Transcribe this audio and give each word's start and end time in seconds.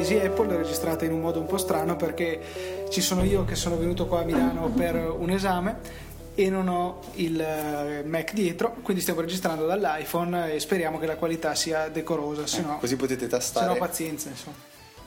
Easy 0.00 0.18
Apple 0.18 0.56
registrata 0.56 1.04
in 1.04 1.12
un 1.12 1.20
modo 1.20 1.40
un 1.40 1.46
po' 1.46 1.58
strano 1.58 1.96
perché 1.96 2.86
ci 2.90 3.00
sono 3.00 3.22
io 3.22 3.44
che 3.44 3.54
sono 3.54 3.76
venuto 3.76 4.06
qua 4.06 4.20
a 4.20 4.24
Milano 4.24 4.68
per 4.74 4.96
un 4.96 5.30
esame 5.30 6.08
e 6.34 6.48
non 6.48 6.68
ho 6.68 7.00
il 7.14 7.38
eh, 7.38 8.02
Mac 8.06 8.32
dietro, 8.32 8.76
quindi 8.82 9.02
stiamo 9.02 9.20
registrando 9.20 9.66
dall'iPhone 9.66 10.54
e 10.54 10.60
speriamo 10.60 10.98
che 10.98 11.06
la 11.06 11.16
qualità 11.16 11.54
sia 11.54 11.88
decorosa, 11.88 12.46
se 12.46 12.60
Eh, 12.60 12.64
no, 12.64 12.78
così 12.78 12.96
potete 12.96 13.24
se 13.24 13.28
tastare, 13.28 13.66
no 13.66 13.74
pazienza 13.74 14.28
insomma. 14.30 14.56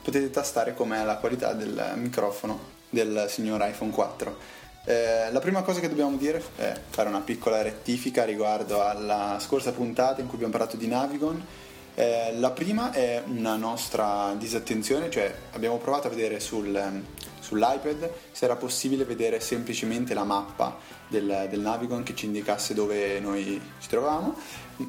potete 0.02 0.30
tastare 0.30 0.74
com'è 0.74 1.02
la 1.02 1.16
qualità 1.16 1.52
del 1.52 1.92
microfono 1.96 2.72
del 2.88 3.26
signor 3.28 3.66
iPhone 3.66 3.90
4. 3.90 4.36
Eh, 4.84 5.32
la 5.32 5.40
prima 5.40 5.62
cosa 5.62 5.80
che 5.80 5.88
dobbiamo 5.88 6.16
dire 6.16 6.42
è 6.56 6.78
fare 6.90 7.08
una 7.08 7.20
piccola 7.20 7.62
rettifica 7.62 8.24
riguardo 8.24 8.84
alla 8.84 9.38
scorsa 9.40 9.72
puntata 9.72 10.20
in 10.20 10.26
cui 10.26 10.36
abbiamo 10.36 10.52
parlato 10.52 10.76
di 10.76 10.86
Navigon. 10.86 11.44
Eh, 11.96 12.34
la 12.38 12.50
prima 12.50 12.90
è 12.90 13.22
una 13.26 13.54
nostra 13.56 14.34
disattenzione, 14.36 15.10
cioè 15.10 15.32
abbiamo 15.52 15.76
provato 15.76 16.08
a 16.08 16.10
vedere 16.10 16.40
sul, 16.40 16.74
ehm, 16.74 17.04
sull'iPad 17.44 18.10
se 18.32 18.44
era 18.46 18.56
possibile 18.56 19.04
vedere 19.04 19.38
semplicemente 19.40 20.14
la 20.14 20.24
mappa 20.24 20.76
del, 21.08 21.46
del 21.50 21.60
Navigon 21.60 22.02
che 22.02 22.14
ci 22.14 22.24
indicasse 22.26 22.72
dove 22.72 23.20
noi 23.20 23.60
ci 23.78 23.88
trovavamo 23.88 24.34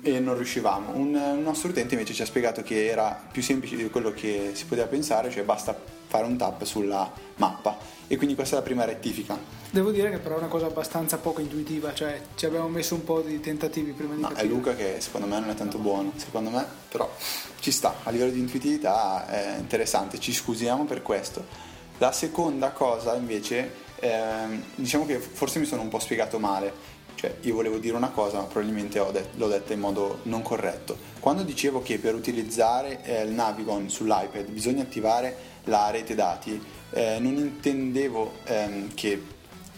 e 0.01 0.19
non 0.19 0.35
riuscivamo. 0.35 0.91
Un, 0.95 1.13
un 1.13 1.43
nostro 1.43 1.69
utente 1.69 1.93
invece 1.93 2.13
ci 2.13 2.21
ha 2.21 2.25
spiegato 2.25 2.63
che 2.63 2.87
era 2.87 3.21
più 3.31 3.41
semplice 3.41 3.75
di 3.75 3.89
quello 3.89 4.11
che 4.11 4.51
si 4.53 4.65
poteva 4.65 4.87
pensare, 4.87 5.29
cioè 5.29 5.43
basta 5.43 5.77
fare 6.07 6.25
un 6.25 6.37
tap 6.37 6.63
sulla 6.63 7.11
mappa 7.35 7.77
e 8.07 8.15
quindi 8.15 8.35
questa 8.35 8.55
è 8.55 8.59
la 8.59 8.65
prima 8.65 8.85
rettifica. 8.85 9.37
Devo 9.69 9.91
dire 9.91 10.09
che 10.09 10.19
però 10.19 10.35
è 10.35 10.37
una 10.37 10.47
cosa 10.47 10.67
abbastanza 10.67 11.17
poco 11.17 11.41
intuitiva, 11.41 11.93
cioè 11.93 12.21
ci 12.35 12.45
abbiamo 12.45 12.69
messo 12.69 12.95
un 12.95 13.03
po' 13.03 13.19
di 13.19 13.41
tentativi 13.41 13.91
prima 13.91 14.15
di 14.15 14.21
No, 14.21 14.29
è 14.29 14.33
capire. 14.33 14.47
Luca 14.47 14.75
che 14.75 14.95
secondo 14.99 15.27
me 15.27 15.39
non 15.39 15.49
è 15.49 15.55
tanto 15.55 15.79
buono, 15.79 16.13
secondo 16.15 16.49
me 16.49 16.65
però 16.89 17.13
ci 17.59 17.71
sta, 17.71 17.95
a 18.03 18.09
livello 18.11 18.31
di 18.31 18.39
intuitività 18.39 19.27
è 19.27 19.57
interessante, 19.59 20.19
ci 20.19 20.31
scusiamo 20.31 20.85
per 20.85 21.01
questo. 21.01 21.73
La 21.99 22.11
seconda 22.11 22.71
cosa 22.71 23.15
invece, 23.15 23.71
ehm, 23.99 24.63
diciamo 24.75 25.05
che 25.05 25.17
forse 25.19 25.59
mi 25.59 25.65
sono 25.65 25.81
un 25.81 25.87
po' 25.87 25.99
spiegato 25.99 26.39
male, 26.39 26.73
cioè 27.15 27.37
io 27.41 27.55
volevo 27.55 27.77
dire 27.77 27.95
una 27.95 28.09
cosa 28.09 28.37
ma 28.39 28.43
probabilmente 28.43 29.01
det- 29.13 29.29
l'ho 29.35 29.47
detta 29.47 29.71
in 29.71 29.79
modo 29.79 30.19
non 30.23 30.41
corretto. 30.41 30.97
Quando 31.21 31.43
dicevo 31.43 31.81
che 31.81 31.97
per 31.97 32.13
utilizzare 32.13 33.01
eh, 33.03 33.23
il 33.23 33.31
Navigon 33.31 33.89
sull'iPad 33.89 34.49
bisogna 34.49 34.83
attivare 34.83 35.53
la 35.63 35.89
rete 35.89 36.15
dati, 36.15 36.61
eh, 36.91 37.17
non 37.19 37.37
intendevo 37.37 38.33
ehm, 38.43 38.93
che 38.93 39.21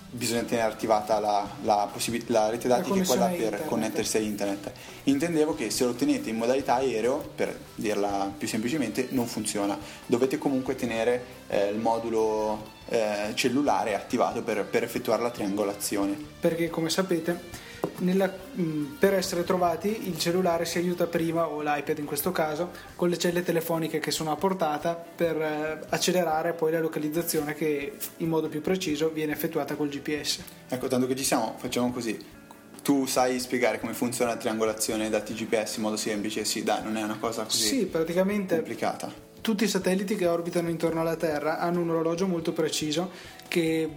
bisogna 0.09 0.43
tenere 0.43 0.71
attivata 0.71 1.19
la, 1.19 1.47
la 1.63 1.89
possibi- 1.91 2.23
la 2.27 2.49
rete 2.49 2.67
dati 2.67 2.91
che 2.91 3.01
è 3.01 3.05
quella 3.05 3.25
per 3.25 3.35
internet. 3.35 3.65
connettersi 3.65 4.17
a 4.17 4.19
internet. 4.19 4.71
Intendevo 5.03 5.55
che 5.55 5.69
se 5.69 5.85
lo 5.85 5.93
tenete 5.93 6.29
in 6.29 6.37
modalità 6.37 6.75
aereo, 6.75 7.31
per 7.35 7.57
dirla 7.75 8.31
più 8.37 8.47
semplicemente, 8.47 9.07
non 9.11 9.27
funziona. 9.27 9.77
Dovete 10.05 10.37
comunque 10.37 10.75
tenere 10.75 11.23
eh, 11.47 11.69
il 11.69 11.77
modulo 11.77 12.75
eh, 12.89 13.31
cellulare 13.33 13.95
attivato 13.95 14.41
per, 14.41 14.65
per 14.65 14.83
effettuare 14.83 15.21
la 15.21 15.29
triangolazione. 15.29 16.17
perché 16.39 16.69
come 16.69 16.89
sapete 16.89 17.65
nella- 17.99 18.31
mh, 18.53 18.95
per 18.99 19.13
essere 19.13 19.43
trovati 19.43 20.07
il 20.09 20.17
cellulare 20.19 20.65
si 20.65 20.77
aiuta 20.77 21.05
prima 21.07 21.47
o 21.47 21.61
l'iPad 21.61 21.97
in 21.97 22.05
questo 22.05 22.31
caso 22.31 22.71
con 22.95 23.09
le 23.09 23.17
celle 23.17 23.43
telefoniche 23.43 23.99
che 23.99 24.11
sono 24.11 24.31
a 24.31 24.35
portata 24.35 24.93
per 24.93 25.35
eh, 25.41 25.79
accelerare 25.89 26.53
poi 26.53 26.71
la 26.71 26.79
localizzazione 26.79 27.53
che 27.55 27.93
in 28.17 28.27
modo 28.29 28.47
più 28.49 28.61
preciso 28.61 29.09
viene 29.09 29.31
effettuata 29.33 29.75
col 29.75 29.89
GPS 29.89 30.39
Ecco, 30.69 30.87
tanto 30.87 31.07
che 31.07 31.15
ci 31.15 31.23
siamo, 31.23 31.55
facciamo 31.57 31.91
così. 31.91 32.35
Tu 32.83 33.05
sai 33.05 33.39
spiegare 33.39 33.79
come 33.79 33.93
funziona 33.93 34.31
la 34.31 34.37
triangolazione 34.37 35.09
dati 35.09 35.33
GPS 35.33 35.75
in 35.77 35.81
modo 35.83 35.97
semplice? 35.97 36.45
Sì, 36.45 36.63
dai, 36.63 36.83
non 36.83 36.95
è 36.97 37.03
una 37.03 37.17
cosa 37.19 37.43
così 37.43 37.63
sì 37.67 37.85
praticamente 37.85 38.55
complicata. 38.55 39.11
tutti 39.41 39.63
i 39.65 39.67
satelliti 39.67 40.15
che 40.15 40.25
orbitano 40.27 40.69
intorno 40.69 41.01
alla 41.01 41.15
Terra 41.17 41.59
hanno 41.59 41.81
un 41.81 41.89
orologio 41.89 42.27
molto 42.27 42.53
preciso 42.53 43.11
che 43.49 43.89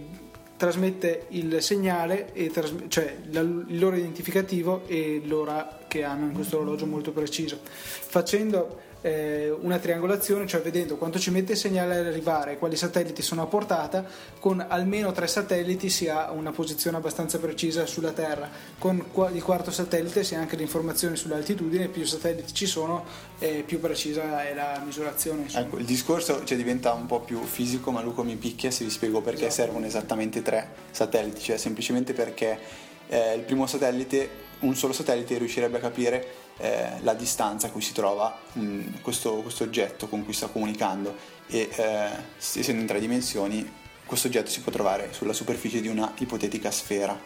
trasmette 0.61 1.25
il 1.29 1.59
segnale, 1.59 2.33
e 2.33 2.51
tras- 2.51 2.71
cioè 2.87 3.15
la- 3.31 3.39
il 3.39 3.79
loro 3.79 3.95
identificativo 3.95 4.83
e 4.85 5.19
l'ora 5.25 5.79
che 5.87 6.03
hanno 6.03 6.25
in 6.27 6.33
questo 6.33 6.57
orologio 6.57 6.85
molto 6.85 7.11
preciso. 7.11 7.57
Facendo 7.63 8.77
una 9.03 9.79
triangolazione, 9.79 10.45
cioè 10.45 10.61
vedendo 10.61 10.95
quanto 10.95 11.17
ci 11.17 11.31
mette 11.31 11.53
il 11.53 11.57
segnale 11.57 11.97
ad 11.97 12.05
arrivare, 12.05 12.57
quali 12.57 12.75
satelliti 12.75 13.21
sono 13.21 13.41
a 13.41 13.45
portata, 13.47 14.05
con 14.39 14.63
almeno 14.67 15.11
tre 15.11 15.25
satelliti 15.25 15.89
si 15.89 16.07
ha 16.07 16.31
una 16.31 16.51
posizione 16.51 16.97
abbastanza 16.97 17.39
precisa 17.39 17.85
sulla 17.87 18.11
Terra. 18.11 18.49
Con 18.77 19.03
il 19.33 19.43
quarto 19.43 19.71
satellite 19.71 20.23
si 20.23 20.35
ha 20.35 20.39
anche 20.39 20.55
le 20.55 20.61
informazioni 20.63 21.15
sull'altitudine, 21.15 21.87
più 21.87 22.05
satelliti 22.05 22.53
ci 22.53 22.67
sono, 22.67 23.05
eh, 23.39 23.63
più 23.65 23.79
precisa 23.79 24.47
è 24.47 24.53
la 24.53 24.81
misurazione. 24.85 25.47
Ecco, 25.51 25.77
il 25.77 25.85
discorso 25.85 26.43
cioè, 26.43 26.57
diventa 26.57 26.93
un 26.93 27.07
po' 27.07 27.21
più 27.21 27.41
fisico, 27.41 27.89
ma 27.91 28.01
Luca 28.01 28.21
mi 28.21 28.35
picchia 28.35 28.69
se 28.69 28.83
vi 28.83 28.91
spiego 28.91 29.21
perché 29.21 29.47
Esatto. 29.47 29.63
servono 29.63 29.85
esattamente 29.87 30.41
tre 30.41 30.69
satelliti, 30.91 31.41
cioè 31.41 31.57
semplicemente 31.57 32.13
perché 32.13 32.59
eh, 33.07 33.33
il 33.33 33.41
primo 33.41 33.65
satellite, 33.65 34.29
un 34.59 34.75
solo 34.75 34.93
satellite 34.93 35.37
riuscirebbe 35.39 35.77
a 35.77 35.81
capire 35.81 36.27
eh, 36.61 37.01
la 37.01 37.13
distanza 37.13 37.67
a 37.67 37.69
cui 37.71 37.81
si 37.81 37.91
trova 37.91 38.37
mh, 38.53 39.01
questo, 39.01 39.35
questo 39.37 39.63
oggetto 39.63 40.07
con 40.07 40.23
cui 40.23 40.33
sta 40.33 40.47
comunicando 40.47 41.15
e 41.47 41.69
eh, 41.75 42.09
essendo 42.37 42.81
in 42.81 42.87
tre 42.87 42.99
dimensioni 42.99 43.79
questo 44.05 44.27
oggetto 44.27 44.49
si 44.49 44.61
può 44.61 44.71
trovare 44.71 45.09
sulla 45.11 45.33
superficie 45.33 45.81
di 45.81 45.87
una 45.87 46.13
ipotetica 46.17 46.69
sfera 46.69 47.17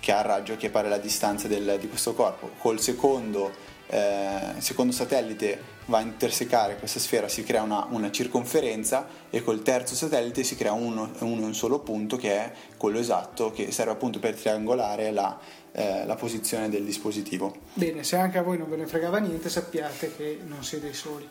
che 0.00 0.12
ha 0.12 0.18
il 0.18 0.24
raggio 0.24 0.56
che 0.56 0.70
pare 0.70 0.88
la 0.88 0.98
distanza 0.98 1.48
del- 1.48 1.78
di 1.78 1.88
questo 1.88 2.14
corpo. 2.14 2.50
Col 2.58 2.80
secondo, 2.80 3.52
eh, 3.86 4.54
secondo 4.58 4.92
satellite 4.92 5.60
va 5.86 5.98
a 5.98 6.00
intersecare 6.00 6.76
questa 6.76 6.98
sfera, 6.98 7.28
si 7.28 7.44
crea 7.44 7.62
una, 7.62 7.86
una 7.90 8.10
circonferenza 8.10 9.06
e 9.30 9.42
col 9.42 9.62
terzo 9.62 9.94
satellite 9.94 10.44
si 10.44 10.56
crea 10.56 10.72
uno, 10.72 11.10
uno 11.20 11.46
un 11.46 11.54
solo 11.54 11.80
punto 11.80 12.16
che 12.16 12.32
è 12.32 12.52
quello 12.76 12.98
esatto 12.98 13.50
che 13.50 13.70
serve 13.70 13.92
appunto 13.92 14.18
per 14.18 14.34
triangolare 14.34 15.10
la, 15.10 15.38
eh, 15.72 16.04
la 16.04 16.14
posizione 16.14 16.68
del 16.68 16.84
dispositivo. 16.84 17.54
Bene, 17.74 18.04
se 18.04 18.16
anche 18.16 18.38
a 18.38 18.42
voi 18.42 18.58
non 18.58 18.68
ve 18.68 18.76
ne 18.76 18.86
fregava 18.86 19.18
niente, 19.18 19.48
sappiate 19.48 20.14
che 20.14 20.40
non 20.46 20.62
siete 20.62 20.88
i 20.88 20.94
soli. 20.94 21.28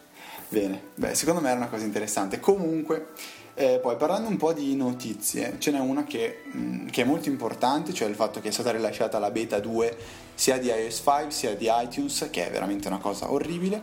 Bene, 0.50 0.82
beh, 0.96 1.16
secondo 1.16 1.40
me 1.42 1.50
era 1.50 1.58
una 1.58 1.70
cosa 1.70 1.86
interessante. 1.86 2.40
Comunque, 2.40 3.10
eh, 3.54 3.80
poi 3.82 3.96
parlando 3.96 4.28
un 4.28 4.38
po' 4.38 4.52
di 4.52 4.76
notizie, 4.76 5.56
ce 5.60 5.72
n'è 5.72 5.80
una 5.80 6.04
che, 6.04 6.44
mh, 6.52 6.88
che 6.88 7.04
è 7.04 7.06
molto 7.06 7.30
importante, 7.30 7.94
cioè 7.94 8.10
il 8.10 8.16
fatto 8.16 8.40
che 8.42 8.50
è 8.50 8.52
stata 8.52 8.72
rilasciata 8.72 9.20
la 9.20 9.32
beta 9.32 9.60
2 9.60 9.98
sia 10.34 10.58
di 10.58 10.68
iOS 10.68 11.02
5 11.04 11.26
sia 11.30 11.56
di 11.56 11.70
iTunes, 11.70 12.28
che 12.32 12.48
è 12.48 12.52
veramente 12.52 12.88
una 12.88 12.98
cosa 12.98 13.32
orribile, 13.32 13.82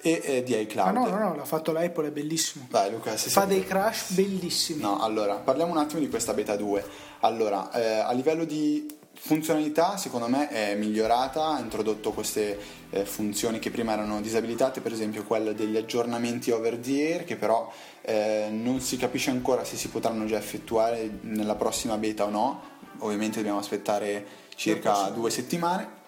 e 0.00 0.20
eh, 0.24 0.42
di 0.42 0.58
iCloud. 0.60 0.92
Ma 0.92 1.00
no, 1.00 1.08
no, 1.08 1.18
no, 1.28 1.36
l'ha 1.36 1.44
fatto 1.44 1.70
l'Apple, 1.72 2.08
è 2.08 2.10
bellissimo. 2.10 2.66
Vai 2.68 2.90
Luca, 2.90 3.16
se 3.16 3.30
Fa 3.30 3.44
dei 3.44 3.64
crash 3.64 4.12
bellissimi. 4.12 4.82
No, 4.82 5.00
allora, 5.00 5.36
parliamo 5.36 5.70
un 5.70 5.78
attimo 5.78 6.00
di 6.00 6.08
questa 6.08 6.34
beta 6.34 6.56
2. 6.56 6.84
Allora, 7.20 7.70
eh, 7.70 8.00
a 8.00 8.12
livello 8.12 8.44
di 8.44 9.00
funzionalità, 9.14 9.96
secondo 9.96 10.28
me 10.28 10.48
è 10.48 10.74
migliorata, 10.74 11.54
ha 11.54 11.60
introdotto 11.60 12.12
queste 12.12 12.58
eh, 12.90 13.04
funzioni 13.04 13.58
che 13.58 13.70
prima 13.70 13.92
erano 13.92 14.20
disabilitate, 14.20 14.80
per 14.80 14.92
esempio 14.92 15.24
quella 15.24 15.52
degli 15.52 15.76
aggiornamenti 15.76 16.50
over 16.50 16.76
the 16.78 17.12
air, 17.12 17.24
che 17.24 17.36
però 17.36 17.72
eh, 18.02 18.48
non 18.50 18.80
si 18.80 18.96
capisce 18.96 19.30
ancora 19.30 19.64
se 19.64 19.76
si 19.76 19.88
potranno 19.88 20.24
già 20.26 20.36
effettuare 20.36 21.18
nella 21.22 21.54
prossima 21.54 21.96
beta 21.96 22.24
o 22.24 22.30
no. 22.30 22.70
Ovviamente 22.98 23.36
dobbiamo 23.36 23.58
aspettare 23.58 24.26
circa 24.54 25.10
due 25.10 25.30
settimane. 25.30 26.00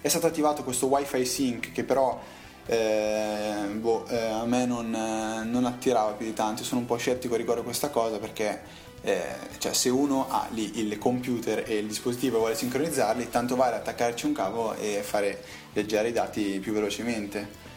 È 0.00 0.08
stato 0.08 0.26
attivato 0.26 0.64
questo 0.64 0.86
Wi-Fi 0.86 1.24
Sync 1.24 1.72
che 1.72 1.84
però 1.84 2.18
eh, 2.66 3.66
boh, 3.72 4.06
eh, 4.06 4.16
a 4.16 4.44
me 4.44 4.64
non, 4.64 4.94
eh, 4.94 5.44
non 5.44 5.64
attirava 5.64 6.12
più 6.12 6.26
di 6.26 6.32
tanto. 6.34 6.62
Sono 6.62 6.80
un 6.80 6.86
po' 6.86 6.96
scettico 6.96 7.36
riguardo 7.36 7.62
a 7.62 7.64
questa 7.64 7.90
cosa 7.90 8.18
perché 8.18 8.62
eh, 9.02 9.22
cioè, 9.58 9.72
se 9.72 9.88
uno 9.88 10.26
ha 10.28 10.46
lì 10.50 10.80
il 10.80 10.98
computer 10.98 11.64
e 11.66 11.78
il 11.78 11.86
dispositivo 11.86 12.36
e 12.36 12.38
vuole 12.38 12.54
sincronizzarli, 12.54 13.30
tanto 13.30 13.56
vale 13.56 13.76
attaccarci 13.76 14.26
un 14.26 14.32
cavo 14.32 14.74
e 14.74 15.00
fare 15.02 15.42
leggere 15.72 16.08
i 16.08 16.12
dati 16.12 16.58
più 16.60 16.72
velocemente. 16.72 17.68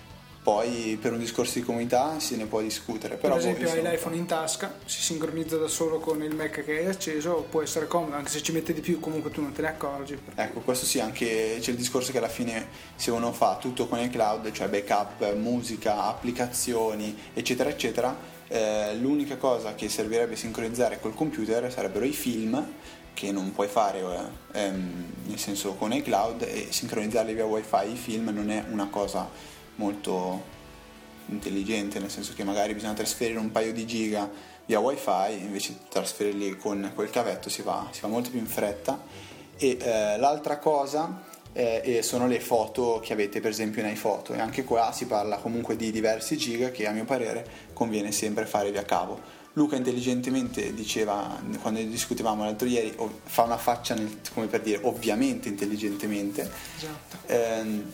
Poi 0.44 0.98
per 1.02 1.14
un 1.14 1.20
discorso 1.20 1.58
di 1.58 1.64
comunità 1.64 2.20
se 2.20 2.36
ne 2.36 2.46
può 2.48 2.60
discutere. 2.60 3.16
Però, 3.16 3.36
per 3.36 3.44
boh, 3.44 3.50
esempio 3.50 3.74
io 3.74 3.88
hai 3.88 3.96
l'iPhone 3.96 4.18
in 4.18 4.26
tasca, 4.26 4.76
si 4.84 5.02
sincronizza 5.02 5.56
da 5.56 5.70
solo 5.70 6.00
con 6.00 6.22
il 6.22 6.36
Mac 6.36 6.66
che 6.66 6.80
hai 6.80 6.86
acceso, 6.86 7.46
può 7.50 7.62
essere 7.62 7.88
comodo, 7.88 8.18
anche 8.18 8.30
se 8.30 8.42
ci 8.42 8.52
mette 8.52 8.74
di 8.74 8.82
più 8.82 9.00
comunque 9.00 9.32
tu 9.32 9.42
non 9.42 9.54
te 9.54 9.62
ne 9.62 9.70
accorgi. 9.70 10.20
Ecco, 10.36 10.60
questo 10.60 10.86
sì, 10.86 11.00
anche 11.00 11.60
c'è 11.62 11.72
il 11.72 11.78
discorso 11.78 12.12
che 12.12 12.18
alla 12.18 12.28
fine 12.28 12.68
se 12.96 13.10
uno 13.12 13.32
fa 13.32 13.56
tutto 13.56 13.88
con 13.88 14.00
il 14.00 14.10
cloud, 14.10 14.52
cioè 14.52 14.68
backup, 14.68 15.34
musica, 15.36 16.04
applicazioni, 16.04 17.18
eccetera, 17.34 17.70
eccetera, 17.70 18.14
eh, 18.54 18.96
l'unica 18.98 19.38
cosa 19.38 19.74
che 19.74 19.90
servirebbe 19.90 20.36
sincronizzare 20.36 21.00
col 21.00 21.16
computer 21.16 21.72
sarebbero 21.72 22.06
i 22.06 22.14
film 22.14 22.64
che 23.16 23.32
non 23.32 23.52
puoi 23.52 23.68
fare 23.68 24.00
eh, 24.00 24.60
ehm, 24.60 25.06
nel 25.26 25.40
senso 25.40 25.74
con 25.74 25.92
iCloud 25.92 26.44
e 26.44 26.68
sincronizzarli 26.70 27.34
via 27.34 27.46
wifi. 27.46 27.92
I 27.92 27.96
film 27.96 28.30
non 28.30 28.52
è 28.52 28.64
una 28.70 28.90
cosa 28.90 29.28
molto 29.76 30.52
intelligente 31.28 31.98
nel 31.98 32.12
senso 32.12 32.34
che 32.36 32.44
magari 32.44 32.76
bisogna 32.76 32.94
trasferire 32.94 33.40
un 33.40 33.52
paio 33.52 33.74
di 33.74 33.88
giga 33.88 34.30
via 34.66 34.80
wifi 34.80 35.34
invece 35.40 35.72
di 35.72 35.80
trasferirli 35.90 36.56
con 36.58 36.92
quel 36.94 37.10
cavetto 37.10 37.50
si 37.50 37.64
va, 37.64 37.88
si 37.90 38.02
va 38.02 38.08
molto 38.08 38.30
più 38.30 38.38
in 38.38 38.48
fretta. 38.48 39.02
E 39.58 39.78
eh, 39.82 40.18
l'altra 40.18 40.60
cosa 40.60 41.24
eh, 41.54 41.82
e 41.84 42.02
sono 42.04 42.28
le 42.28 42.40
foto 42.40 43.00
che 43.04 43.14
avete 43.14 43.40
per 43.40 43.52
esempio 43.52 43.82
in 43.82 43.90
iPhoto 43.90 44.34
e 44.34 44.40
anche 44.40 44.64
qua 44.64 44.92
si 44.92 45.06
parla 45.06 45.38
comunque 45.38 45.76
di 45.76 45.92
diversi 45.92 46.36
giga 46.38 46.72
che 46.72 46.88
a 46.88 46.92
mio 46.92 47.06
parere 47.06 47.46
conviene 47.74 48.12
sempre 48.12 48.46
fare 48.46 48.72
via 48.72 48.84
cavo. 48.84 49.42
Luca 49.56 49.76
intelligentemente 49.76 50.74
diceva 50.74 51.40
quando 51.62 51.80
discutevamo 51.82 52.44
l'altro 52.44 52.68
ieri 52.68 52.96
fa 53.26 53.44
una 53.44 53.58
faccia 53.58 53.94
nel, 53.94 54.20
come 54.34 54.48
per 54.48 54.62
dire 54.62 54.80
ovviamente 54.82 55.48
intelligentemente 55.48 56.50
Esatto. 56.76 57.18
ehm, 57.28 57.92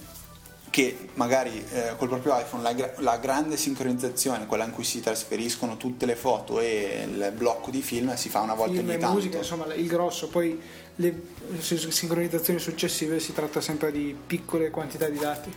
che 0.70 1.10
magari 1.16 1.66
eh, 1.72 1.96
col 1.98 2.08
proprio 2.08 2.38
iPhone 2.38 2.62
la, 2.62 2.74
gra- 2.74 2.94
la 2.98 3.18
grande 3.18 3.58
sincronizzazione, 3.58 4.46
quella 4.46 4.66
in 4.66 4.72
cui 4.72 4.84
si 4.84 5.02
trasferiscono 5.02 5.78
tutte 5.78 6.06
le 6.06 6.16
foto 6.16 6.60
e 6.60 7.08
il 7.12 7.34
blocco 7.36 7.72
di 7.72 7.82
film 7.82 8.14
si 8.16 8.30
fa 8.30 8.42
una 8.42 8.54
volta 8.54 8.74
Film 8.76 8.88
ogni 8.90 8.98
tanto. 9.00 9.16
musica, 9.16 9.38
insomma, 9.40 9.74
il 9.74 9.88
grosso, 9.88 10.28
poi 10.30 10.62
le 11.00 11.22
sincronizzazioni 11.60 12.60
successive 12.60 13.19
si 13.19 13.34
tratta 13.34 13.62
sempre 13.62 13.92
di 13.92 14.16
piccole 14.25 14.69
quantità 14.69 15.07
di 15.07 15.18
dati. 15.18 15.54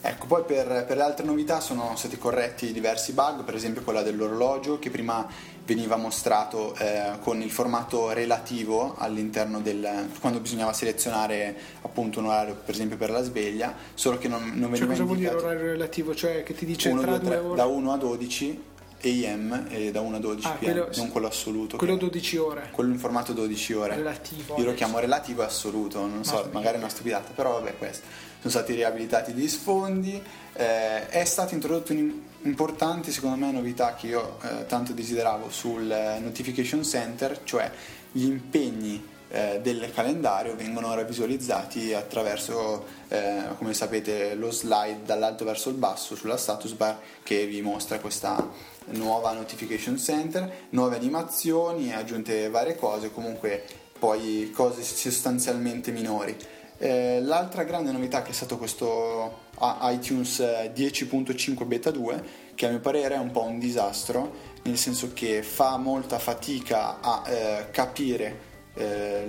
Ecco, 0.00 0.26
poi 0.26 0.44
per, 0.44 0.84
per, 0.86 0.96
le 0.96 1.02
altre 1.02 1.24
novità 1.24 1.58
sono 1.58 1.94
stati 1.96 2.16
corretti 2.16 2.72
diversi 2.72 3.12
bug, 3.12 3.42
per 3.42 3.56
esempio 3.56 3.82
quella 3.82 4.02
dell'orologio 4.02 4.78
che 4.78 4.90
prima 4.90 5.26
veniva 5.64 5.96
mostrato 5.96 6.76
eh, 6.76 7.18
con 7.20 7.42
il 7.42 7.50
formato 7.50 8.12
relativo 8.12 8.94
all'interno 8.98 9.60
del... 9.60 10.08
quando 10.20 10.38
bisognava 10.38 10.72
selezionare 10.72 11.56
appunto 11.82 12.20
un 12.20 12.26
orario 12.26 12.54
per 12.54 12.74
esempio 12.74 12.96
per 12.96 13.10
la 13.10 13.22
sveglia, 13.22 13.74
solo 13.94 14.18
che 14.18 14.28
non, 14.28 14.52
non 14.54 14.70
cioè, 14.76 14.86
veniva 14.86 14.86
cosa 14.86 15.02
vuol 15.02 15.16
dire 15.16 15.30
indicato 15.30 15.52
orario 15.52 15.72
relativo? 15.72 16.14
Cioè 16.14 16.42
che 16.44 16.54
ti 16.54 16.64
dice 16.64 16.90
1, 16.90 17.00
tra 17.00 17.10
2, 17.10 17.18
due 17.18 17.28
3, 17.28 17.38
ore? 17.38 17.56
da 17.56 17.64
1 17.64 17.92
a 17.92 17.96
12 17.96 18.62
AM 19.06 19.66
e 19.70 19.90
da 19.90 20.00
1 20.00 20.16
a 20.16 20.20
12 20.20 20.46
Ah, 20.46 20.50
PM, 20.52 20.64
quello- 20.72 20.88
non 20.96 21.10
quello 21.10 21.26
assoluto. 21.26 21.76
Quello 21.76 21.94
che- 21.94 22.00
12 22.00 22.36
ore. 22.36 22.68
quello 22.72 22.92
in 22.92 22.98
formato 22.98 23.32
12 23.32 23.72
ore. 23.72 23.96
Relativo, 23.96 24.56
Io 24.58 24.64
lo 24.64 24.74
chiamo 24.74 24.98
relativo 24.98 25.42
e 25.42 25.44
assoluto, 25.46 26.00
non 26.06 26.24
so, 26.24 26.34
Mamma 26.34 26.44
mia. 26.46 26.52
magari 26.54 26.76
è 26.76 26.78
una 26.78 26.88
stupidata, 26.88 27.32
però 27.34 27.52
vabbè 27.54 27.76
questo. 27.78 28.04
Sono 28.38 28.50
stati 28.50 28.74
riabilitati 28.74 29.32
gli 29.32 29.48
sfondi, 29.48 30.22
eh, 30.52 31.08
è 31.08 31.24
stato 31.24 31.54
introdotto 31.54 31.92
un'importante, 31.92 33.10
secondo 33.10 33.44
me, 33.44 33.50
novità 33.52 33.94
che 33.94 34.06
io 34.08 34.38
eh, 34.42 34.66
tanto 34.66 34.92
desideravo 34.92 35.50
sul 35.50 35.90
eh, 35.90 36.18
Notification 36.20 36.84
Center, 36.84 37.40
cioè 37.44 37.70
gli 38.12 38.24
impegni 38.24 39.14
eh, 39.28 39.60
del 39.62 39.90
calendario 39.92 40.54
vengono 40.54 40.88
ora 40.88 41.02
visualizzati 41.02 41.92
attraverso, 41.92 42.84
eh, 43.08 43.42
come 43.58 43.74
sapete, 43.74 44.34
lo 44.34 44.50
slide 44.50 45.00
dall'alto 45.04 45.44
verso 45.44 45.68
il 45.68 45.76
basso 45.76 46.14
sulla 46.14 46.36
status 46.36 46.72
bar 46.72 46.98
che 47.22 47.46
vi 47.46 47.60
mostra 47.60 47.98
questa 47.98 48.48
nuova 48.86 49.32
notification 49.32 49.98
center, 49.98 50.68
nuove 50.70 50.96
animazioni, 50.96 51.92
aggiunte 51.92 52.48
varie 52.48 52.76
cose, 52.76 53.10
comunque 53.10 53.64
poi 53.98 54.52
cose 54.54 54.82
sostanzialmente 54.82 55.90
minori. 55.90 56.36
Eh, 56.78 57.20
l'altra 57.22 57.64
grande 57.64 57.90
novità 57.90 58.22
che 58.22 58.30
è 58.30 58.34
stato 58.34 58.58
questo 58.58 59.44
i- 59.60 59.94
iTunes 59.94 60.40
eh, 60.40 60.70
10.5 60.74 61.64
beta 61.64 61.90
2 61.90 62.44
che 62.54 62.66
a 62.66 62.68
mio 62.68 62.80
parere 62.80 63.14
è 63.14 63.18
un 63.18 63.30
po' 63.30 63.44
un 63.44 63.58
disastro 63.58 64.34
nel 64.64 64.76
senso 64.76 65.12
che 65.14 65.42
fa 65.42 65.78
molta 65.78 66.18
fatica 66.18 67.00
a 67.00 67.22
eh, 67.26 67.70
capire 67.70 68.55
eh, 68.76 69.24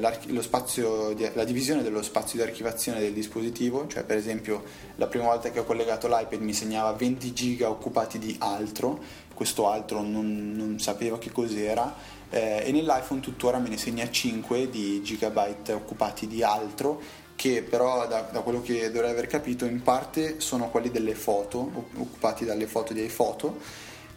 di- 1.16 1.30
la 1.34 1.44
divisione 1.46 1.82
dello 1.82 2.02
spazio 2.02 2.38
di 2.38 2.48
archivazione 2.48 3.00
del 3.00 3.14
dispositivo, 3.14 3.88
cioè 3.88 4.04
per 4.04 4.18
esempio 4.18 4.64
la 4.96 5.08
prima 5.08 5.26
volta 5.26 5.50
che 5.52 5.60
ho 5.60 5.64
collegato 5.64 6.08
l'iPad 6.08 6.42
mi 6.42 6.54
segnava 6.54 6.92
20 6.92 7.34
giga 7.34 7.70
occupati 7.70 8.20
di 8.20 8.36
altro, 8.40 9.00
questo 9.34 9.70
altro 9.70 10.02
non, 10.02 10.54
non 10.56 10.80
sapevo 10.80 11.18
che 11.18 11.32
cos'era 11.32 11.96
eh, 12.30 12.64
e 12.66 12.72
nell'iPhone 12.72 13.22
tuttora 13.22 13.60
me 13.60 13.70
ne 13.70 13.78
segna 13.78 14.10
5 14.10 14.70
di 14.70 15.02
gigabyte 15.02 15.72
occupati 15.72 16.28
di 16.28 16.44
altro 16.44 17.00
che 17.36 17.62
però 17.62 18.08
da, 18.08 18.22
da 18.32 18.42
quello 18.42 18.62
che 18.62 18.92
dovrei 18.92 19.12
aver 19.12 19.28
capito 19.28 19.66
in 19.66 19.82
parte 19.82 20.40
sono 20.40 20.70
quelli 20.70 20.90
delle 20.90 21.14
foto, 21.14 21.60
occupati 21.96 22.46
dalle 22.46 22.66
foto 22.66 22.94
di 22.94 23.04
iPhoto 23.04 23.60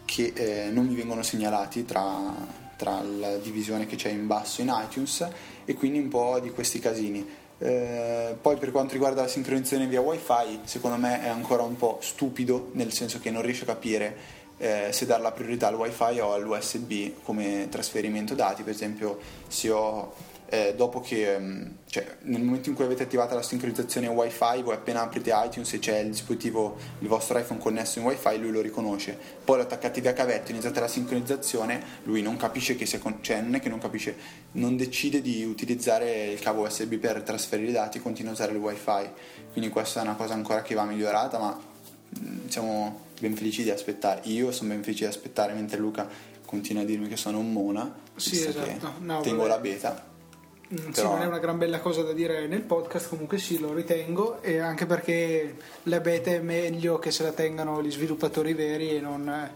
che 0.07 0.33
eh, 0.35 0.71
non 0.71 0.87
mi 0.87 0.95
vengono 0.95 1.23
segnalati 1.23 1.85
tra, 1.85 2.35
tra 2.81 3.03
la 3.03 3.37
divisione 3.37 3.85
che 3.85 3.97
c'è 3.97 4.09
in 4.09 4.27
basso 4.27 4.63
in 4.63 4.75
iTunes 4.75 5.29
e 5.67 5.75
quindi 5.75 5.99
un 5.99 6.09
po' 6.09 6.41
di 6.41 6.51
questi 6.51 6.79
casini. 6.79 7.29
Eh, 7.59 8.35
poi 8.41 8.57
per 8.57 8.71
quanto 8.71 8.95
riguarda 8.95 9.21
la 9.21 9.29
sincronizzazione 9.29 9.87
via 9.87 10.01
wifi, 10.01 10.61
secondo 10.65 10.97
me 10.97 11.23
è 11.23 11.29
ancora 11.29 11.63
un 11.63 11.77
po' 11.77 11.99
stupido, 12.01 12.71
nel 12.73 12.91
senso 12.91 13.21
che 13.21 13.31
non 13.31 13.43
riesce 13.43 13.65
a 13.65 13.67
capire 13.67 14.17
eh, 14.57 14.89
se 14.93 15.05
dare 15.05 15.21
la 15.21 15.33
priorità 15.33 15.67
al 15.67 15.75
wifi 15.75 16.21
o 16.21 16.33
all'USB 16.33 17.23
come 17.23 17.67
trasferimento 17.69 18.35
dati, 18.35 18.63
per 18.63 18.73
esempio 18.73 19.19
se 19.47 19.69
ho 19.69 20.15
eh, 20.51 20.75
dopo 20.77 21.01
che 21.01 21.35
ehm, 21.35 21.77
cioè, 21.87 22.17
nel 22.23 22.43
momento 22.43 22.69
in 22.69 22.75
cui 22.75 22.85
avete 22.85 23.03
attivata 23.05 23.35
la 23.35 23.43
sincronizzazione 23.43 24.07
wifi 24.09 24.63
voi 24.63 24.75
appena 24.75 25.03
aprite 25.03 25.33
iTunes 25.33 25.73
e 25.73 25.79
c'è 25.79 25.99
il 26.01 26.11
dispositivo 26.11 26.77
il 26.99 27.09
vostro 27.09 27.39
iPhone 27.39 27.61
connesso 27.61 27.99
in 28.01 28.05
wifi 28.05 28.37
lui 28.39 28.51
lo 28.51 28.61
riconosce 28.61 29.17
poi 29.45 29.57
lo 29.59 29.63
attaccate 29.63 30.01
via 30.01 30.13
cavetto 30.13 30.51
iniziate 30.51 30.81
la 30.81 30.89
sincronizzazione 30.89 31.83
lui 32.05 32.21
non 32.23 32.37
capisce 32.37 32.75
che 32.77 32.85
sia 32.87 32.99
con- 32.99 33.19
cioè 33.23 33.41
non 33.41 33.55
è 33.55 33.61
che 33.61 33.69
non 33.69 33.79
capisce 33.79 34.15
non 34.53 34.77
decide 34.77 35.21
di 35.23 35.45
utilizzare 35.45 36.27
il 36.27 36.39
cavo 36.41 36.63
USB 36.67 36.95
per 36.95 37.23
trasferire 37.23 37.71
i 37.71 37.73
dati 37.73 38.01
continua 38.01 38.31
a 38.31 38.35
usare 38.35 38.53
il 38.53 38.59
wifi 38.59 39.09
quindi 39.53 39.71
questa 39.71 40.01
è 40.01 40.03
una 40.03 40.15
cosa 40.17 40.35
ancora 40.35 40.63
che 40.63 40.75
va 40.75 40.85
migliorata 40.85 41.39
ma 41.39 41.59
mm, 42.21 42.49
siamo 42.49 43.07
ben 43.21 43.35
felici 43.37 43.63
di 43.63 43.71
aspettare 43.71 44.21
io 44.25 44.51
sono 44.53 44.71
ben 44.71 44.83
felice 44.83 45.05
di 45.05 45.11
aspettare 45.11 45.53
mentre 45.53 45.79
Luca 45.79 46.09
continua 46.45 46.83
a 46.83 46.85
dirmi 46.85 47.07
che 47.07 47.17
sono 47.17 47.39
un 47.39 47.53
mona 47.53 47.93
Sì, 48.17 48.31
visto 48.31 48.49
esatto. 48.49 48.67
che 48.67 48.79
No, 49.05 49.21
tengo 49.21 49.43
vabbè. 49.43 49.49
la 49.49 49.59
beta 49.59 50.09
Mm, 50.73 50.77
Sì, 50.77 50.91
Però- 50.93 51.11
non 51.15 51.23
è 51.23 51.27
una 51.27 51.39
gran 51.39 51.59
bella 51.59 51.81
cosa 51.81 52.03
da 52.03 52.13
dire 52.13 52.47
nel 52.47 52.61
podcast, 52.61 53.09
comunque 53.09 53.39
sì, 53.39 53.59
lo 53.59 53.73
ritengo, 53.75 54.41
e 54.41 54.59
anche 54.59 54.87
perché 54.87 55.57
la 55.85 55.99
beta 56.01 56.31
è 56.31 56.39
meglio 56.41 56.99
che 57.01 57.11
se 57.11 57.25
la 57.25 57.33
tengano 57.33 57.83
gli 57.83 57.91
sviluppatori 57.91 58.55
veri 58.55 58.97
e 58.97 59.01
non 59.01 59.29
eh, 59.29 59.53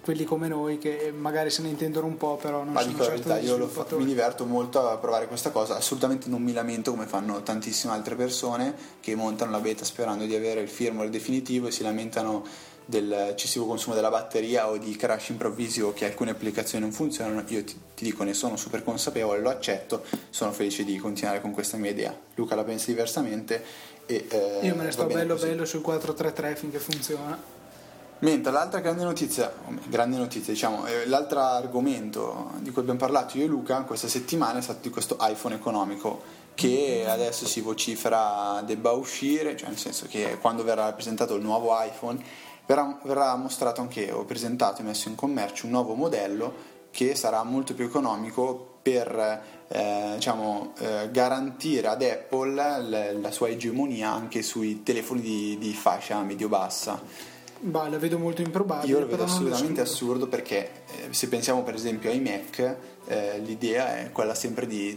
quelli 0.00 0.24
come 0.24 0.48
noi 0.48 0.78
che 0.78 1.12
magari 1.16 1.50
se 1.50 1.62
ne 1.62 1.68
intendono 1.68 2.06
un 2.06 2.16
po', 2.16 2.36
però 2.36 2.64
non 2.64 2.72
Ma 2.72 2.80
sono 2.80 2.94
certo 3.04 3.28
verità, 3.28 3.38
io 3.38 3.66
fa- 3.68 3.86
mi 3.96 4.04
diverto 4.04 4.46
molto 4.46 4.88
a 4.88 4.96
provare 4.96 5.26
questa 5.28 5.50
cosa, 5.50 5.76
assolutamente 5.76 6.28
non 6.28 6.42
mi 6.42 6.52
lamento 6.52 6.90
come 6.90 7.06
fanno 7.06 7.40
tantissime 7.42 7.92
altre 7.92 8.14
persone 8.16 8.74
che 9.00 9.14
montano 9.14 9.50
la 9.52 9.60
beta 9.60 9.84
sperando 9.84 10.24
di 10.24 10.34
avere 10.34 10.60
il 10.60 10.68
firmware 10.68 11.10
definitivo 11.10 11.68
e 11.68 11.70
si 11.70 11.82
lamentano 11.84 12.44
dell'eccessivo 12.88 13.66
consumo 13.66 13.94
della 13.94 14.08
batteria 14.08 14.66
o 14.70 14.78
di 14.78 14.96
crash 14.96 15.28
improvvisi 15.28 15.82
o 15.82 15.92
che 15.92 16.06
alcune 16.06 16.30
applicazioni 16.30 16.82
non 16.82 16.92
funzionano. 16.92 17.44
Io 17.48 17.62
ti, 17.62 17.78
ti 17.94 18.04
dico 18.04 18.24
ne 18.24 18.32
sono 18.32 18.56
super 18.56 18.82
consapevole, 18.82 19.40
lo 19.40 19.50
accetto, 19.50 20.04
sono 20.30 20.52
felice 20.52 20.84
di 20.84 20.96
continuare 20.96 21.42
con 21.42 21.52
questa 21.52 21.76
mia 21.76 21.90
idea. 21.90 22.18
Luca 22.34 22.54
la 22.54 22.64
pensa 22.64 22.86
diversamente 22.86 23.62
e 24.06 24.26
eh, 24.30 24.60
Io 24.62 24.74
me 24.74 24.84
ne 24.84 24.90
sto 24.90 25.04
bello 25.04 25.34
così. 25.34 25.48
bello 25.48 25.66
sul 25.66 25.82
433 25.82 26.56
finché 26.56 26.78
funziona. 26.78 27.56
Mentre 28.20 28.50
l'altra 28.50 28.80
grande 28.80 29.04
notizia, 29.04 29.52
grande 29.86 30.16
notizia 30.16 30.52
diciamo, 30.54 30.86
eh, 30.86 31.06
l'altro 31.06 31.40
argomento 31.40 32.52
di 32.60 32.70
cui 32.70 32.80
abbiamo 32.80 32.98
parlato 32.98 33.36
io 33.36 33.44
e 33.44 33.48
Luca 33.48 33.82
questa 33.82 34.08
settimana 34.08 34.60
è 34.60 34.62
stato 34.62 34.80
di 34.80 34.90
questo 34.90 35.18
iPhone 35.20 35.54
economico 35.54 36.36
che 36.54 37.04
adesso 37.06 37.46
si 37.46 37.60
vocifera 37.60 38.60
debba 38.66 38.90
uscire, 38.90 39.56
cioè 39.56 39.68
nel 39.68 39.78
senso 39.78 40.06
che 40.08 40.38
quando 40.40 40.64
verrà 40.64 40.92
presentato 40.92 41.36
il 41.36 41.42
nuovo 41.42 41.70
iPhone 41.80 42.20
verrà, 42.68 43.00
verrà 43.02 43.34
mostrato 43.34 43.80
anche 43.80 44.12
o 44.12 44.24
presentato 44.24 44.82
e 44.82 44.84
messo 44.84 45.08
in 45.08 45.14
commercio 45.14 45.64
un 45.64 45.72
nuovo 45.72 45.94
modello 45.94 46.76
che 46.90 47.14
sarà 47.14 47.42
molto 47.42 47.74
più 47.74 47.84
economico 47.84 48.76
per 48.82 49.42
eh, 49.68 50.12
diciamo, 50.14 50.74
eh, 50.78 51.10
garantire 51.10 51.88
ad 51.88 52.02
Apple 52.02 52.52
l- 52.52 53.20
la 53.20 53.30
sua 53.30 53.48
egemonia 53.48 54.10
anche 54.10 54.42
sui 54.42 54.82
telefoni 54.82 55.20
di, 55.20 55.56
di 55.58 55.72
fascia 55.72 56.20
medio-bassa. 56.22 57.00
Bah, 57.60 57.88
la 57.88 57.98
vedo 57.98 58.18
molto 58.18 58.40
improbabile. 58.40 58.92
Io 58.92 59.00
lo 59.00 59.06
vedo 59.06 59.24
assolutamente 59.24 59.80
assurdo 59.80 60.28
perché 60.28 60.70
eh, 60.86 61.12
se 61.12 61.28
pensiamo 61.28 61.62
per 61.62 61.74
esempio 61.74 62.08
ai 62.08 62.20
Mac, 62.20 62.76
eh, 63.06 63.38
l'idea 63.40 63.98
è 63.98 64.12
quella 64.12 64.34
sempre 64.34 64.66
di 64.66 64.96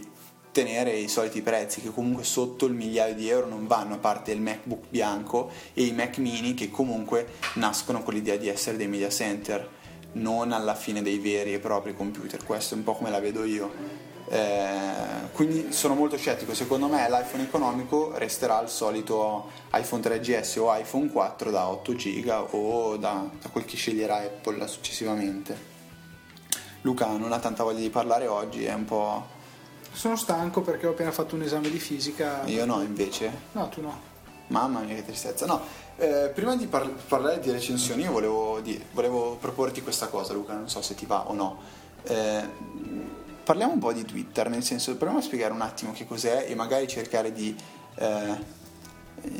tenere 0.52 0.92
i 0.92 1.08
soliti 1.08 1.40
prezzi 1.40 1.80
che 1.80 1.90
comunque 1.90 2.24
sotto 2.24 2.66
il 2.66 2.74
migliaio 2.74 3.14
di 3.14 3.28
euro 3.28 3.48
non 3.48 3.66
vanno 3.66 3.94
a 3.94 3.98
parte 3.98 4.32
il 4.32 4.40
MacBook 4.40 4.84
bianco 4.88 5.50
e 5.72 5.84
i 5.84 5.92
Mac 5.92 6.18
mini 6.18 6.54
che 6.54 6.70
comunque 6.70 7.26
nascono 7.54 8.02
con 8.02 8.12
l'idea 8.12 8.36
di 8.36 8.48
essere 8.48 8.76
dei 8.76 8.86
media 8.86 9.08
center 9.08 9.80
non 10.12 10.52
alla 10.52 10.74
fine 10.74 11.00
dei 11.00 11.18
veri 11.18 11.54
e 11.54 11.58
propri 11.58 11.96
computer. 11.96 12.44
Questo 12.44 12.74
è 12.74 12.76
un 12.76 12.84
po' 12.84 12.92
come 12.92 13.10
la 13.10 13.18
vedo 13.18 13.44
io. 13.44 14.00
Eh, 14.28 15.30
quindi 15.32 15.72
sono 15.72 15.94
molto 15.94 16.18
scettico. 16.18 16.54
Secondo 16.54 16.86
me 16.86 17.08
l'iPhone 17.08 17.44
economico 17.44 18.12
resterà 18.16 18.60
il 18.60 18.68
solito 18.68 19.50
iPhone 19.72 20.02
3GS 20.02 20.58
o 20.58 20.74
iPhone 20.76 21.10
4 21.10 21.50
da 21.50 21.68
8 21.68 21.94
giga 21.94 22.42
o 22.42 22.96
da, 22.98 23.26
da 23.40 23.48
quel 23.48 23.64
che 23.64 23.76
sceglierà 23.76 24.16
Apple 24.16 24.66
successivamente. 24.68 25.70
Luca 26.82 27.06
non 27.16 27.32
ha 27.32 27.38
tanta 27.38 27.62
voglia 27.62 27.80
di 27.80 27.90
parlare 27.90 28.26
oggi 28.26 28.64
è 28.64 28.72
un 28.74 28.84
po' 28.84 29.40
Sono 29.92 30.16
stanco 30.16 30.62
perché 30.62 30.86
ho 30.86 30.90
appena 30.90 31.12
fatto 31.12 31.34
un 31.34 31.42
esame 31.42 31.70
di 31.70 31.78
fisica. 31.78 32.42
io 32.46 32.64
no 32.64 32.80
invece 32.82 33.30
No, 33.52 33.68
tu 33.68 33.80
no. 33.80 34.10
Mamma 34.48 34.80
mia 34.80 34.94
che 34.96 35.04
tristezza. 35.04 35.46
No, 35.46 35.60
eh, 35.96 36.30
prima 36.34 36.56
di 36.56 36.66
par- 36.66 36.90
parlare 37.08 37.40
di 37.40 37.50
recensioni 37.50 38.02
io 38.02 38.10
volevo, 38.12 38.60
di- 38.60 38.82
volevo 38.92 39.36
proporti 39.40 39.82
questa 39.82 40.08
cosa 40.08 40.32
Luca, 40.34 40.54
non 40.54 40.68
so 40.68 40.82
se 40.82 40.94
ti 40.94 41.06
va 41.06 41.28
o 41.28 41.34
no. 41.34 41.58
Eh, 42.04 42.42
parliamo 43.44 43.72
un 43.72 43.78
po' 43.78 43.92
di 43.92 44.04
Twitter, 44.04 44.48
nel 44.50 44.62
senso 44.62 44.94
proviamo 44.96 45.18
a 45.20 45.22
spiegare 45.22 45.52
un 45.52 45.60
attimo 45.62 45.92
che 45.92 46.06
cos'è 46.06 46.46
e 46.48 46.54
magari 46.54 46.86
cercare 46.88 47.32
di 47.32 47.56
eh, 47.94 48.60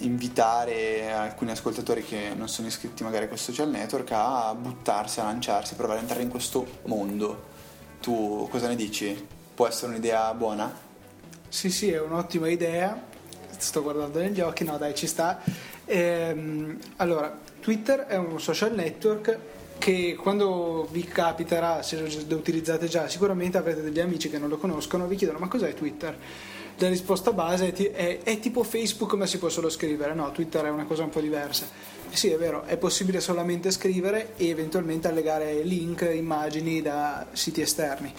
invitare 0.00 1.12
alcuni 1.12 1.50
ascoltatori 1.50 2.04
che 2.04 2.32
non 2.36 2.48
sono 2.48 2.68
iscritti 2.68 3.02
magari 3.02 3.24
a 3.24 3.28
questo 3.28 3.52
social 3.52 3.70
network 3.70 4.10
a 4.12 4.54
buttarsi, 4.54 5.20
a 5.20 5.24
lanciarsi, 5.24 5.72
a 5.72 5.76
provare 5.76 5.98
a 5.98 6.02
entrare 6.02 6.22
in 6.22 6.28
questo 6.30 6.66
mondo. 6.84 7.50
Tu 8.00 8.46
cosa 8.50 8.68
ne 8.68 8.76
dici? 8.76 9.26
Può 9.62 9.70
essere 9.70 9.92
un'idea 9.92 10.34
buona? 10.34 10.76
Sì, 11.48 11.70
sì, 11.70 11.92
è 11.92 12.00
un'ottima 12.00 12.48
idea. 12.48 13.00
Sto 13.56 13.80
guardando 13.80 14.18
negli 14.18 14.40
occhi, 14.40 14.64
no 14.64 14.76
dai, 14.76 14.92
ci 14.92 15.06
sta. 15.06 15.40
Ehm, 15.84 16.76
allora, 16.96 17.38
Twitter 17.60 18.06
è 18.06 18.16
un 18.16 18.40
social 18.40 18.74
network 18.74 19.38
che 19.78 20.16
quando 20.20 20.88
vi 20.90 21.04
capiterà, 21.04 21.80
se 21.84 21.96
lo 22.26 22.36
utilizzate 22.36 22.88
già, 22.88 23.06
sicuramente 23.06 23.56
avrete 23.56 23.82
degli 23.82 24.00
amici 24.00 24.28
che 24.28 24.38
non 24.40 24.48
lo 24.48 24.58
conoscono, 24.58 25.06
vi 25.06 25.14
chiedono 25.14 25.38
ma 25.38 25.46
cos'è 25.46 25.72
Twitter? 25.74 26.18
La 26.78 26.88
risposta 26.88 27.32
base 27.32 27.72
è, 27.72 27.92
è, 27.92 28.18
è 28.20 28.40
tipo 28.40 28.64
Facebook 28.64 29.12
ma 29.12 29.26
si 29.26 29.38
può 29.38 29.48
solo 29.48 29.70
scrivere, 29.70 30.12
no, 30.12 30.32
Twitter 30.32 30.64
è 30.64 30.70
una 30.70 30.86
cosa 30.86 31.04
un 31.04 31.10
po' 31.10 31.20
diversa. 31.20 31.66
Sì, 32.10 32.30
è 32.30 32.36
vero, 32.36 32.64
è 32.64 32.76
possibile 32.78 33.20
solamente 33.20 33.70
scrivere 33.70 34.32
e 34.36 34.48
eventualmente 34.48 35.06
allegare 35.06 35.62
link, 35.62 36.10
immagini 36.12 36.82
da 36.82 37.26
siti 37.30 37.60
esterni. 37.60 38.12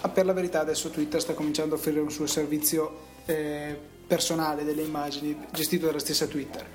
Ma 0.00 0.08
per 0.08 0.24
la 0.24 0.32
verità 0.32 0.60
adesso 0.60 0.90
Twitter 0.90 1.20
sta 1.20 1.34
cominciando 1.34 1.74
a 1.74 1.78
offrire 1.78 2.00
un 2.00 2.10
suo 2.10 2.26
servizio 2.26 3.16
eh, 3.26 3.76
personale 4.06 4.64
delle 4.64 4.82
immagini 4.82 5.36
gestito 5.52 5.86
dalla 5.86 5.98
stessa 5.98 6.26
Twitter. 6.26 6.66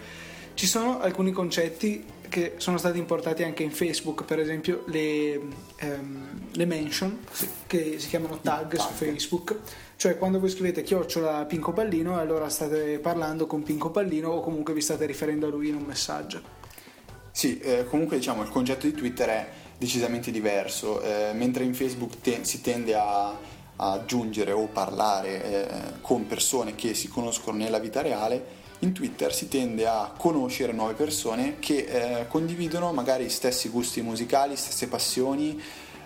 Ci 0.53 0.67
sono 0.67 0.99
alcuni 0.99 1.31
concetti 1.31 2.05
che 2.29 2.53
sono 2.57 2.77
stati 2.77 2.97
importati 2.97 3.43
anche 3.43 3.63
in 3.63 3.71
Facebook, 3.71 4.23
per 4.23 4.39
esempio 4.39 4.83
le, 4.87 5.39
ehm, 5.77 6.49
le 6.51 6.65
mention, 6.65 7.19
sì. 7.31 7.47
che 7.67 7.99
si 7.99 8.07
chiamano 8.07 8.39
tag, 8.39 8.75
tag, 8.75 8.79
su 8.79 8.91
Facebook, 8.91 9.55
cioè 9.97 10.17
quando 10.17 10.39
voi 10.39 10.49
scrivete 10.49 10.81
chiocciola 10.81 11.45
Pinco 11.45 11.73
Pallino, 11.73 12.17
allora 12.17 12.49
state 12.49 12.97
parlando 12.99 13.45
con 13.45 13.61
Pinco 13.63 13.91
Pallino 13.91 14.29
o 14.29 14.41
comunque 14.41 14.73
vi 14.73 14.81
state 14.81 15.05
riferendo 15.05 15.47
a 15.47 15.49
lui 15.49 15.69
in 15.69 15.75
un 15.75 15.83
messaggio. 15.83 16.41
Sì, 17.31 17.59
eh, 17.59 17.85
comunque 17.85 18.17
diciamo 18.17 18.41
il 18.43 18.49
concetto 18.49 18.85
di 18.85 18.93
Twitter 18.93 19.29
è 19.29 19.49
decisamente 19.83 20.31
diverso, 20.31 21.01
eh, 21.01 21.33
mentre 21.33 21.65
in 21.65 21.73
Facebook 21.73 22.21
te- 22.21 22.45
si 22.45 22.61
tende 22.61 22.95
a 22.95 23.37
aggiungere 23.75 24.53
o 24.53 24.67
parlare 24.67 25.43
eh, 25.43 25.67
con 25.99 26.25
persone 26.25 26.73
che 26.75 26.93
si 26.93 27.09
conoscono 27.09 27.57
nella 27.57 27.79
vita 27.79 28.01
reale, 28.01 28.61
in 28.79 28.93
Twitter 28.93 29.33
si 29.33 29.49
tende 29.49 29.85
a 29.85 30.13
conoscere 30.15 30.71
nuove 30.71 30.93
persone 30.93 31.57
che 31.59 31.85
eh, 31.85 32.27
condividono 32.27 32.93
magari 32.93 33.25
gli 33.25 33.29
stessi 33.29 33.67
gusti 33.69 34.01
musicali, 34.01 34.55
stesse 34.55 34.87
passioni 34.87 35.61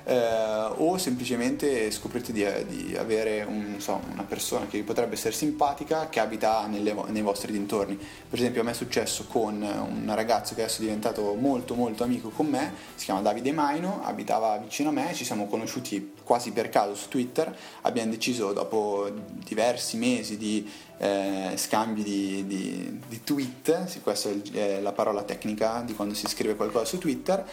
eh, 0.07 0.71
o 0.77 0.97
semplicemente 0.97 1.91
scoprite 1.91 2.31
di, 2.31 2.45
di 2.65 2.95
avere 2.95 3.43
un, 3.43 3.75
so, 3.79 3.99
una 4.09 4.23
persona 4.23 4.65
che 4.65 4.77
vi 4.77 4.83
potrebbe 4.83 5.15
essere 5.15 5.33
simpatica 5.33 6.07
che 6.07 6.21
abita 6.21 6.65
nelle, 6.67 6.95
nei 7.07 7.21
vostri 7.21 7.51
dintorni. 7.51 7.97
Per 7.97 8.39
esempio 8.39 8.61
a 8.61 8.63
me 8.63 8.71
è 8.71 8.73
successo 8.73 9.25
con 9.25 9.61
un 9.61 10.15
ragazzo 10.15 10.55
che 10.55 10.61
adesso 10.63 10.77
è 10.77 10.85
diventato 10.85 11.33
molto 11.33 11.75
molto 11.75 12.05
amico 12.05 12.29
con 12.29 12.45
me, 12.45 12.73
si 12.95 13.03
chiama 13.05 13.19
Davide 13.19 13.51
Maino, 13.51 14.01
abitava 14.01 14.57
vicino 14.57 14.89
a 14.89 14.93
me, 14.93 15.13
ci 15.13 15.25
siamo 15.25 15.45
conosciuti 15.47 16.13
quasi 16.23 16.51
per 16.51 16.69
caso 16.69 16.95
su 16.95 17.09
Twitter, 17.09 17.53
abbiamo 17.81 18.11
deciso 18.11 18.53
dopo 18.53 19.11
diversi 19.43 19.97
mesi 19.97 20.37
di 20.37 20.69
eh, 20.99 21.51
scambi 21.55 22.01
di, 22.01 22.47
di, 22.47 22.99
di, 23.07 23.23
tweet, 23.23 24.01
questa 24.01 24.29
è 24.53 24.79
la 24.79 24.91
parola 24.93 25.23
tecnica 25.23 25.83
di 25.85 25.93
quando 25.93 26.13
si 26.13 26.27
scrive 26.27 26.55
qualcosa 26.55 26.85
su 26.85 26.97
Twitter, 26.97 27.45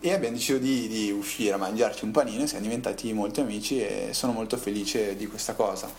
e 0.00 0.12
abbiamo 0.14 0.34
deciso 0.34 0.58
di, 0.58 0.88
di, 0.88 1.10
uscire 1.10 1.52
a 1.52 1.58
mangiarci 1.58 2.04
un 2.04 2.10
panino 2.10 2.46
siamo 2.46 2.64
diventati 2.64 3.12
molti 3.12 3.40
amici 3.40 3.80
e 3.80 4.08
sono 4.12 4.32
molto 4.32 4.56
felice 4.56 5.14
di 5.14 5.26
questa 5.26 5.54
cosa. 5.54 5.90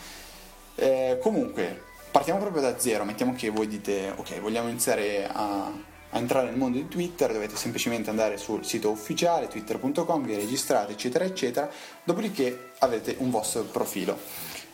Eh, 0.76 1.20
comunque, 1.22 1.84
partiamo 2.10 2.40
proprio 2.40 2.62
da 2.62 2.80
zero, 2.80 3.06
mettiamo 3.06 3.34
che 3.34 3.50
voi 3.50 3.68
dite 3.68 4.14
ok, 4.16 4.40
vogliamo 4.40 4.70
iniziare 4.70 5.28
a, 5.28 5.66
a, 5.66 6.18
entrare 6.18 6.48
nel 6.48 6.58
mondo 6.58 6.78
di 6.78 6.88
Twitter, 6.88 7.32
dovete 7.32 7.56
semplicemente 7.56 8.10
andare 8.10 8.38
sul 8.38 8.66
sito 8.66 8.90
ufficiale 8.90 9.48
twitter.com, 9.48 10.26
vi 10.26 10.36
registrate 10.36 10.94
eccetera 10.94 11.24
eccetera, 11.24 11.70
dopodiché 12.04 12.72
avete 12.80 13.16
un 13.20 13.30
vostro 13.30 13.64
profilo. 13.64 14.18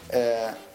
Eh, 0.10 0.66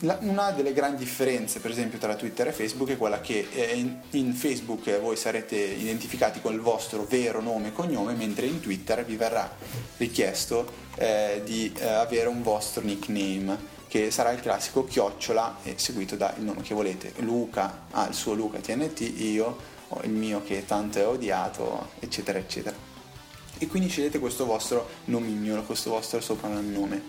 una 0.00 0.52
delle 0.52 0.72
grandi 0.72 1.04
differenze, 1.04 1.58
per 1.58 1.70
esempio, 1.70 1.98
tra 1.98 2.14
Twitter 2.14 2.48
e 2.48 2.52
Facebook 2.52 2.90
è 2.90 2.96
quella 2.96 3.20
che 3.20 3.48
eh, 3.52 3.98
in, 4.10 4.32
Facebook 4.32 5.00
voi 5.00 5.16
sarete 5.16 5.56
identificati 5.56 6.40
con 6.40 6.52
il 6.52 6.60
vostro 6.60 7.04
vero 7.04 7.40
nome 7.40 7.68
e 7.68 7.72
cognome, 7.72 8.14
mentre 8.14 8.46
in 8.46 8.60
Twitter 8.60 9.04
vi 9.04 9.16
verrà 9.16 9.50
richiesto 9.96 10.70
eh, 10.96 11.42
di 11.44 11.72
eh, 11.76 11.86
avere 11.86 12.28
un 12.28 12.42
vostro 12.42 12.82
nickname, 12.82 13.76
che 13.88 14.10
sarà 14.10 14.30
il 14.32 14.40
classico 14.40 14.84
chiocciola 14.84 15.56
seguito 15.74 16.14
dal 16.14 16.34
nome 16.38 16.62
che 16.62 16.74
volete. 16.74 17.12
Luca 17.18 17.86
ha 17.90 18.04
ah, 18.04 18.08
il 18.08 18.14
suo 18.14 18.34
Luca 18.34 18.58
TNT, 18.58 19.00
io 19.16 19.56
ho 19.88 20.00
il 20.02 20.10
mio 20.10 20.42
che 20.44 20.64
tanto 20.66 20.98
è 20.98 21.06
odiato, 21.06 21.88
eccetera, 21.98 22.38
eccetera. 22.38 22.76
E 23.60 23.66
quindi 23.66 23.88
scegliete 23.88 24.20
questo 24.20 24.44
vostro 24.44 24.88
nomignolo, 25.06 25.62
questo 25.62 25.90
vostro 25.90 26.20
soprannome. 26.20 27.02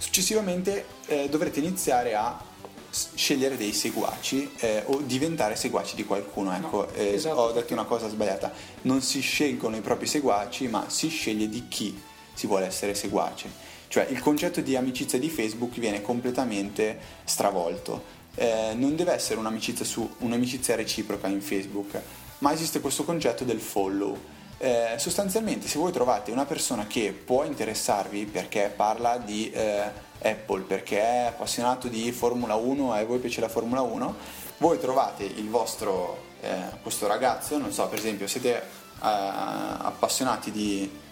Successivamente 0.00 0.86
eh, 1.08 1.28
dovrete 1.28 1.58
iniziare 1.58 2.14
a 2.14 2.42
scegliere 2.90 3.58
dei 3.58 3.74
seguaci 3.74 4.50
eh, 4.60 4.82
o 4.86 5.02
diventare 5.02 5.56
seguaci 5.56 5.94
di 5.94 6.04
qualcuno. 6.04 6.54
Ecco, 6.56 6.86
no, 6.86 6.92
eh, 6.94 7.12
esatto, 7.12 7.38
ho 7.38 7.52
detto 7.52 7.74
una 7.74 7.84
cosa 7.84 8.08
sbagliata. 8.08 8.50
Non 8.82 9.02
si 9.02 9.20
scelgono 9.20 9.76
i 9.76 9.82
propri 9.82 10.06
seguaci, 10.06 10.68
ma 10.68 10.88
si 10.88 11.08
sceglie 11.08 11.50
di 11.50 11.68
chi 11.68 12.00
si 12.32 12.46
vuole 12.46 12.64
essere 12.64 12.94
seguace. 12.94 13.50
Cioè 13.88 14.06
il 14.08 14.20
concetto 14.20 14.62
di 14.62 14.74
amicizia 14.74 15.18
di 15.18 15.28
Facebook 15.28 15.78
viene 15.78 16.00
completamente 16.00 16.98
stravolto. 17.24 18.02
Eh, 18.36 18.72
non 18.76 18.96
deve 18.96 19.12
essere 19.12 19.38
un'amicizia, 19.38 19.84
su, 19.84 20.08
un'amicizia 20.20 20.76
reciproca 20.76 21.28
in 21.28 21.42
Facebook, 21.42 22.00
ma 22.38 22.54
esiste 22.54 22.80
questo 22.80 23.04
concetto 23.04 23.44
del 23.44 23.60
follow 23.60 24.18
eh, 24.62 24.96
sostanzialmente 24.98 25.66
se 25.68 25.78
voi 25.78 25.90
trovate 25.90 26.30
una 26.30 26.44
persona 26.44 26.86
che 26.86 27.12
può 27.12 27.44
interessarvi 27.44 28.26
perché 28.26 28.70
parla 28.74 29.16
di 29.16 29.50
eh, 29.50 29.90
Apple, 30.20 30.64
perché 30.64 31.00
è 31.00 31.26
appassionato 31.28 31.88
di 31.88 32.12
Formula 32.12 32.56
1 32.56 32.94
e 32.94 33.00
a 33.00 33.04
voi 33.06 33.20
piace 33.20 33.40
la 33.40 33.48
Formula 33.48 33.80
1, 33.80 34.14
voi 34.58 34.78
trovate 34.78 35.24
il 35.24 35.48
vostro, 35.48 36.24
eh, 36.42 36.56
questo 36.82 37.06
ragazzo, 37.06 37.56
non 37.56 37.72
so, 37.72 37.88
per 37.88 37.98
esempio 37.98 38.26
siete 38.26 38.54
eh, 38.54 38.62
appassionati 39.00 40.50
di 40.50 41.08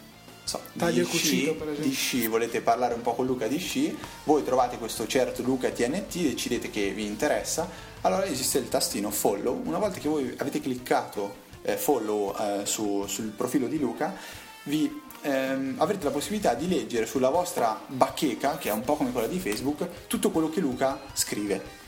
So, 0.49 0.62
di, 0.73 1.05
sci, 1.05 1.55
di, 1.78 1.93
sci, 1.93 2.26
volete 2.26 2.62
parlare 2.62 2.95
un 2.95 3.02
po' 3.02 3.14
con 3.14 3.26
Luca 3.26 3.47
di 3.47 3.59
sci, 3.59 3.95
voi 4.25 4.43
trovate 4.43 4.78
questo 4.78 5.07
certo 5.07 5.43
Luca 5.43 5.69
TNT, 5.69 6.21
decidete 6.21 6.71
che 6.71 6.88
vi 6.93 7.05
interessa, 7.05 7.69
allora 8.00 8.25
esiste 8.25 8.57
il 8.57 8.67
tastino 8.71 9.11
follow, 9.11 9.61
una 9.62 9.76
volta 9.76 9.99
che 9.99 10.09
voi 10.09 10.35
avete 10.38 10.62
cliccato 10.62 11.47
follow 11.76 12.34
eh, 12.37 12.60
su, 12.64 13.04
sul 13.06 13.28
profilo 13.28 13.66
di 13.66 13.78
Luca, 13.78 14.14
vi 14.64 15.02
ehm, 15.22 15.75
avrete 15.78 16.04
la 16.04 16.10
possibilità 16.10 16.54
di 16.54 16.68
leggere 16.68 17.06
sulla 17.06 17.30
vostra 17.30 17.80
bacheca, 17.87 18.58
che 18.58 18.68
è 18.68 18.72
un 18.72 18.82
po' 18.82 18.96
come 18.96 19.12
quella 19.12 19.26
di 19.26 19.38
Facebook, 19.38 20.06
tutto 20.06 20.30
quello 20.30 20.50
che 20.50 20.60
Luca 20.60 21.00
scrive. 21.12 21.87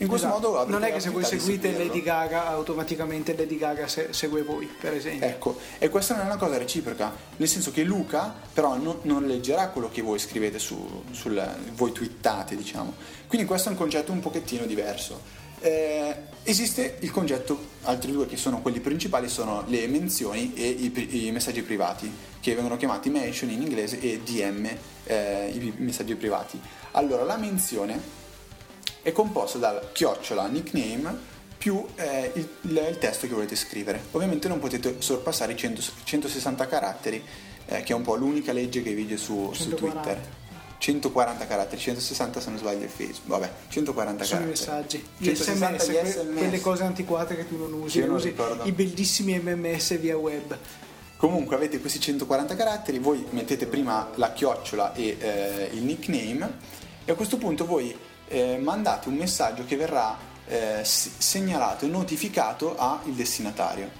In 0.00 0.08
questo 0.08 0.28
esatto. 0.28 0.52
modo 0.52 0.66
non 0.70 0.82
è 0.82 0.92
che 0.92 1.00
se 1.00 1.10
voi 1.10 1.24
seguite 1.24 1.76
Lady 1.76 2.00
Gaga 2.00 2.46
automaticamente 2.46 3.36
Lady 3.36 3.58
Gaga 3.58 3.86
se- 3.86 4.14
segue 4.14 4.42
voi, 4.42 4.64
per 4.66 4.94
esempio. 4.94 5.26
Ecco, 5.26 5.58
e 5.78 5.90
questa 5.90 6.14
non 6.14 6.22
è 6.22 6.26
una 6.26 6.38
cosa 6.38 6.56
reciproca, 6.56 7.12
nel 7.36 7.48
senso 7.48 7.70
che 7.70 7.82
Luca 7.82 8.34
però 8.50 8.78
non, 8.78 9.00
non 9.02 9.26
leggerà 9.26 9.68
quello 9.68 9.90
che 9.90 10.00
voi 10.00 10.18
scrivete 10.18 10.58
su, 10.58 11.02
sul 11.10 11.38
voi 11.74 11.92
twittate, 11.92 12.56
diciamo. 12.56 12.94
Quindi 13.26 13.46
questo 13.46 13.68
è 13.68 13.72
un 13.72 13.76
concetto 13.76 14.10
un 14.10 14.20
pochettino 14.20 14.64
diverso. 14.64 15.20
Eh, 15.60 16.14
esiste 16.42 16.96
il 17.00 17.10
concetto, 17.10 17.58
altri 17.82 18.12
due 18.12 18.26
che 18.26 18.36
sono 18.36 18.62
quelli 18.62 18.80
principali, 18.80 19.28
sono 19.28 19.64
le 19.66 19.86
menzioni 19.86 20.52
e 20.54 20.68
i, 20.68 21.26
i 21.26 21.30
messaggi 21.30 21.62
privati, 21.62 22.10
che 22.40 22.54
vengono 22.54 22.76
chiamati 22.76 23.10
mention 23.10 23.50
in 23.50 23.62
inglese 23.62 24.00
e 24.00 24.20
DM, 24.24 24.68
eh, 25.04 25.50
i 25.52 25.74
messaggi 25.76 26.14
privati. 26.14 26.60
Allora, 26.92 27.24
la 27.24 27.36
menzione 27.36 28.18
è 29.02 29.12
composta 29.12 29.58
dal 29.58 29.90
chiocciola 29.92 30.46
nickname 30.46 31.28
più 31.56 31.84
eh, 31.96 32.32
il, 32.34 32.48
il, 32.62 32.96
testo 32.98 33.26
che 33.26 33.34
volete 33.34 33.54
scrivere. 33.54 34.04
Ovviamente 34.12 34.48
non 34.48 34.58
potete 34.58 34.96
sorpassare 35.00 35.52
i 35.52 35.56
100, 35.56 35.82
160 36.04 36.66
caratteri, 36.66 37.22
eh, 37.66 37.82
che 37.82 37.92
è 37.92 37.94
un 37.94 38.02
po' 38.02 38.14
l'unica 38.14 38.52
legge 38.52 38.82
che 38.82 38.94
vige 38.94 39.18
su, 39.18 39.52
su 39.52 39.74
Twitter. 39.74 40.18
140 40.80 41.46
caratteri, 41.46 41.78
160 41.78 42.40
se 42.40 42.48
non 42.48 42.58
sbaglio 42.58 42.84
è 42.84 42.88
Facebook, 42.88 43.26
vabbè, 43.26 43.50
140 43.68 44.24
Sono 44.24 44.40
caratteri. 44.40 44.64
Sono 44.64 44.76
i 44.76 44.80
messaggi, 44.80 45.06
gli 45.18 45.34
SMS, 45.34 45.84
que- 45.84 46.06
SMS, 46.06 46.38
quelle 46.38 46.60
cose 46.60 46.82
antiquate 46.84 47.36
che 47.36 47.46
tu 47.46 47.58
non 47.58 47.72
usi, 47.74 48.00
non 48.00 48.14
usi. 48.14 48.34
i 48.62 48.72
bellissimi 48.72 49.38
MMS 49.38 49.98
via 49.98 50.16
web. 50.16 50.56
Comunque 51.18 51.54
avete 51.54 51.80
questi 51.80 52.00
140 52.00 52.56
caratteri, 52.56 52.98
voi 52.98 53.26
mettete 53.28 53.66
prima 53.66 54.08
la 54.14 54.32
chiocciola 54.32 54.94
e 54.94 55.18
eh, 55.20 55.68
il 55.74 55.82
nickname 55.82 56.50
e 57.04 57.12
a 57.12 57.14
questo 57.14 57.36
punto 57.36 57.66
voi 57.66 57.94
eh, 58.28 58.56
mandate 58.56 59.10
un 59.10 59.16
messaggio 59.16 59.66
che 59.66 59.76
verrà 59.76 60.16
eh, 60.46 60.80
segnalato 60.82 61.84
e 61.84 61.88
notificato 61.88 62.74
al 62.78 63.00
destinatario, 63.04 63.90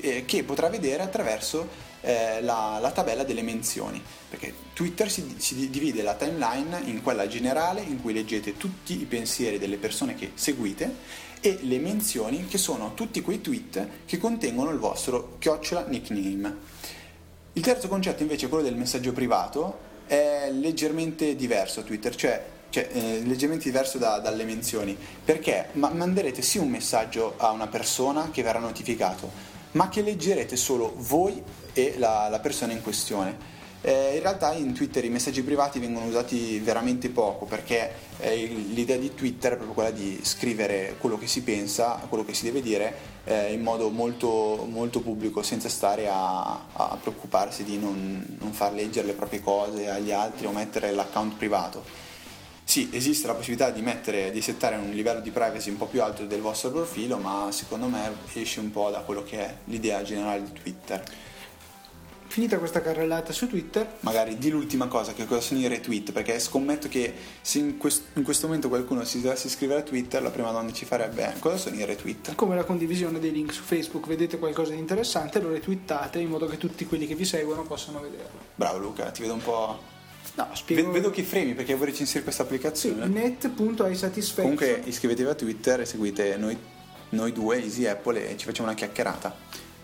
eh, 0.00 0.24
che 0.24 0.44
potrà 0.44 0.68
vedere 0.68 1.02
attraverso 1.02 1.88
eh, 2.02 2.40
la, 2.42 2.78
la, 2.80 2.90
tabella 2.90 3.24
delle 3.24 3.42
menzioni, 3.42 4.02
perché 4.28 4.54
Twitter 4.72 5.10
si, 5.10 5.34
si, 5.38 5.68
divide 5.68 6.02
la 6.02 6.14
timeline 6.14 6.80
in 6.84 7.02
quella 7.02 7.26
generale 7.26 7.82
in 7.82 8.00
cui 8.00 8.12
leggete 8.12 8.56
tutti 8.56 9.00
i 9.00 9.04
pensieri 9.04 9.58
delle 9.58 9.76
persone 9.76 10.14
che 10.14 10.32
seguite 10.34 11.28
e 11.40 11.58
le 11.62 11.78
menzioni 11.78 12.46
che 12.46 12.58
sono 12.58 12.94
tutti 12.94 13.22
quei 13.22 13.40
tweet 13.40 13.88
che 14.06 14.18
contengono 14.18 14.70
il 14.70 14.78
vostro 14.78 15.36
chiocciola 15.38 15.86
nickname. 15.86 16.56
Il 17.54 17.62
terzo 17.62 17.88
concetto 17.88 18.22
invece, 18.22 18.48
quello 18.48 18.62
del 18.62 18.76
messaggio 18.76 19.12
privato, 19.12 19.88
è 20.06 20.50
leggermente 20.52 21.36
diverso 21.36 21.80
a 21.80 21.82
Twitter, 21.82 22.14
cioè, 22.14 22.44
cioè 22.68 22.88
eh, 22.92 23.22
leggermente 23.24 23.64
diverso 23.64 23.98
da, 23.98 24.18
dalle 24.18 24.44
menzioni, 24.44 24.96
perché? 25.24 25.68
Ma- 25.72 25.90
manderete 25.90 26.42
sì 26.42 26.58
un 26.58 26.68
messaggio 26.68 27.34
a 27.36 27.50
una 27.50 27.66
persona 27.66 28.30
che 28.30 28.42
verrà 28.42 28.58
notificato, 28.58 29.30
ma 29.72 29.88
che 29.88 30.02
leggerete 30.02 30.56
solo 30.56 30.94
voi 30.96 31.42
e 31.72 31.94
la, 31.98 32.28
la 32.28 32.40
persona 32.40 32.72
in 32.72 32.82
questione. 32.82 33.58
Eh, 33.82 34.16
in 34.16 34.20
realtà 34.20 34.52
in 34.52 34.74
Twitter 34.74 35.02
i 35.06 35.08
messaggi 35.08 35.42
privati 35.42 35.78
vengono 35.78 36.04
usati 36.04 36.58
veramente 36.58 37.08
poco 37.08 37.46
perché 37.46 37.90
eh, 38.18 38.36
l'idea 38.44 38.98
di 38.98 39.14
Twitter 39.14 39.52
è 39.52 39.56
proprio 39.56 39.74
quella 39.74 39.90
di 39.90 40.20
scrivere 40.22 40.96
quello 40.98 41.16
che 41.16 41.26
si 41.26 41.42
pensa, 41.42 41.98
quello 42.06 42.22
che 42.22 42.34
si 42.34 42.44
deve 42.44 42.60
dire 42.60 42.94
eh, 43.24 43.54
in 43.54 43.62
modo 43.62 43.88
molto, 43.88 44.66
molto, 44.68 45.00
pubblico 45.00 45.42
senza 45.42 45.70
stare 45.70 46.08
a, 46.08 46.66
a 46.72 46.98
preoccuparsi 47.00 47.64
di 47.64 47.78
non, 47.78 48.36
non, 48.38 48.52
far 48.52 48.74
leggere 48.74 49.06
le 49.06 49.14
proprie 49.14 49.40
cose 49.40 49.88
agli 49.88 50.12
altri 50.12 50.44
o 50.44 50.50
mettere 50.50 50.92
l'account 50.92 51.36
privato. 51.36 51.82
Sì, 52.70 52.88
esiste 52.92 53.26
la 53.26 53.34
possibilità 53.34 53.70
di, 53.70 53.82
mettere, 53.82 54.30
di 54.30 54.40
settare 54.40 54.76
un 54.76 54.90
livello 54.90 55.18
di 55.18 55.32
privacy 55.32 55.70
un 55.70 55.76
po' 55.76 55.86
più 55.86 56.04
alto 56.04 56.24
del 56.24 56.40
vostro 56.40 56.70
profilo, 56.70 57.16
ma 57.16 57.48
secondo 57.50 57.88
me 57.88 58.12
esce 58.34 58.60
un 58.60 58.70
po' 58.70 58.90
da 58.90 59.00
quello 59.00 59.24
che 59.24 59.40
è 59.40 59.56
l'idea 59.64 60.04
generale 60.04 60.44
di 60.44 60.52
Twitter. 60.52 61.02
Finita 62.28 62.58
questa 62.60 62.80
carrellata 62.80 63.32
su 63.32 63.48
Twitter. 63.48 63.96
Magari 64.02 64.38
di 64.38 64.50
l'ultima 64.50 64.86
cosa, 64.86 65.14
che 65.14 65.26
cosa 65.26 65.40
sono 65.40 65.58
i 65.58 65.66
retweet, 65.66 66.12
perché 66.12 66.38
scommetto 66.38 66.86
che 66.86 67.12
se 67.40 67.58
in, 67.58 67.76
quest- 67.76 68.04
in 68.14 68.22
questo 68.22 68.46
momento 68.46 68.68
qualcuno 68.68 69.02
si 69.02 69.20
dovesse 69.20 69.48
iscrivere 69.48 69.80
a 69.80 69.82
Twitter, 69.82 70.22
la 70.22 70.30
prima 70.30 70.52
domanda 70.52 70.72
ci 70.72 70.84
farebbe 70.84 71.34
cosa 71.40 71.56
sono 71.56 71.74
i 71.74 71.84
retweet? 71.84 72.36
Come 72.36 72.54
la 72.54 72.62
condivisione 72.62 73.18
dei 73.18 73.32
link 73.32 73.52
su 73.52 73.64
Facebook, 73.64 74.06
vedete 74.06 74.38
qualcosa 74.38 74.70
di 74.70 74.78
interessante, 74.78 75.40
lo 75.40 75.50
retweetate 75.50 76.20
in 76.20 76.28
modo 76.28 76.46
che 76.46 76.56
tutti 76.56 76.86
quelli 76.86 77.08
che 77.08 77.16
vi 77.16 77.24
seguono 77.24 77.64
possano 77.64 77.98
vederlo. 77.98 78.38
Bravo 78.54 78.78
Luca, 78.78 79.10
ti 79.10 79.22
vedo 79.22 79.34
un 79.34 79.42
po'... 79.42 79.98
No, 80.34 80.48
spiego... 80.54 80.90
Vedo 80.90 81.10
che 81.10 81.22
fremi 81.22 81.54
perché 81.54 81.74
vorrei 81.74 81.92
recensire 81.92 82.22
questa 82.22 82.42
applicazione. 82.42 83.06
Sì, 83.06 83.12
net.iSatisfaction. 83.12 84.56
Comunque 84.56 84.82
iscrivetevi 84.84 85.28
a 85.28 85.34
Twitter 85.34 85.80
e 85.80 85.84
seguite 85.84 86.36
noi, 86.36 86.56
noi 87.10 87.32
due, 87.32 87.62
Easy 87.62 87.86
Apple, 87.86 88.30
e 88.30 88.36
ci 88.36 88.46
facciamo 88.46 88.68
una 88.68 88.76
chiacchierata. 88.76 89.34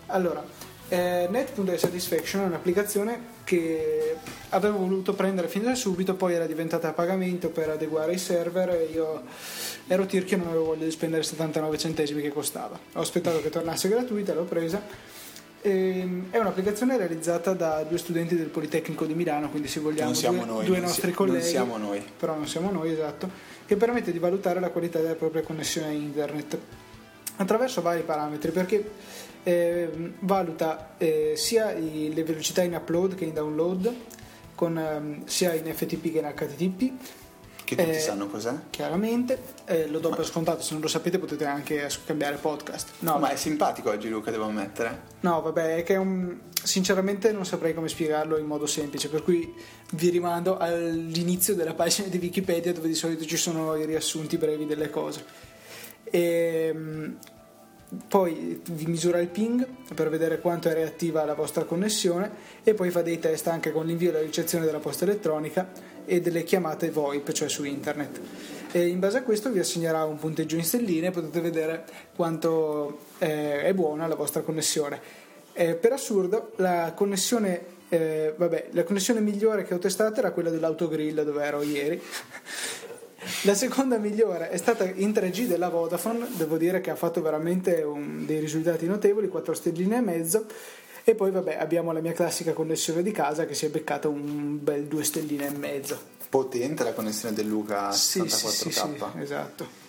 Allora, 0.07 0.43
eh, 0.89 1.27
Net.satisfaction 1.29 2.43
è 2.43 2.45
un'applicazione 2.45 3.35
che 3.43 4.15
avevo 4.49 4.77
voluto 4.77 5.13
prendere 5.13 5.49
fin 5.49 5.63
da 5.63 5.75
subito, 5.75 6.15
poi 6.15 6.33
era 6.33 6.45
diventata 6.45 6.87
a 6.87 6.93
pagamento 6.93 7.49
per 7.49 7.69
adeguare 7.69 8.13
i 8.13 8.17
server 8.17 8.69
e 8.69 8.89
io 8.93 9.23
ero 9.87 10.05
tirchio 10.05 10.37
e 10.37 10.39
non 10.39 10.49
avevo 10.49 10.65
voglia 10.65 10.85
di 10.85 10.91
spendere 10.91 11.23
79 11.23 11.77
centesimi 11.77 12.21
che 12.21 12.29
costava. 12.29 12.79
Ho 12.93 13.01
aspettato 13.01 13.41
che 13.41 13.49
tornasse 13.49 13.89
gratuita, 13.89 14.33
l'ho 14.33 14.45
presa. 14.45 14.81
Ehm, 15.67 16.27
è 16.29 16.37
un'applicazione 16.37 16.95
realizzata 16.95 17.51
da 17.51 17.83
due 17.83 17.97
studenti 17.97 18.37
del 18.37 18.47
Politecnico 18.47 19.05
di 19.05 19.13
Milano, 19.13 19.49
quindi 19.49 19.67
se 19.67 19.81
vogliamo 19.81 20.13
due, 20.13 20.45
noi, 20.45 20.65
due 20.65 20.79
nostri 20.79 21.09
si, 21.09 21.13
colleghi. 21.13 21.39
Non 21.39 21.47
siamo 21.47 21.77
noi. 21.77 22.01
Però 22.17 22.35
non 22.35 22.47
siamo 22.47 22.71
noi, 22.71 22.93
esatto, 22.93 23.29
che 23.65 23.75
permette 23.75 24.13
di 24.13 24.19
valutare 24.19 24.61
la 24.61 24.69
qualità 24.69 24.99
della 24.99 25.15
propria 25.15 25.41
connessione 25.41 25.87
a 25.87 25.91
internet 25.91 26.57
attraverso 27.35 27.81
vari 27.81 28.01
parametri 28.01 28.49
perché 28.51 28.91
eh, 29.43 29.89
valuta 30.19 30.95
eh, 30.97 31.33
sia 31.35 31.71
i, 31.73 32.11
le 32.13 32.23
velocità 32.23 32.63
in 32.63 32.73
upload 32.73 33.15
che 33.15 33.25
in 33.25 33.33
download, 33.33 33.93
con, 34.55 34.77
ehm, 34.77 35.25
sia 35.25 35.53
in 35.53 35.65
FTP 35.65 36.13
che 36.13 36.19
in 36.19 36.33
HTTP. 36.33 36.91
Che 37.67 37.75
tutti 37.75 37.89
eh, 37.89 37.99
sanno 37.99 38.27
cos'è? 38.27 38.53
Chiaramente, 38.69 39.41
eh, 39.65 39.87
lo 39.87 39.99
do 39.99 40.09
ma... 40.11 40.15
per 40.15 40.25
scontato, 40.25 40.61
se 40.61 40.71
non 40.71 40.81
lo 40.81 40.87
sapete 40.87 41.19
potete 41.19 41.43
anche 41.43 41.89
cambiare 42.05 42.37
podcast. 42.37 42.91
No, 42.99 43.17
ma 43.17 43.31
è 43.31 43.35
simpatico 43.35 43.89
oggi 43.89 44.07
Luca, 44.07 44.31
devo 44.31 44.45
ammettere. 44.45 45.01
No, 45.19 45.41
vabbè, 45.41 45.75
è 45.75 45.83
che 45.83 45.95
è 45.95 45.97
un... 45.97 46.37
sinceramente 46.63 47.33
non 47.33 47.45
saprei 47.45 47.73
come 47.73 47.89
spiegarlo 47.89 48.37
in 48.37 48.45
modo 48.45 48.67
semplice, 48.67 49.09
per 49.09 49.21
cui 49.21 49.53
vi 49.91 50.09
rimando 50.09 50.57
all'inizio 50.57 51.55
della 51.55 51.73
pagina 51.73 52.07
di 52.07 52.17
Wikipedia 52.19 52.71
dove 52.71 52.87
di 52.87 52.95
solito 52.95 53.25
ci 53.25 53.35
sono 53.35 53.75
i 53.75 53.85
riassunti 53.85 54.37
brevi 54.37 54.65
delle 54.65 54.89
cose. 54.89 55.25
E, 56.05 56.71
ehm, 56.73 57.17
poi 58.07 58.61
vi 58.71 58.85
misura 58.85 59.19
il 59.19 59.29
ping 59.29 59.65
per 59.93 60.09
vedere 60.09 60.39
quanto 60.39 60.67
è 60.67 60.73
reattiva 60.73 61.23
la 61.23 61.35
vostra 61.35 61.63
connessione 61.63 62.29
e 62.63 62.73
poi 62.73 62.89
fa 62.89 63.01
dei 63.01 63.17
test 63.17 63.47
anche 63.47 63.71
con 63.71 63.85
l'invio 63.85 64.09
e 64.09 64.13
la 64.13 64.19
ricezione 64.19 64.65
della 64.65 64.79
posta 64.79 65.05
elettronica 65.05 65.69
e 66.05 66.19
delle 66.19 66.43
chiamate 66.43 66.89
VoIP, 66.89 67.31
cioè 67.31 67.47
su 67.47 67.63
internet. 67.63 68.19
E 68.71 68.87
in 68.87 68.99
base 68.99 69.19
a 69.19 69.23
questo 69.23 69.49
vi 69.49 69.59
assegnerà 69.59 70.03
un 70.03 70.17
punteggio 70.17 70.57
in 70.57 70.63
stelline 70.63 71.07
e 71.07 71.11
potete 71.11 71.39
vedere 71.39 71.85
quanto 72.13 72.99
eh, 73.19 73.61
è 73.61 73.73
buona 73.73 74.07
la 74.07 74.15
vostra 74.15 74.41
connessione. 74.41 74.99
Eh, 75.53 75.75
per 75.75 75.93
assurdo, 75.93 76.51
la 76.57 76.93
connessione, 76.93 77.61
eh, 77.87 78.33
vabbè, 78.35 78.69
la 78.71 78.83
connessione 78.83 79.21
migliore 79.21 79.63
che 79.63 79.73
ho 79.73 79.79
testato 79.79 80.19
era 80.19 80.31
quella 80.31 80.49
dell'autogrill 80.49 81.23
dove 81.23 81.43
ero 81.43 81.61
ieri 81.61 82.01
la 83.43 83.53
seconda 83.55 83.97
migliore 83.97 84.49
è 84.49 84.57
stata 84.57 84.83
in 84.83 85.11
3G 85.11 85.45
della 85.45 85.69
Vodafone, 85.69 86.27
devo 86.35 86.57
dire 86.57 86.81
che 86.81 86.89
ha 86.89 86.95
fatto 86.95 87.21
veramente 87.21 87.81
un, 87.81 88.25
dei 88.25 88.39
risultati 88.39 88.85
notevoli, 88.85 89.27
4 89.27 89.53
stelline 89.53 89.97
e 89.97 90.01
mezzo. 90.01 90.45
E 91.03 91.15
poi 91.15 91.31
vabbè 91.31 91.55
abbiamo 91.55 91.91
la 91.93 92.01
mia 92.01 92.11
classica 92.11 92.51
connessione 92.51 93.01
di 93.01 93.11
casa 93.11 93.45
che 93.45 93.53
si 93.53 93.65
è 93.65 93.69
beccata 93.69 94.09
un 94.09 94.61
bel 94.61 94.85
2 94.85 95.03
stelline 95.03 95.47
e 95.47 95.51
mezzo. 95.51 95.97
Potente 96.29 96.83
la 96.83 96.93
connessione 96.93 97.33
del 97.33 97.47
Luca 97.47 97.89
64K. 97.89 97.93
Sì, 97.93 98.27
sì, 98.27 98.71
sì, 98.71 98.93
esatto. 99.19 99.86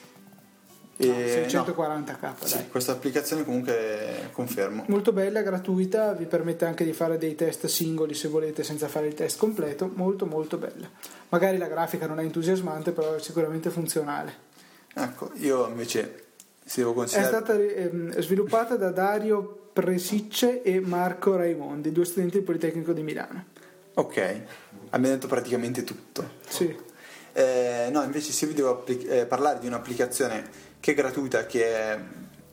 E, 1.01 1.47
640k. 1.49 2.21
No, 2.21 2.35
sì, 2.43 2.69
questa 2.69 2.93
applicazione 2.93 3.45
comunque 3.45 4.31
confermo. 4.33 4.85
Molto 4.89 5.13
bella, 5.13 5.43
gratuita, 5.43 6.13
vi 6.13 6.27
permette 6.27 6.65
anche 6.65 6.85
di 6.85 6.93
fare 6.93 7.19
dei 7.19 7.37
test 7.37 7.67
singoli 7.67 8.15
se 8.15 8.27
volete 8.27 8.65
senza 8.65 8.89
fare 8.89 9.07
il 9.07 9.15
test 9.15 9.39
completo, 9.39 9.89
molto 9.95 10.27
molto 10.27 10.57
bella. 10.57 10.91
Magari 11.29 11.57
la 11.57 11.69
grafica 11.69 12.07
non 12.07 12.19
è 12.19 12.25
entusiasmante, 12.25 12.91
però 12.91 13.15
è 13.15 13.21
sicuramente 13.21 13.71
funzionale. 13.71 14.47
Ecco, 14.93 15.31
io 15.35 15.69
invece 15.69 16.25
se 16.65 16.81
devo 16.81 16.95
considerare... 16.95 17.29
È 17.29 17.41
stata 17.41 17.55
eh, 17.55 18.21
sviluppata 18.21 18.77
da 18.77 18.91
Dario 18.91 19.71
Presicce 19.73 20.63
e 20.63 20.81
Marco 20.81 21.37
Raimondi, 21.37 21.93
due 21.93 22.05
studenti 22.05 22.35
del 22.35 22.45
Politecnico 22.45 22.93
di 22.93 23.03
Milano. 23.03 23.45
Ok, 23.95 24.17
abbiamo 24.91 25.15
detto 25.15 25.29
praticamente 25.29 25.85
tutto. 25.85 26.29
Sì. 26.49 26.77
Eh, 27.33 27.89
no, 27.93 28.03
invece 28.03 28.33
se 28.33 28.47
vi 28.47 28.55
devo 28.55 28.71
applic- 28.71 29.09
eh, 29.09 29.27
parlare 29.27 29.61
di 29.61 29.69
un'applicazione 29.69 30.67
che 30.81 30.93
è 30.93 30.95
gratuita, 30.95 31.47
che 31.47 31.64
è 31.67 31.99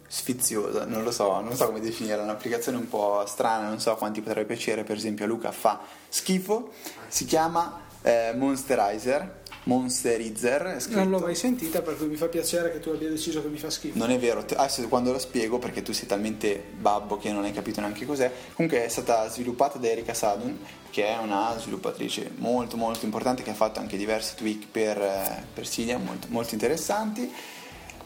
sfiziosa, 0.07 0.85
non 0.85 1.03
lo 1.03 1.11
so, 1.11 1.41
non 1.41 1.55
so 1.55 1.65
come 1.65 1.79
definire, 1.79 2.19
è 2.19 2.23
un'applicazione 2.23 2.77
un 2.77 2.87
po' 2.87 3.23
strana, 3.27 3.67
non 3.67 3.79
so 3.79 3.95
quanti 3.95 4.21
potrebbe 4.21 4.53
piacere, 4.53 4.83
per 4.83 4.95
esempio 4.97 5.25
a 5.25 5.27
Luca 5.27 5.51
fa 5.51 5.81
schifo, 6.07 6.71
si 7.07 7.25
chiama 7.25 7.81
eh, 8.01 8.33
Monsterizer. 8.35 9.43
Monsterizzer 9.65 10.79
scritto. 10.79 10.99
non 10.99 11.09
l'ho 11.09 11.17
mai 11.17 11.33
sentita 11.33 11.81
per 11.81 11.97
cui 11.97 12.05
mi 12.05 12.15
fa 12.15 12.27
piacere 12.27 12.71
che 12.71 12.79
tu 12.79 12.89
abbia 12.89 13.09
deciso 13.09 13.41
che 13.41 13.47
mi 13.47 13.57
fa 13.57 13.71
schifo 13.71 13.97
non 13.97 14.11
è 14.11 14.19
vero 14.19 14.45
adesso 14.55 14.87
quando 14.87 15.11
lo 15.11 15.17
spiego 15.17 15.57
perché 15.57 15.81
tu 15.81 15.91
sei 15.91 16.05
talmente 16.05 16.63
babbo 16.77 17.17
che 17.17 17.31
non 17.31 17.45
hai 17.45 17.51
capito 17.51 17.81
neanche 17.81 18.05
cos'è 18.05 18.31
comunque 18.53 18.85
è 18.85 18.87
stata 18.89 19.27
sviluppata 19.27 19.79
da 19.79 19.87
Erika 19.87 20.13
Sadun 20.13 20.59
che 20.91 21.07
è 21.07 21.17
una 21.17 21.57
sviluppatrice 21.57 22.29
molto 22.35 22.77
molto 22.77 23.05
importante 23.05 23.41
che 23.41 23.49
ha 23.49 23.55
fatto 23.55 23.79
anche 23.79 23.97
diversi 23.97 24.35
tweak 24.35 24.67
per, 24.71 25.01
eh, 25.01 25.43
per 25.51 25.67
Cilia 25.67 25.97
molto, 25.97 26.27
molto 26.29 26.53
interessanti 26.53 27.33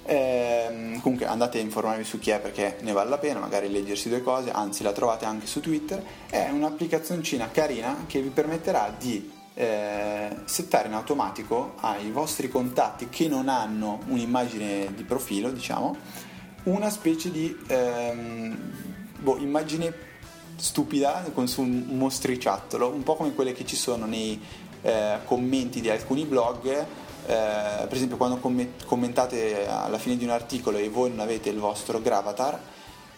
eh, 0.10 1.00
comunque 1.02 1.28
andate 1.28 1.60
a 1.60 1.62
informarvi 1.62 2.04
su 2.04 2.18
chi 2.18 2.32
è 2.32 2.40
perché 2.40 2.78
ne 2.82 2.94
vale 2.94 3.12
la 3.12 3.20
pena, 3.20 3.40
magari 3.40 3.70
leggersi 3.70 4.10
due 4.10 4.24
cose, 4.24 4.50
anzi 4.50 4.82
la 4.82 4.92
trovate 4.92 5.26
anche 5.26 5.46
su 5.46 5.60
Twitter. 5.60 6.04
È 6.28 6.50
un'applicazioncina 6.50 7.52
carina 7.52 8.06
che 8.08 8.20
vi 8.20 8.30
permetterà 8.30 8.92
di 8.98 9.32
eh, 9.54 10.36
settare 10.46 10.88
in 10.88 10.96
automatico 10.96 11.76
ai 11.82 12.10
vostri 12.10 12.50
contatti 12.50 13.10
che 13.10 13.28
non 13.28 13.50
hanno 13.50 14.00
un'immagine 14.08 14.94
di 14.96 15.04
profilo, 15.04 15.52
diciamo, 15.52 15.96
una 16.64 16.90
specie 16.90 17.30
di 17.30 17.56
ehm, 17.68 18.58
boh, 19.20 19.38
immagine 19.38 19.94
stupida 20.56 21.24
con 21.36 21.48
su 21.48 21.62
un 21.62 21.86
mostriciattolo, 21.90 22.90
un 22.90 23.04
po' 23.04 23.16
come 23.16 23.36
quelle 23.36 23.54
che 23.54 23.64
ci 23.64 23.76
sono 23.76 24.08
nei 24.08 24.42
eh, 24.82 25.20
commenti 25.26 25.82
di 25.82 25.90
alcuni 25.92 26.26
blog 26.26 26.88
eh, 27.30 27.86
per 27.86 27.94
esempio 27.94 28.18
quando 28.18 28.40
commentate 28.86 29.68
alla 29.68 30.00
fine 30.00 30.18
di 30.18 30.24
un 30.24 30.32
articolo 30.32 30.80
e 30.80 30.90
voi 30.90 31.12
non 31.12 31.20
avete 31.20 31.50
il 31.50 31.60
vostro 31.60 32.02
gravatar, 32.02 32.60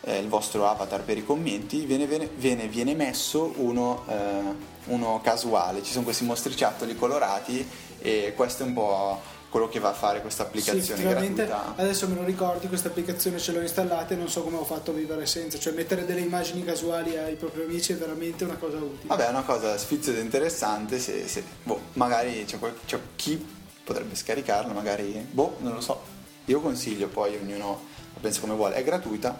eh, 0.02 0.18
il 0.18 0.28
vostro 0.28 0.68
avatar 0.68 1.02
per 1.04 1.18
i 1.18 1.24
commenti, 1.24 1.86
viene, 1.86 2.06
viene, 2.36 2.68
viene 2.68 2.94
messo 2.94 3.54
uno, 3.56 4.04
eh, 4.10 4.54
uno, 4.88 5.22
casuale, 5.24 5.82
ci 5.82 5.94
sono 5.94 6.04
questi 6.04 6.26
mostriciattoli 6.26 6.94
colorati 6.98 7.66
e 8.00 8.34
questo 8.36 8.64
è 8.64 8.66
un 8.66 8.74
po' 8.74 9.22
quello 9.50 9.70
che 9.70 9.80
va 9.80 9.90
a 9.90 9.94
fare 9.94 10.20
questa 10.20 10.44
applicazione 10.44 11.02
sì, 11.02 11.08
gratuita. 11.08 11.76
Adesso 11.78 12.10
me 12.10 12.16
lo 12.16 12.26
ricordi, 12.26 12.68
questa 12.68 12.90
applicazione 12.90 13.40
ce 13.40 13.54
l'ho 13.54 13.62
installata 13.62 14.14
e 14.14 14.18
non 14.18 14.28
so 14.28 14.44
come 14.44 14.58
ho 14.58 14.66
fatto 14.66 14.92
a 14.92 14.94
vivere 14.94 15.26
senza, 15.26 15.58
cioè 15.58 15.72
mettere 15.72 16.06
delle 16.06 16.20
immagini 16.20 16.66
casuali 16.66 17.18
ai 17.18 17.36
propri 17.36 17.64
amici 17.64 17.94
è 17.94 17.96
veramente 17.96 18.44
una 18.44 18.56
cosa 18.56 18.76
utile. 18.76 19.08
Vabbè, 19.08 19.28
è 19.28 19.30
una 19.30 19.44
cosa 19.44 19.78
sfiziosa 19.78 20.20
e 20.20 20.22
interessante, 20.22 21.00
se, 21.00 21.30
se 21.30 21.42
boh, 21.64 21.80
magari 21.94 22.44
c'è, 22.44 22.58
c'è 22.86 23.00
chi 23.16 23.60
potrebbe 23.84 24.16
scaricarla, 24.16 24.74
magari, 24.74 25.26
boh, 25.32 25.58
non 25.60 25.74
lo 25.74 25.82
so. 25.82 26.02
Io 26.46 26.60
consiglio, 26.62 27.08
poi 27.08 27.36
ognuno 27.36 27.80
la 28.14 28.20
pensa 28.20 28.40
come 28.42 28.54
vuole, 28.54 28.76
è 28.76 28.84
gratuita, 28.84 29.38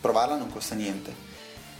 provarla 0.00 0.36
non 0.36 0.50
costa 0.50 0.74
niente. 0.74 1.24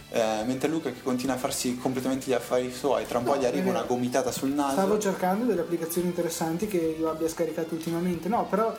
Eh, 0.09 0.43
mentre 0.45 0.69
Luca 0.69 0.89
che 0.89 1.01
continua 1.03 1.35
a 1.35 1.37
farsi 1.37 1.77
completamente 1.77 2.27
gli 2.29 2.33
affari 2.33 2.71
suoi, 2.73 3.05
tra 3.05 3.17
un 3.17 3.25
No, 3.25 3.31
po' 3.31 3.37
gli 3.37 3.45
arriva 3.45 3.67
eh, 3.67 3.69
una 3.71 3.83
gomitata 3.83 4.31
sul 4.31 4.49
naso. 4.51 4.73
Stavo 4.73 4.97
cercando 4.99 5.45
delle 5.45 5.61
applicazioni 5.61 6.07
interessanti 6.07 6.67
che 6.67 6.95
io 6.97 7.09
abbia 7.09 7.27
scaricato 7.27 7.73
ultimamente, 7.73 8.29
no, 8.29 8.45
però 8.45 8.73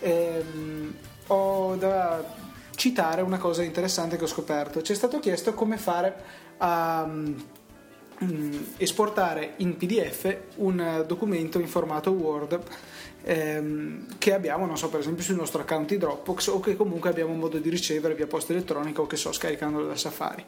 ehm, 0.00 0.94
ho 1.28 1.74
da 1.76 2.22
citare 2.74 3.22
una 3.22 3.38
cosa 3.38 3.62
interessante 3.62 4.16
che 4.16 4.24
ho 4.24 4.26
scoperto. 4.28 4.82
Ci 4.82 4.92
è 4.92 4.94
stato 4.94 5.18
chiesto 5.20 5.54
come 5.54 5.78
fare 5.78 6.14
a 6.58 7.04
mm, 7.06 7.38
esportare 8.76 9.54
in 9.56 9.76
PDF 9.76 10.36
un 10.56 11.04
documento 11.06 11.58
in 11.58 11.68
formato 11.68 12.10
Word 12.10 12.60
ehm, 13.24 14.18
che 14.18 14.32
abbiamo, 14.32 14.66
non 14.66 14.76
so, 14.76 14.88
per 14.88 15.00
esempio 15.00 15.22
sul 15.22 15.36
nostro 15.36 15.62
account 15.62 15.88
di 15.88 15.98
Dropbox 15.98 16.48
o 16.48 16.60
che 16.60 16.76
comunque 16.76 17.10
abbiamo 17.10 17.34
modo 17.34 17.58
di 17.58 17.68
ricevere 17.68 18.14
via 18.14 18.26
posta 18.26 18.52
elettronica 18.52 19.00
o 19.00 19.06
che 19.06 19.16
so, 19.16 19.32
scaricandolo 19.32 19.86
da 19.86 19.96
Safari. 19.96 20.44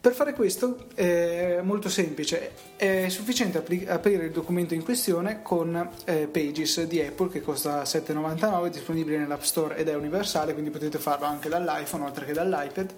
Per 0.00 0.12
fare 0.12 0.32
questo 0.32 0.86
è 0.94 1.58
molto 1.60 1.88
semplice, 1.88 2.52
è 2.76 3.08
sufficiente 3.08 3.58
aprire 3.58 4.26
il 4.26 4.30
documento 4.30 4.72
in 4.72 4.84
questione 4.84 5.42
con 5.42 5.90
eh, 6.04 6.28
Pages 6.30 6.84
di 6.84 7.00
Apple 7.00 7.28
che 7.28 7.42
costa 7.42 7.82
7,99, 7.82 8.66
è 8.66 8.70
disponibile 8.70 9.18
nell'App 9.18 9.42
Store 9.42 9.76
ed 9.76 9.88
è 9.88 9.96
universale, 9.96 10.52
quindi 10.52 10.70
potete 10.70 10.98
farlo 10.98 11.26
anche 11.26 11.48
dall'iPhone 11.48 12.04
oltre 12.04 12.26
che 12.26 12.32
dall'iPad 12.32 12.94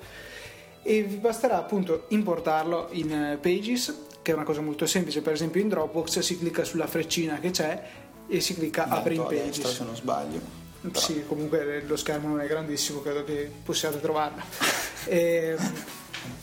e 0.82 1.02
vi 1.02 1.16
basterà 1.16 1.58
appunto 1.58 2.04
importarlo 2.08 2.88
in 2.92 3.12
eh, 3.12 3.38
Pages, 3.40 4.06
che 4.22 4.32
è 4.32 4.34
una 4.34 4.44
cosa 4.44 4.60
molto 4.60 4.86
semplice, 4.86 5.20
per 5.22 5.32
esempio 5.32 5.60
in 5.60 5.68
Dropbox 5.68 6.18
si 6.20 6.38
clicca 6.38 6.64
sulla 6.64 6.86
freccina 6.86 7.38
che 7.38 7.50
c'è 7.50 7.82
e 8.28 8.40
si 8.40 8.54
clicca 8.54 8.84
In 8.84 8.90
alto 8.92 9.00
apri 9.00 9.14
in 9.16 9.20
a 9.22 9.26
destra, 9.26 9.62
Pages. 9.62 9.76
se 9.76 9.84
non 9.84 9.96
sbaglio. 9.96 10.40
Però- 10.80 10.98
Sì, 10.98 11.24
comunque 11.26 11.82
lo 11.86 11.96
schermo 11.96 12.28
non 12.28 12.40
è 12.40 12.46
grandissimo, 12.46 13.00
credo 13.00 13.24
che 13.24 13.50
possiate 13.64 14.00
trovarlo. 14.00 14.42
E, 15.06 15.56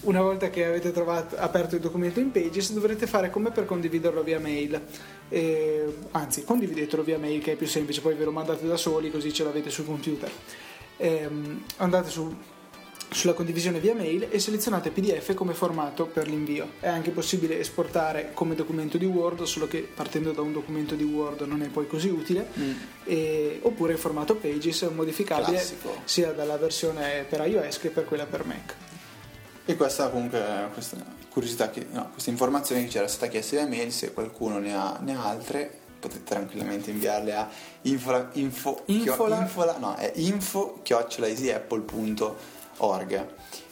una 0.01 0.21
volta 0.21 0.49
che 0.49 0.65
avete 0.65 0.91
trovato, 0.91 1.35
aperto 1.37 1.75
il 1.75 1.81
documento 1.81 2.19
in 2.19 2.31
Pages, 2.31 2.71
dovrete 2.73 3.05
fare 3.05 3.29
come 3.29 3.51
per 3.51 3.65
condividerlo 3.65 4.23
via 4.23 4.39
mail. 4.39 4.81
E, 5.29 5.85
anzi, 6.11 6.43
condividetelo 6.43 7.03
via 7.03 7.19
mail 7.19 7.39
che 7.43 7.51
è 7.51 7.55
più 7.55 7.67
semplice, 7.67 8.01
poi 8.01 8.15
ve 8.15 8.25
lo 8.25 8.31
mandate 8.31 8.65
da 8.65 8.75
soli 8.75 9.11
così 9.11 9.31
ce 9.31 9.43
l'avete 9.43 9.69
sul 9.69 9.85
computer. 9.85 10.31
Ehm, 10.97 11.63
andate 11.77 12.09
su- 12.09 12.35
sulla 13.09 13.33
condivisione 13.33 13.79
via 13.79 13.95
mail 13.95 14.27
e 14.29 14.39
selezionate 14.39 14.89
PDF 14.91 15.33
come 15.33 15.53
formato 15.53 16.05
per 16.05 16.27
l'invio. 16.27 16.71
È 16.79 16.87
anche 16.87 17.11
possibile 17.11 17.59
esportare 17.59 18.31
come 18.33 18.53
documento 18.55 18.97
di 18.97 19.05
Word, 19.05 19.43
solo 19.43 19.67
che 19.67 19.79
partendo 19.93 20.31
da 20.31 20.41
un 20.41 20.51
documento 20.53 20.95
di 20.95 21.03
Word 21.03 21.41
non 21.41 21.61
è 21.61 21.67
poi 21.67 21.87
così 21.87 22.09
utile, 22.09 22.47
e- 23.05 23.59
oppure 23.61 23.93
in 23.93 23.97
formato 23.97 24.35
Pages 24.35 24.81
modificabile 24.93 25.57
Classico. 25.57 26.01
sia 26.03 26.31
dalla 26.31 26.57
versione 26.57 27.25
per 27.27 27.47
iOS 27.47 27.79
che 27.79 27.89
per 27.89 28.05
quella 28.05 28.25
per 28.25 28.45
Mac. 28.45 28.75
E 29.65 29.75
questa 29.75 30.09
comunque 30.09 30.39
è 30.39 30.67
questa 30.73 30.97
curiosità, 31.29 31.69
che, 31.69 31.85
no, 31.91 32.09
questa 32.11 32.29
informazione 32.29 32.83
che 32.83 32.89
ci 32.89 32.97
era 32.97 33.07
stata 33.07 33.27
chiesta 33.27 33.57
via 33.57 33.67
mail, 33.67 33.91
se 33.91 34.13
qualcuno 34.13 34.59
ne 34.59 34.73
ha, 34.73 34.97
ne 35.01 35.15
ha 35.15 35.23
altre 35.25 35.71
potete 35.99 36.23
tranquillamente 36.23 36.91
inviarle 36.91 37.33
a 37.35 37.49
info, 37.83 38.29
info, 38.33 38.83
Infola- 38.85 39.35
chio- 39.35 39.43
infola- 39.45 39.77
no, 39.77 39.95
è 39.95 40.11
info 40.15 40.79
chiocciolaeasyapple.org 42.77 43.27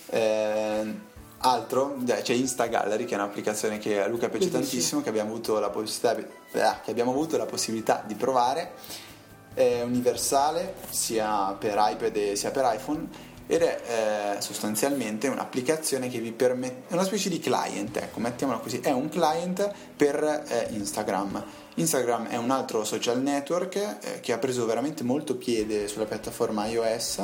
eh, 0.08 0.94
altro, 1.40 1.98
c'è 2.06 2.34
Insta 2.34 2.66
Gallery 2.68 3.06
che 3.06 3.14
è 3.14 3.18
un'applicazione 3.18 3.78
che 3.78 4.02
a 4.02 4.08
Luca 4.08 4.30
piace 4.30 4.50
tantissimo 4.50 5.02
che 5.02 5.10
abbiamo 5.10 5.32
avuto 5.32 5.60
la 5.60 5.70
possibilità, 5.70 6.18
eh, 6.52 6.82
che 6.84 6.92
abbiamo 6.92 7.12
avuto 7.12 7.38
la 7.38 7.46
possibilità 7.46 8.04
di 8.06 8.16
provare. 8.16 8.74
È 9.54 9.82
universale 9.84 10.76
sia 10.90 11.54
per 11.54 11.76
iPad 11.78 12.16
e 12.16 12.36
sia 12.36 12.52
per 12.52 12.70
iPhone 12.76 13.34
ed 13.48 13.62
è 13.62 14.36
eh, 14.38 14.42
sostanzialmente 14.42 15.28
un'applicazione 15.28 16.10
che 16.10 16.20
vi 16.20 16.32
permette, 16.32 16.90
è 16.90 16.94
una 16.94 17.04
specie 17.04 17.30
di 17.30 17.40
client, 17.40 17.96
ecco, 17.96 18.20
mettiamola 18.20 18.58
così, 18.58 18.80
è 18.80 18.92
un 18.92 19.08
client 19.08 19.72
per 19.96 20.44
eh, 20.48 20.68
Instagram. 20.72 21.44
Instagram 21.76 22.28
è 22.28 22.38
un 22.38 22.50
altro 22.50 22.84
social 22.84 23.22
network 23.22 23.76
eh, 23.76 24.20
che 24.20 24.34
ha 24.34 24.40
preso 24.40 24.66
veramente 24.66 25.04
molto 25.04 25.36
piede 25.38 25.88
sulla 25.88 26.06
piattaforma 26.06 26.66
iOS 26.66 27.22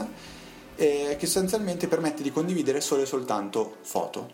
e 0.82 1.15
che 1.20 1.28
sostanzialmente 1.28 1.88
permette 1.88 2.24
di 2.24 2.32
condividere 2.32 2.82
solo 2.82 3.04
e 3.04 3.06
soltanto 3.06 3.78
foto. 3.84 4.32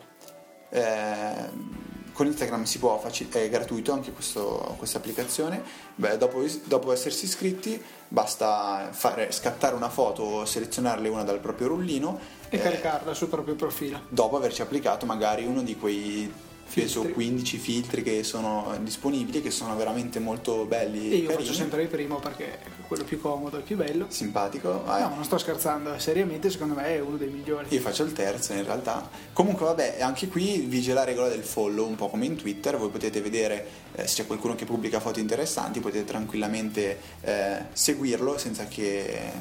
Eh, 0.70 1.86
con 2.14 2.26
Instagram 2.26 2.64
si 2.64 2.80
può 2.80 3.02
è 3.32 3.50
gratuito 3.50 3.92
anche 3.92 4.14
questo- 4.14 4.76
questa 4.78 4.98
applicazione. 4.98 5.62
Beh, 5.96 6.18
dopo, 6.18 6.42
dopo 6.64 6.94
essersi 6.94 7.26
iscritti 7.26 7.84
basta 8.08 8.90
fare, 8.94 9.30
scattare 9.34 9.76
una 9.76 9.90
foto, 9.90 10.46
selezionarle 10.46 11.10
una 11.10 11.24
dal 11.24 11.40
proprio 11.40 11.68
rullino 11.68 12.18
E 12.50 12.56
eh, 12.56 12.62
caricarla 12.62 13.14
sul 13.14 13.28
proprio 13.28 13.56
profilo. 13.56 14.04
dopo 14.08 14.38
averci 14.38 14.62
applicato 14.62 15.06
magari 15.06 15.46
uno 15.46 15.62
di 15.62 15.76
quei 15.76 16.34
penso 16.74 17.02
Filtri. 17.02 17.14
15 17.14 17.58
filtri 17.58 18.04
che 18.04 18.24
sono 18.24 18.78
disponibili 18.82 19.42
che 19.42 19.52
sono 19.52 19.76
veramente 19.76 20.20
molto 20.20 20.66
belli 20.66 21.12
E 21.12 21.16
io 21.18 21.28
carini. 21.28 21.44
faccio 21.44 21.54
sempre 21.54 21.82
il 21.82 21.88
primo 21.88 22.20
perché 22.20 22.60
è 22.60 22.66
quello 22.88 23.04
più 23.04 23.20
comodo 23.20 23.58
e 23.58 23.62
più 23.62 23.76
bello. 23.76 24.06
simpatico 24.10 24.84
vai. 24.86 25.02
No, 25.02 25.16
non 25.16 25.24
sto 25.24 25.38
scherzando, 25.38 25.98
seriamente 26.00 26.50
secondo 26.50 26.74
me 26.74 26.86
è 26.86 27.00
uno 27.00 27.18
dei 27.18 27.30
migliori. 27.30 27.68
Io 27.70 27.82
faccio 27.82 28.04
il 28.04 28.14
terzo 28.14 28.54
in 28.54 28.64
realtà. 28.64 29.10
Comunque 29.34 29.66
vabbè, 29.66 29.98
anche 30.02 30.28
qui 30.28 30.60
vige 30.60 30.94
la 30.94 31.04
regola 31.04 31.28
del 31.28 31.44
follow, 31.44 31.88
un 31.88 31.96
po' 31.96 32.10
come 32.10 32.26
in 32.26 32.36
Twitter, 32.36 32.78
voi 32.78 32.90
potete 32.90 33.22
vedere 33.22 33.66
eh, 33.94 34.08
se 34.08 34.22
c'è 34.22 34.26
qualcuno 34.28 34.56
che 34.56 34.66
pubblica 34.66 35.00
foto 35.00 35.20
interessanti, 35.20 35.80
potete 35.80 36.06
tranquillamente 36.06 37.00
eh, 37.22 37.66
seguirlo 37.72 38.38
senza 38.38 38.66
che 38.66 39.00
eh, 39.06 39.32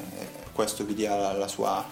questo 0.53 0.83
vi 0.85 0.93
dia 0.93 1.15
la, 1.15 1.33
la 1.33 1.47
sua 1.47 1.85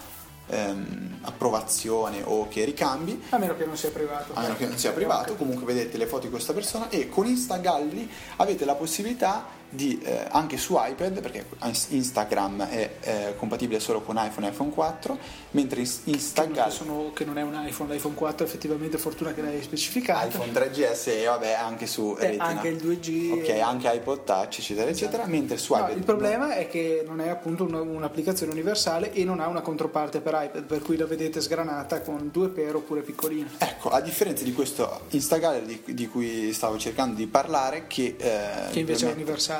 ehm, 0.48 1.18
approvazione 1.22 2.22
o 2.24 2.48
che 2.48 2.64
ricambi. 2.64 3.22
A 3.30 3.38
meno 3.38 3.56
che 3.56 3.64
non 3.64 3.76
sia 3.76 3.90
privato. 3.90 4.32
A 4.34 4.40
meno 4.40 4.56
che 4.56 4.66
non 4.66 4.78
sia 4.78 4.92
privato, 4.92 5.34
comunque 5.34 5.66
vedete 5.66 5.96
le 5.96 6.06
foto 6.06 6.24
di 6.24 6.30
questa 6.30 6.52
persona 6.52 6.88
e 6.88 7.08
con 7.08 7.26
Insta 7.26 7.56
Gallery 7.56 8.08
avete 8.36 8.64
la 8.64 8.74
possibilità 8.74 9.46
di, 9.76 10.00
eh, 10.02 10.26
anche 10.30 10.56
su 10.56 10.74
iPad, 10.76 11.20
perché 11.20 11.44
Instagram 11.90 12.66
è 12.68 12.90
eh, 13.00 13.34
compatibile 13.36 13.78
solo 13.78 14.00
con 14.00 14.16
iPhone 14.18 14.46
e 14.48 14.50
iPhone 14.50 14.70
4, 14.70 15.18
mentre 15.52 15.80
Ins- 15.80 16.00
Insta 16.04 16.46
Che 16.48 16.70
sono- 16.70 17.12
che 17.14 17.24
non 17.24 17.38
è 17.38 17.42
un 17.42 17.54
iPhone, 17.66 17.92
l'iPhone 17.92 18.14
4 18.14 18.44
effettivamente 18.44 18.98
fortuna 18.98 19.32
che 19.32 19.42
l'hai 19.42 19.62
specificato. 19.62 20.26
iPhone 20.28 20.50
3GS 20.52 21.06
e 21.08 21.24
vabbè 21.26 21.52
anche 21.52 21.86
su 21.86 22.16
E 22.18 22.24
Retina. 22.26 22.44
anche 22.44 22.68
il 22.68 22.76
2G. 22.78 23.30
Ok, 23.32 23.48
anche 23.60 23.88
iPod 23.92 24.24
Touch 24.24 24.58
eccetera 24.58 24.90
eccetera, 24.90 25.26
mentre 25.26 25.56
su 25.58 25.74
No, 25.74 25.80
iPad 25.80 25.96
il 25.96 26.04
problema 26.04 26.54
è 26.54 26.68
che 26.68 27.04
non 27.06 27.20
è 27.20 27.28
appunto 27.28 27.64
un- 27.64 27.74
un'applicazione 27.74 28.50
universale 28.52 29.12
e 29.12 29.24
non 29.24 29.40
ha 29.40 29.46
una 29.46 29.60
controparte 29.60 30.20
per 30.20 30.32
iPad, 30.40 30.62
per 30.64 30.80
cui 30.82 30.96
la 30.96 31.06
vedete 31.06 31.40
sgranata 31.40 32.00
con 32.00 32.30
due 32.32 32.48
per 32.48 32.74
oppure 32.76 33.02
piccolina. 33.02 33.48
Ecco, 33.58 33.90
a 33.90 34.00
differenza 34.00 34.42
di 34.44 34.52
questo 34.52 35.02
Insta 35.10 35.36
Gallery 35.36 35.82
di, 35.84 35.94
di 35.94 36.08
cui 36.08 36.52
stavo 36.52 36.78
cercando 36.78 37.14
di 37.16 37.26
parlare, 37.26 37.84
che, 37.86 38.16
eh, 38.18 38.70
Che 38.72 38.78
invece 38.80 39.06
è 39.06 39.08
permette- 39.08 39.14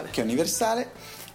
universale. 0.07 0.11
che 0.11 0.21
è 0.21 0.25
universale, 0.25 0.91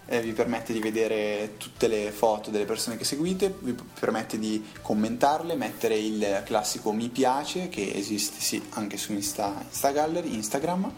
eh, 0.06 0.20
vi 0.20 0.32
permette 0.32 0.72
di 0.72 0.80
vedere 0.80 1.54
tutte 1.56 1.86
le 1.86 2.10
foto 2.10 2.50
delle 2.50 2.64
persone 2.64 2.96
che 2.96 3.04
seguite, 3.04 3.54
vi 3.60 3.74
permette 3.98 4.38
di 4.38 4.64
commentarle, 4.82 5.54
mettere 5.54 5.96
il 5.96 6.42
classico 6.44 6.92
mi 6.92 7.08
piace 7.08 7.68
che 7.68 7.92
esiste 7.94 8.40
sì 8.40 8.62
anche 8.70 8.96
su 8.96 9.12
Insta, 9.12 9.64
Insta 9.68 9.90
Gallery, 9.90 10.34
Instagram. 10.34 10.92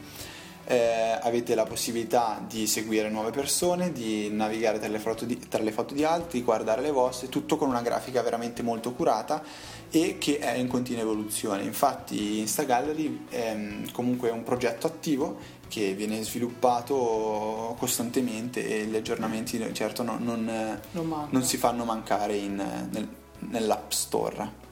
Eh, 0.67 1.19
avete 1.21 1.55
la 1.55 1.65
possibilità 1.65 2.43
di 2.49 2.67
seguire 2.67 3.11
nuove 3.11 3.31
persone, 3.31 3.93
di 3.93 4.31
navigare 4.31 4.79
tra 4.79 4.89
le, 4.89 4.99
foto 4.99 5.27
di, 5.27 5.39
tra 5.39 5.63
le 5.63 5.73
foto 5.73 5.93
di 5.93 6.05
altri, 6.05 6.43
guardare 6.43 6.81
le 6.81 6.91
vostre, 6.91 7.29
tutto 7.29 7.57
con 7.57 7.69
una 7.69 7.83
grafica 7.83 8.23
veramente 8.23 8.63
molto 8.63 8.93
curata 8.93 9.43
e 9.91 10.17
che 10.19 10.39
è 10.39 10.55
in 10.55 10.67
continua 10.69 11.03
evoluzione. 11.03 11.65
Infatti 11.65 12.39
Insta 12.39 12.63
Gallery 12.63 13.27
è 13.29 13.57
comunque 13.93 14.31
un 14.31 14.43
progetto 14.43 14.87
attivo 14.87 15.37
che 15.69 15.93
viene 15.93 16.23
sviluppato 16.23 17.77
costantemente 17.79 18.67
e 18.67 18.85
gli 18.85 18.97
aggiornamenti 18.97 19.63
certo 19.75 20.03
no- 20.03 20.19
non, 20.19 20.81
Non 20.93 21.07
manca. 21.07 21.29
non 21.31 21.43
si 21.45 21.57
fanno 21.59 21.85
mancare 21.85 22.37
in, 22.37 22.55
nel- 22.55 23.09
nell'App 23.51 23.91
Store. 23.91 24.63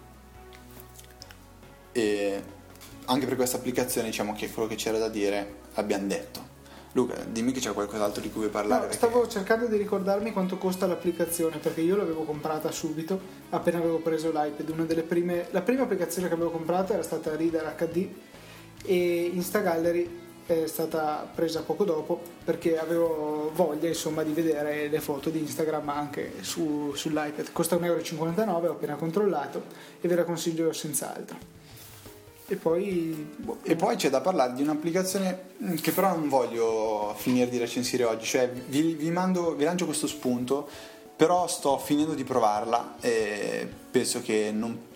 E 1.92 2.42
anche 3.04 3.26
per 3.26 3.36
questa 3.36 3.58
applicazione 3.58 4.08
diciamo 4.08 4.32
che 4.32 4.50
quello 4.50 4.68
che 4.68 4.76
c'era 4.76 4.98
da 4.98 5.08
dire 5.08 5.60
l'abbiamo 5.74 6.06
detto. 6.06 6.50
Luca, 6.94 7.24
dimmi 7.26 7.52
che 7.52 7.60
c'è 7.60 7.72
qualcos'altro 7.72 8.20
di 8.20 8.30
cui 8.30 8.40
vuoi 8.40 8.52
parlare. 8.52 8.82
No, 8.82 8.88
perché- 8.88 8.96
stavo 8.96 9.26
cercando 9.26 9.66
di 9.66 9.76
ricordarmi 9.76 10.30
quanto 10.30 10.58
costa 10.58 10.86
l'applicazione 10.86 11.56
perché 11.56 11.80
io 11.80 11.96
l'avevo 11.96 12.24
comprata 12.24 12.70
subito 12.70 13.18
appena 13.50 13.78
avevo 13.78 13.98
preso 13.98 14.30
l'iPad. 14.30 14.68
Una 14.68 14.84
delle 14.84 15.02
prime, 15.02 15.46
la 15.52 15.62
prima 15.62 15.84
applicazione 15.84 16.28
che 16.28 16.34
avevo 16.34 16.50
comprato 16.50 16.92
era 16.92 17.02
stata 17.02 17.34
Reader 17.34 17.74
HD 17.76 18.08
e 18.84 19.30
Insta 19.32 19.60
Gallery 19.60 20.20
è 20.44 20.66
stata 20.66 21.30
presa 21.32 21.62
poco 21.62 21.84
dopo 21.84 22.20
perché 22.44 22.76
avevo 22.78 23.50
voglia 23.54 23.88
insomma 23.88 24.22
di 24.22 24.32
vedere 24.32 24.88
le 24.88 25.00
foto 25.00 25.30
di 25.30 25.38
Instagram 25.38 25.88
anche 25.88 26.34
su, 26.42 26.92
sull'iPad. 26.94 27.52
Costa 27.52 27.76
1,59 27.76 28.38
euro, 28.38 28.68
ho 28.68 28.72
appena 28.72 28.96
controllato 28.96 29.64
e 29.98 30.08
ve 30.08 30.14
la 30.14 30.24
consiglio 30.24 30.72
senz'altro. 30.72 31.60
E 32.46 32.56
poi, 32.56 33.34
boh. 33.36 33.58
e 33.62 33.76
poi 33.76 33.96
c'è 33.96 34.10
da 34.10 34.20
parlare 34.20 34.52
di 34.52 34.62
un'applicazione 34.62 35.50
che 35.80 35.92
però 35.92 36.08
non 36.08 36.28
voglio 36.28 37.14
finire 37.16 37.48
di 37.48 37.56
recensire 37.56 38.04
oggi, 38.04 38.26
cioè 38.26 38.50
vi, 38.50 38.94
vi, 38.94 39.10
mando, 39.10 39.54
vi 39.54 39.64
lancio 39.64 39.86
questo 39.86 40.06
spunto, 40.06 40.68
però 41.16 41.46
sto 41.46 41.78
finendo 41.78 42.14
di 42.14 42.24
provarla 42.24 42.96
e 43.00 43.68
penso 43.90 44.20
che 44.22 44.50
non 44.52 44.90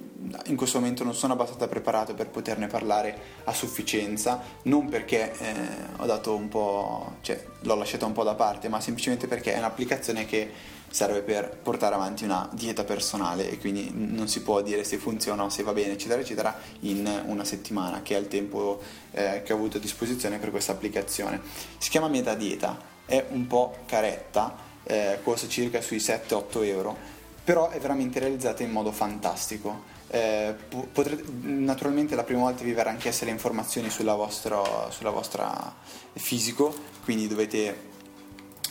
in 0.47 0.57
questo 0.57 0.79
momento 0.79 1.05
non 1.05 1.15
sono 1.15 1.35
abbastanza 1.35 1.69
preparato 1.69 2.15
per 2.15 2.29
poterne 2.29 2.67
parlare 2.67 3.19
a 3.45 3.53
sufficienza, 3.53 4.41
non 4.63 4.89
perché 4.89 5.33
eh, 5.39 5.55
ho 5.97 6.07
dato 6.07 6.35
un 6.35 6.49
po', 6.49 7.17
cioè 7.21 7.43
l'ho 7.61 7.75
lasciata 7.75 8.07
un 8.07 8.13
po' 8.13 8.25
da 8.25 8.35
parte, 8.35 8.69
ma 8.69 8.81
semplicemente 8.81 9.27
perché 9.27 9.55
è 9.55 9.59
un'applicazione 9.59 10.25
che 10.25 10.51
serve 10.89 11.23
per 11.23 11.59
portare 11.63 11.95
avanti 11.95 12.25
una 12.25 12.49
dieta 12.53 12.85
personale 12.85 13.51
e 13.51 13.59
quindi 13.59 13.91
non 13.93 14.29
si 14.29 14.43
può 14.43 14.63
dire 14.63 14.85
se 14.85 14.97
funziona 14.97 15.45
o 15.45 15.49
se 15.49 15.63
va 15.63 15.73
bene, 15.73 15.93
eccetera, 15.93 16.21
eccetera, 16.21 16.57
in 16.81 17.09
una 17.27 17.45
settimana, 17.45 18.03
che 18.03 18.17
è 18.17 18.19
il 18.19 18.29
tempo 18.29 18.81
eh, 19.11 19.43
che 19.45 19.53
ho 19.53 19.57
avuto 19.57 19.77
a 19.77 19.81
disposizione 19.81 20.39
per 20.39 20.51
questa 20.51 20.73
applicazione. 20.73 21.41
Si 21.79 21.91
chiama 21.91 22.09
Metadieta, 22.09 22.79
è 23.05 23.25
un 23.31 23.47
po' 23.47 23.79
caretta, 23.87 24.57
eh, 24.85 25.19
costa 25.23 25.49
circa 25.49 25.81
sui 25.81 25.99
7-8 25.99 26.65
euro, 26.65 26.97
però 27.45 27.69
è 27.69 27.79
veramente 27.79 28.19
realizzata 28.19 28.63
in 28.63 28.71
modo 28.71 28.91
fantastico 28.91 29.95
eh, 30.09 30.55
potrete, 30.93 31.25
naturalmente 31.43 32.15
la 32.15 32.25
prima 32.25 32.41
volta 32.43 32.63
vi 32.63 32.73
verrà 32.73 32.91
anche 32.91 33.13
le 33.21 33.31
informazioni 33.31 33.91
sulla 33.91 34.15
vostra, 34.15 34.89
sulla 34.91 35.11
vostra 35.11 35.75
fisico, 36.13 36.75
quindi 37.05 37.27
dovete 37.27 37.95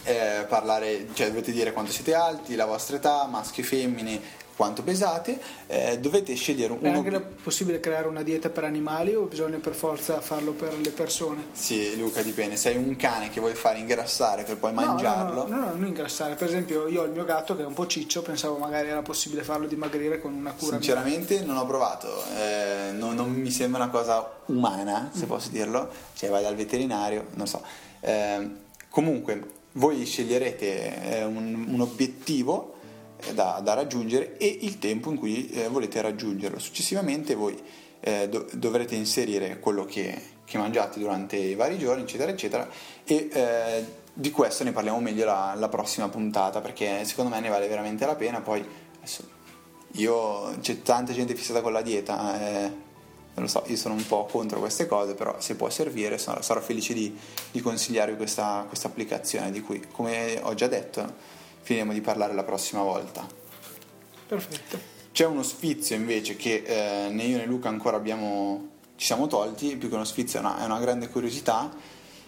eh, 0.04 0.46
parlare, 0.48 1.08
cioè 1.14 1.28
dovete 1.28 1.52
dire 1.52 1.74
quanto 1.74 1.92
siete 1.92 2.14
alti, 2.14 2.56
la 2.56 2.66
vostra 2.66 2.96
età, 2.96 3.26
maschi 3.26 3.62
e 3.62 3.64
femmine, 3.64 4.22
quanto 4.56 4.84
pesate, 4.84 5.40
eh, 5.68 6.00
dovete 6.00 6.34
scegliere 6.34 6.72
un... 6.72 6.80
È 6.82 6.90
anche 6.90 7.20
possibile 7.20 7.80
creare 7.80 8.08
una 8.08 8.24
dieta 8.24 8.50
per 8.50 8.64
animali 8.64 9.14
o 9.14 9.24
bisogna 9.24 9.58
per 9.58 9.74
forza 9.74 10.22
farlo 10.22 10.54
per 10.54 10.78
le 10.78 10.92
persone? 10.92 11.48
Sì, 11.52 11.98
Luca, 11.98 12.22
dipende. 12.22 12.56
Sei 12.56 12.78
un 12.78 12.96
cane 12.96 13.30
che 13.30 13.40
vuoi 13.42 13.54
fare 13.54 13.80
ingrassare 13.80 14.44
per 14.44 14.58
poi 14.58 14.74
no, 14.74 14.86
mangiarlo... 14.86 15.48
No, 15.48 15.56
no, 15.56 15.66
no, 15.66 15.72
non 15.76 15.86
ingrassare. 15.86 16.36
Per 16.36 16.48
esempio, 16.48 16.88
io 16.88 17.02
ho 17.02 17.06
il 17.06 17.12
mio 17.12 17.26
gatto 17.26 17.56
che 17.56 17.64
è 17.64 17.66
un 17.66 17.74
po' 17.74 17.86
ciccio, 17.86 18.22
pensavo 18.22 18.58
magari 18.58 18.88
era 18.88 19.02
possibile 19.02 19.44
farlo 19.44 19.68
dimagrire 19.68 20.20
con 20.22 20.34
una 20.34 20.54
cura. 20.54 20.72
Sinceramente 20.72 21.36
mia. 21.36 21.46
non 21.46 21.58
ho 21.58 21.66
provato, 21.66 22.24
eh, 22.38 22.92
non, 22.94 23.14
non, 23.16 23.32
mi 23.32 23.52
sembra 23.52 23.84
una 23.84 23.92
cosa 23.92 24.38
umana, 24.46 25.10
se 25.14 25.26
mm. 25.26 25.28
posso 25.28 25.50
dirlo. 25.50 25.90
Cioè 26.14 26.30
vai 26.30 26.44
dal 26.44 26.56
veterinario, 26.56 27.26
non 27.34 27.48
so. 27.48 27.62
Eh, 28.00 28.50
comunque, 28.90 29.64
voi 29.74 30.06
sceglierete 30.06 31.18
eh, 31.18 31.24
un, 31.26 31.66
un 31.68 31.82
obiettivo 31.82 32.75
da, 33.34 33.60
da, 33.64 33.74
raggiungere 33.74 34.38
e 34.38 34.58
il 34.62 34.80
tempo 34.80 35.10
in 35.10 35.18
cui 35.18 35.50
eh, 35.50 35.68
volete 35.68 36.02
raggiungerlo. 36.02 36.60
Successivamente 36.60 37.36
voi 37.36 37.62
eh, 38.00 38.30
do, 38.30 38.48
dovrete 38.54 38.96
inserire 38.96 39.60
quello 39.60 39.86
che, 39.86 40.22
che, 40.46 40.58
mangiate 40.58 41.00
durante 41.00 41.36
i 41.38 41.56
vari 41.56 41.78
giorni, 41.78 42.04
eccetera, 42.04 42.32
eccetera, 42.32 42.70
e 43.04 43.30
eh, 43.32 43.86
di 44.14 44.32
questo 44.32 44.64
ne 44.64 44.72
parliamo 44.72 45.00
meglio 45.00 45.26
la, 45.26 45.54
la, 45.58 45.68
prossima 45.70 46.08
puntata 46.08 46.62
perché 46.62 47.04
secondo 47.04 47.32
me 47.32 47.40
ne 47.40 47.50
vale 47.50 47.68
veramente 47.68 48.06
la 48.06 48.16
pena. 48.16 48.42
Poi 48.42 48.66
adesso, 48.98 49.24
io 49.94 50.58
c'è 50.60 50.82
tanta 50.82 51.14
gente 51.14 51.36
fissata 51.36 51.62
con 51.62 51.74
la 51.74 51.82
dieta. 51.82 52.40
Eh, 52.40 52.84
non 53.36 53.44
lo 53.44 53.48
so, 53.50 53.64
io 53.68 53.76
sono 53.76 53.96
un 53.96 54.08
po' 54.08 54.26
contro 54.26 54.60
queste 54.60 54.86
cose, 54.86 55.14
però 55.14 55.36
se 55.40 55.56
può 55.56 55.70
servire 55.70 56.18
sarò, 56.18 56.42
sarò 56.42 56.62
felice 56.62 56.94
di, 56.94 57.14
di 57.52 57.60
consigliarvi 57.60 58.16
questa, 58.16 58.64
questa 58.66 58.88
applicazione 58.88 59.52
di 59.52 59.60
cui, 59.62 59.86
come 59.92 60.40
ho 60.42 60.54
già 60.54 60.68
detto, 60.68 61.34
finiremo 61.66 61.94
di 61.94 62.02
parlare 62.02 62.34
la 62.36 62.44
prossima 62.44 62.84
volta. 62.84 63.26
Perfetto. 64.28 64.94
C'è 65.12 65.26
uno 65.26 65.42
sfizio 65.42 65.96
invece 65.96 66.36
che 66.36 66.64
eh, 66.64 67.10
né 67.10 67.24
io 67.24 67.38
né 67.38 67.46
Luca 67.46 67.70
ancora 67.70 67.98
abbiamo, 67.98 68.70
ci 68.96 69.08
siamo 69.08 69.26
tolti, 69.26 69.76
più 69.76 69.90
che 69.90 69.96
uno 69.96 70.04
sfizio 70.04 70.40
è 70.40 70.42
una, 70.44 70.62
è 70.62 70.66
una 70.66 70.80
grande 70.80 71.10
curiosità. 71.10 71.72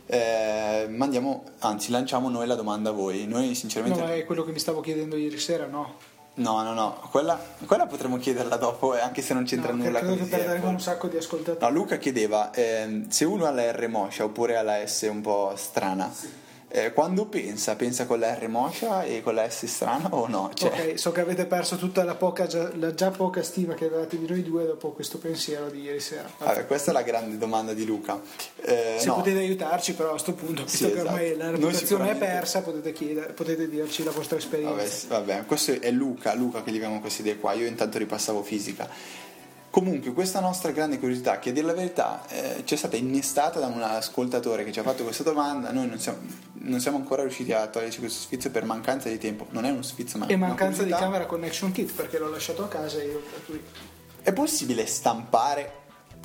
Eh, 0.08 0.88
mandiamo, 0.90 1.44
anzi 1.60 1.92
lanciamo 1.92 2.30
noi 2.30 2.48
la 2.48 2.56
domanda 2.56 2.90
a 2.90 2.94
voi. 2.94 3.28
Noi 3.28 3.54
sinceramente... 3.54 4.00
No, 4.00 4.08
è 4.08 4.26
quello 4.26 4.44
che 4.44 4.52
mi 4.52 4.60
stavo 4.60 4.82
chiedendo 4.82 5.16
ieri 5.18 5.38
sera, 5.38 5.68
no? 5.68 5.96
No, 6.36 6.64
no, 6.64 6.74
no, 6.74 7.00
quella, 7.12 7.40
quella 7.66 7.86
potremmo 7.86 8.18
chiederla 8.18 8.58
dopo, 8.58 8.96
eh, 8.96 9.02
anche 9.02 9.22
se 9.22 9.34
non 9.34 9.44
c'entra 9.44 9.72
no, 9.72 9.84
nulla 9.84 10.04
con 10.04 10.28
perderemo 10.28 10.70
un 10.70 10.80
sacco 10.80 11.08
di 11.08 11.18
ascoltatori. 11.18 11.72
No, 11.72 11.80
Luca 11.80 11.98
chiedeva 11.98 12.52
eh, 12.52 13.06
se 13.10 13.26
uno 13.26 13.46
ha 13.46 13.52
la 13.52 13.72
R 13.72 13.88
moscia 13.88 14.24
oppure 14.24 14.56
ha 14.56 14.62
la 14.62 14.86
S 14.86 15.08
un 15.12 15.22
po' 15.22 15.54
strana. 15.56 16.12
Sì 16.14 16.46
eh, 16.70 16.92
quando 16.92 17.26
pensa, 17.26 17.76
pensa 17.76 18.06
con 18.06 18.20
la 18.20 18.34
R 18.34 18.48
moscia 18.50 19.04
e 19.04 19.22
con 19.22 19.36
la 19.36 19.50
S 19.50 19.66
strana 19.66 20.10
o 20.14 20.28
no? 20.28 20.52
Cioè... 20.54 20.92
Ok, 20.92 21.00
so 21.00 21.12
che 21.12 21.22
avete 21.22 21.46
perso 21.46 21.78
tutta 21.78 22.04
la, 22.04 22.16
poca, 22.16 22.48
la 22.76 22.94
già 22.94 23.10
poca 23.10 23.42
stima 23.42 23.74
che 23.74 23.86
avevate 23.86 24.20
di 24.20 24.28
noi 24.28 24.44
due 24.44 24.66
dopo 24.66 24.92
questo 24.92 25.18
pensiero 25.18 25.70
di 25.70 25.82
ieri 25.82 26.00
sera. 26.00 26.30
Vabbè, 26.38 26.68
questa 26.68 26.92
è 26.92 26.94
la 26.94 27.04
grande 27.04 27.38
domanda 27.38 27.74
di 27.74 27.86
Luca. 27.86 28.20
Eh, 28.62 28.98
Se 29.00 29.06
no. 29.06 29.16
potete 29.16 29.40
aiutarci 29.40 29.94
però 29.94 30.10
a 30.10 30.12
questo 30.12 30.34
punto, 30.34 30.64
visto 30.64 30.78
sì, 30.78 30.86
che 30.86 31.00
esatto. 31.00 31.08
ormai 31.08 31.38
la 31.38 31.50
reputazione 31.52 32.12
è 32.12 32.16
persa, 32.16 32.62
potete, 32.62 32.92
chiedere, 32.92 33.34
potete 33.34 33.70
dirci 33.70 34.04
la 34.04 34.12
vostra 34.12 34.38
esperienza. 34.38 35.08
Vabbè, 35.08 35.26
vabbè, 35.34 35.46
questo 35.46 35.72
è 35.80 35.92
Luca, 35.92 36.34
Luca 36.34 36.64
che 36.64 36.72
gli 36.72 36.80
vengono 36.80 37.00
queste 37.00 37.22
idee 37.22 37.38
qua, 37.38 37.54
io 37.54 37.66
intanto 37.66 37.98
ripassavo 37.98 38.44
fisica. 38.44 39.26
Comunque, 39.78 40.12
questa 40.12 40.40
nostra 40.40 40.72
grande 40.72 40.98
curiosità, 40.98 41.38
che 41.38 41.52
a 41.52 41.54
dire 41.54 41.68
la 41.68 41.76
verità 41.76 42.26
eh, 42.30 42.64
ci 42.66 42.74
è 42.74 42.78
stata 42.78 42.96
innestata 42.96 43.60
da 43.60 43.68
un 43.68 43.80
ascoltatore 43.80 44.64
che 44.64 44.72
ci 44.72 44.80
ha 44.80 44.82
fatto 44.82 45.04
questa 45.04 45.22
domanda, 45.22 45.72
noi 45.72 45.88
non 45.88 46.00
siamo, 46.00 46.18
non 46.54 46.80
siamo 46.80 46.98
ancora 46.98 47.22
riusciti 47.22 47.54
a 47.54 47.68
toglierci 47.68 48.00
questo 48.00 48.22
sfizio 48.22 48.50
per 48.50 48.66
mancanza 48.66 49.08
di 49.08 49.20
tempo. 49.20 49.46
Non 49.52 49.66
è 49.66 49.70
uno 49.70 49.84
sfizio, 49.84 50.18
ma 50.18 50.26
E 50.26 50.36
mancanza 50.36 50.82
di 50.82 50.90
camera 50.90 51.28
connection 51.28 51.72
kit 51.72 51.94
perché 51.94 52.18
l'ho 52.18 52.28
lasciato 52.28 52.64
a 52.64 52.68
casa 52.68 53.04
io. 53.04 53.20
Per 53.20 53.46
cui... 53.46 53.64
È 54.24 54.34
possibile 54.34 54.88
stampare 54.88 55.72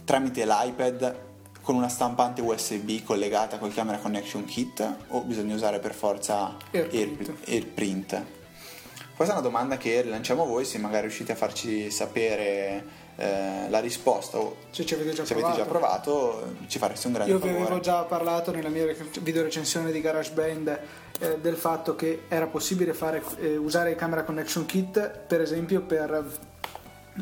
tramite 0.02 0.46
l'iPad 0.46 1.16
con 1.60 1.74
una 1.74 1.90
stampante 1.90 2.40
USB 2.40 3.04
collegata 3.04 3.58
col 3.58 3.74
camera 3.74 3.98
connection 3.98 4.46
kit 4.46 4.96
o 5.08 5.20
bisogna 5.24 5.54
usare 5.54 5.78
per 5.78 5.92
forza 5.92 6.56
AirPrint? 6.70 7.34
AirPrint? 7.46 8.24
Questa 9.14 9.34
è 9.34 9.38
una 9.38 9.46
domanda 9.46 9.76
che 9.76 10.00
rilanciamo 10.00 10.44
a 10.44 10.46
voi 10.46 10.64
se 10.64 10.78
magari 10.78 11.02
riuscite 11.02 11.32
a 11.32 11.34
farci 11.34 11.90
sapere 11.90 13.01
eh, 13.16 13.66
la 13.68 13.80
risposta 13.80 14.38
o 14.38 14.56
se 14.70 14.86
ci 14.86 14.94
avete 14.94 15.12
già, 15.12 15.24
se 15.24 15.34
provato. 15.34 15.54
avete 15.54 15.62
già 15.62 15.68
provato 15.68 16.54
ci 16.66 16.78
fareste 16.78 17.06
un 17.08 17.12
grande 17.12 17.32
io 17.32 17.38
favore. 17.38 17.56
vi 17.56 17.62
avevo 17.64 17.80
già 17.80 18.02
parlato 18.02 18.52
nella 18.52 18.68
mia 18.68 18.86
video 19.20 19.42
recensione 19.42 19.92
di 19.92 20.00
GarageBand 20.00 20.80
eh, 21.20 21.38
del 21.40 21.56
fatto 21.56 21.94
che 21.94 22.22
era 22.28 22.46
possibile 22.46 22.94
fare, 22.94 23.22
eh, 23.38 23.56
usare 23.56 23.90
il 23.90 23.96
camera 23.96 24.24
connection 24.24 24.66
kit 24.66 25.24
per 25.26 25.40
esempio 25.40 25.82
per 25.82 26.24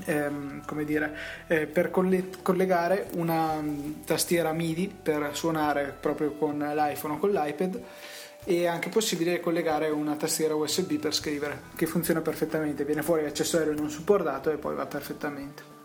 ehm, 0.04 0.64
come 0.64 0.84
dire, 0.84 1.16
eh, 1.46 1.66
per 1.66 1.90
coll- 1.90 2.42
collegare 2.42 3.08
una 3.14 3.52
um, 3.54 4.04
tastiera 4.04 4.52
MIDI 4.52 4.94
per 5.02 5.30
suonare 5.32 5.94
proprio 5.98 6.32
con 6.32 6.58
l'iPhone 6.58 7.14
o 7.14 7.18
con 7.18 7.30
l'iPad 7.30 7.82
e 8.44 8.62
è 8.62 8.66
anche 8.66 8.88
possibile 8.88 9.40
collegare 9.40 9.90
una 9.90 10.14
tastiera 10.14 10.54
USB 10.54 10.94
per 10.94 11.14
scrivere 11.14 11.62
che 11.76 11.86
funziona 11.86 12.20
perfettamente 12.20 12.84
viene 12.84 13.02
fuori 13.02 13.26
accessorio 13.26 13.74
non 13.74 13.90
supportato 13.90 14.50
e 14.50 14.56
poi 14.56 14.74
va 14.74 14.86
perfettamente 14.86 15.79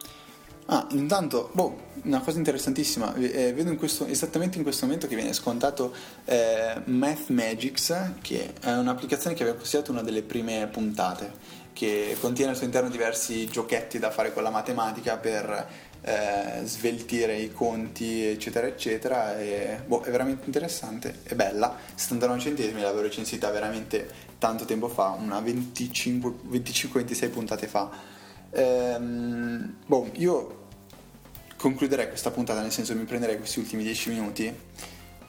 Ah, 0.67 0.87
intanto, 0.91 1.51
boh, 1.53 1.91
una 2.05 2.21
cosa 2.21 2.39
interessantissima, 2.39 3.13
eh, 3.15 3.53
vedo 3.53 3.69
in 3.69 3.77
questo, 3.77 4.07
esattamente 4.07 4.57
in 4.57 4.63
questo 4.63 4.85
momento 4.85 5.05
che 5.05 5.13
viene 5.13 5.31
scontato 5.33 5.93
eh, 6.25 6.81
Math 6.85 7.27
Magics, 7.29 8.13
che 8.21 8.53
è 8.59 8.71
un'applicazione 8.71 9.35
che 9.35 9.43
abbiamo 9.43 9.59
considerato 9.59 9.91
una 9.91 10.01
delle 10.01 10.23
prime 10.23 10.67
puntate, 10.71 11.31
che 11.71 12.17
contiene 12.19 12.51
al 12.51 12.57
suo 12.57 12.65
interno 12.65 12.89
diversi 12.89 13.45
giochetti 13.45 13.99
da 13.99 14.09
fare 14.09 14.33
con 14.33 14.41
la 14.41 14.49
matematica 14.49 15.17
per 15.17 15.67
eh, 16.01 16.61
sveltire 16.63 17.35
i 17.37 17.53
conti, 17.53 18.25
eccetera, 18.25 18.65
eccetera. 18.65 19.37
E, 19.37 19.83
boh, 19.85 20.01
è 20.01 20.09
veramente 20.09 20.47
interessante, 20.47 21.19
è 21.21 21.35
bella. 21.35 21.77
79 21.93 22.39
centesimi 22.39 22.81
l'avevo 22.81 23.03
recensita 23.03 23.51
veramente 23.51 24.09
tanto 24.39 24.65
tempo 24.65 24.87
fa, 24.87 25.09
una 25.09 25.39
25-26 25.41 27.29
puntate 27.29 27.67
fa 27.67 28.13
Ehm, 28.57 29.75
boh, 29.85 30.09
io 30.13 30.54
concluderei 31.57 32.07
questa 32.07 32.31
puntata, 32.31 32.61
nel 32.61 32.71
senso 32.71 32.95
mi 32.95 33.03
prenderei 33.03 33.37
questi 33.37 33.59
ultimi 33.59 33.83
10 33.83 34.09
minuti, 34.09 34.53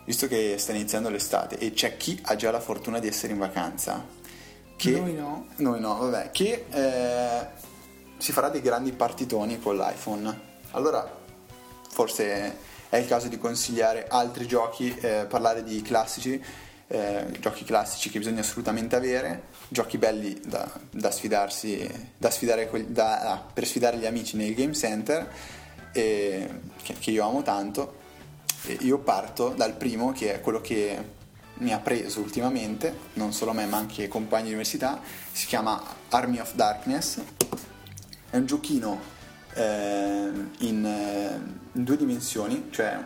visto 0.04 0.26
che 0.26 0.56
sta 0.58 0.72
iniziando 0.72 1.08
l'estate 1.08 1.58
e 1.58 1.72
c'è 1.72 1.96
chi 1.96 2.18
ha 2.24 2.36
già 2.36 2.50
la 2.50 2.60
fortuna 2.60 2.98
di 2.98 3.08
essere 3.08 3.32
in 3.32 3.38
vacanza. 3.38 4.04
Che, 4.76 4.90
noi 4.90 5.14
no. 5.14 5.46
Noi 5.56 5.80
no, 5.80 5.96
vabbè, 5.96 6.30
che 6.30 6.66
eh, 6.70 7.46
si 8.18 8.32
farà 8.32 8.48
dei 8.48 8.60
grandi 8.60 8.92
partitoni 8.92 9.58
con 9.58 9.76
l'iPhone. 9.76 10.40
Allora, 10.72 11.10
forse 11.88 12.58
è 12.88 12.96
il 12.96 13.06
caso 13.06 13.28
di 13.28 13.38
consigliare 13.38 14.06
altri 14.08 14.46
giochi, 14.46 14.94
eh, 15.00 15.26
parlare 15.28 15.62
di 15.62 15.80
classici 15.82 16.42
eh, 16.88 17.26
giochi 17.40 17.64
classici 17.64 18.10
che 18.10 18.18
bisogna 18.18 18.40
assolutamente 18.40 18.94
avere, 18.96 19.44
giochi 19.68 19.98
belli 19.98 20.40
da, 20.44 20.70
da 20.90 21.10
sfidarsi, 21.10 21.88
da 22.16 22.30
sfidare, 22.30 22.70
da, 22.88 23.44
per 23.52 23.66
sfidare 23.66 23.96
gli 23.96 24.06
amici 24.06 24.36
nel 24.36 24.54
game 24.54 24.72
center, 24.72 25.28
e, 25.96 26.60
che, 26.82 27.10
io 27.10 27.26
amo 27.26 27.42
tanto. 27.42 28.04
E 28.64 28.78
io 28.80 28.98
parto 28.98 29.50
dal 29.50 29.74
primo, 29.74 30.12
che 30.12 30.34
è 30.34 30.40
quello 30.40 30.60
che 30.60 31.14
mi 31.58 31.72
ha 31.72 31.78
preso 31.78 32.20
ultimamente, 32.20 32.94
non 33.14 33.32
solo 33.32 33.52
me 33.52 33.64
ma 33.64 33.78
anche 33.78 34.04
i 34.04 34.08
compagni 34.08 34.44
di 34.44 34.50
università, 34.50 35.00
si 35.32 35.46
chiama 35.46 35.82
Army 36.10 36.38
of 36.38 36.54
Darkness. 36.54 37.20
È 38.28 38.36
un 38.36 38.46
giochino 38.46 39.00
eh, 39.54 40.30
in, 40.58 41.40
in 41.72 41.84
due 41.84 41.96
dimensioni, 41.96 42.68
cioè 42.70 42.98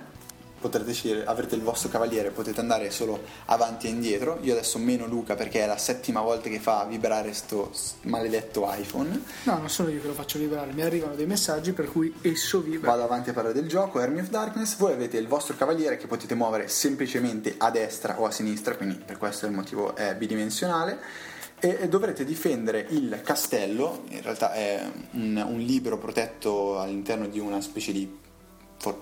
potrete 0.61 0.93
scegliere, 0.93 1.25
avrete 1.25 1.55
il 1.55 1.63
vostro 1.63 1.89
cavaliere, 1.89 2.31
potete 2.31 2.61
andare 2.61 2.91
solo 2.91 3.21
avanti 3.47 3.87
e 3.87 3.91
indietro. 3.91 4.39
Io 4.43 4.53
adesso 4.53 4.79
meno 4.79 5.07
Luca 5.07 5.35
perché 5.35 5.63
è 5.63 5.67
la 5.67 5.79
settima 5.79 6.21
volta 6.21 6.49
che 6.49 6.61
fa 6.61 6.85
vibrare 6.89 7.33
sto 7.33 7.73
maledetto 8.03 8.69
iPhone. 8.73 9.23
No, 9.45 9.59
non 9.59 9.69
sono 9.69 9.89
io 9.89 10.01
che 10.01 10.07
lo 10.07 10.15
faccio 10.15 10.39
vibrare, 10.39 10.73
mi 10.73 10.83
arrivano 10.83 11.15
dei 11.15 11.27
messaggi 11.27 11.73
per 11.73 11.91
cui 11.91 12.15
esso 12.23 12.61
vibra. 12.61 12.91
Vado 12.91 13.05
avanti 13.05 13.31
a 13.31 13.33
parlare 13.33 13.55
del 13.55 13.69
gioco, 13.69 13.99
Army 13.99 14.21
of 14.21 14.29
Darkness. 14.29 14.77
Voi 14.77 14.93
avete 14.93 15.17
il 15.17 15.27
vostro 15.27 15.57
cavaliere 15.57 15.97
che 15.97 16.07
potete 16.07 16.35
muovere 16.35 16.69
semplicemente 16.69 17.55
a 17.59 17.71
destra 17.71 18.21
o 18.21 18.27
a 18.27 18.31
sinistra, 18.31 18.77
quindi 18.77 18.97
per 19.05 19.19
questo 19.19 19.47
il 19.47 19.53
motivo 19.53 19.97
è 19.97 20.15
bidimensionale. 20.15 20.99
E 21.63 21.91
dovrete 21.91 22.25
difendere 22.25 22.87
il 22.89 23.21
castello, 23.23 24.05
in 24.09 24.23
realtà 24.23 24.55
è 24.55 24.83
un, 25.11 25.45
un 25.47 25.59
libro 25.59 25.99
protetto 25.99 26.79
all'interno 26.81 27.27
di 27.27 27.39
una 27.39 27.61
specie 27.61 27.93
di 27.93 28.20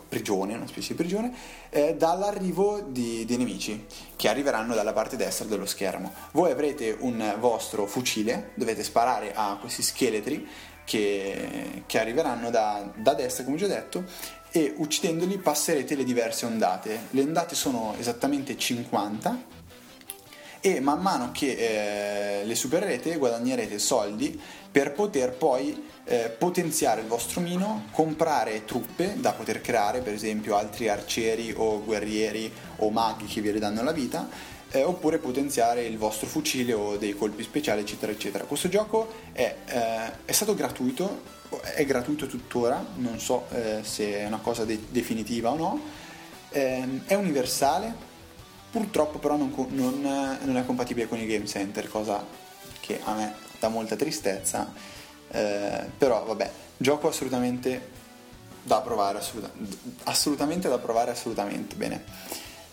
prigione, 0.08 0.54
una 0.54 0.66
specie 0.66 0.88
di 0.88 0.94
prigione, 0.94 1.32
eh, 1.70 1.94
dall'arrivo 1.94 2.80
di, 2.80 3.24
di, 3.24 3.36
nemici 3.36 3.86
che 4.16 4.28
arriveranno 4.28 4.74
dalla 4.74 4.92
parte 4.92 5.16
destra 5.16 5.46
dello 5.46 5.66
schermo. 5.66 6.12
Voi 6.32 6.50
avrete 6.50 6.96
un 6.98 7.36
vostro 7.38 7.86
fucile, 7.86 8.50
dovete 8.54 8.82
sparare 8.82 9.32
a 9.34 9.56
questi 9.60 9.82
scheletri 9.82 10.46
che, 10.84 11.82
che 11.86 11.98
arriveranno 12.00 12.50
da, 12.50 12.90
da 12.96 13.14
destra, 13.14 13.44
come 13.44 13.56
già 13.56 13.66
detto, 13.66 14.04
e 14.50 14.74
uccidendoli 14.76 15.38
passerete 15.38 15.94
le 15.94 16.04
diverse 16.04 16.46
ondate. 16.46 17.06
Le 17.10 17.20
ondate 17.20 17.54
sono 17.54 17.94
esattamente 17.98 18.56
50 18.56 19.57
e 20.60 20.80
man 20.80 21.00
mano 21.00 21.30
che 21.32 22.40
eh, 22.40 22.44
le 22.44 22.54
supererete 22.54 23.16
guadagnerete 23.16 23.78
soldi 23.78 24.40
per 24.70 24.92
poter 24.92 25.32
poi 25.32 25.86
eh, 26.04 26.34
potenziare 26.36 27.02
il 27.02 27.06
vostro 27.06 27.40
mino, 27.40 27.84
comprare 27.90 28.64
truppe 28.64 29.14
da 29.18 29.32
poter 29.32 29.60
creare, 29.60 30.00
per 30.00 30.14
esempio 30.14 30.56
altri 30.56 30.88
arcieri 30.88 31.52
o 31.56 31.82
guerrieri 31.82 32.50
o 32.76 32.90
maghi 32.90 33.26
che 33.26 33.40
vi 33.40 33.50
ridanno 33.50 33.82
la 33.82 33.92
vita, 33.92 34.28
eh, 34.70 34.82
oppure 34.82 35.18
potenziare 35.18 35.84
il 35.84 35.96
vostro 35.98 36.26
fucile 36.26 36.72
o 36.72 36.96
dei 36.96 37.14
colpi 37.14 37.42
speciali, 37.42 37.80
eccetera, 37.80 38.12
eccetera. 38.12 38.44
Questo 38.44 38.68
gioco 38.68 39.12
è, 39.32 39.54
eh, 39.66 40.24
è 40.24 40.32
stato 40.32 40.54
gratuito, 40.54 41.22
è 41.74 41.84
gratuito 41.84 42.26
tuttora, 42.26 42.84
non 42.96 43.18
so 43.18 43.46
eh, 43.50 43.80
se 43.82 44.18
è 44.18 44.26
una 44.26 44.38
cosa 44.38 44.64
de- 44.64 44.86
definitiva 44.90 45.50
o 45.50 45.56
no, 45.56 45.80
ehm, 46.50 47.04
è 47.06 47.14
universale, 47.14 48.06
purtroppo 48.70 49.18
però 49.18 49.36
non, 49.36 49.52
non, 49.70 50.00
non 50.42 50.56
è 50.56 50.64
compatibile 50.64 51.08
con 51.08 51.18
i 51.18 51.26
game 51.26 51.46
center, 51.46 51.88
cosa 51.88 52.24
che 52.80 53.00
a 53.02 53.14
me 53.14 53.34
dà 53.58 53.68
molta 53.68 53.96
tristezza, 53.96 54.72
eh, 55.30 55.84
però 55.96 56.24
vabbè, 56.24 56.50
gioco 56.76 57.08
assolutamente 57.08 57.96
da 58.62 58.80
provare, 58.80 59.18
assoluta, 59.18 59.50
assolutamente 60.04 60.68
da 60.68 60.78
provare, 60.78 61.10
assolutamente 61.10 61.74
bene. 61.74 62.04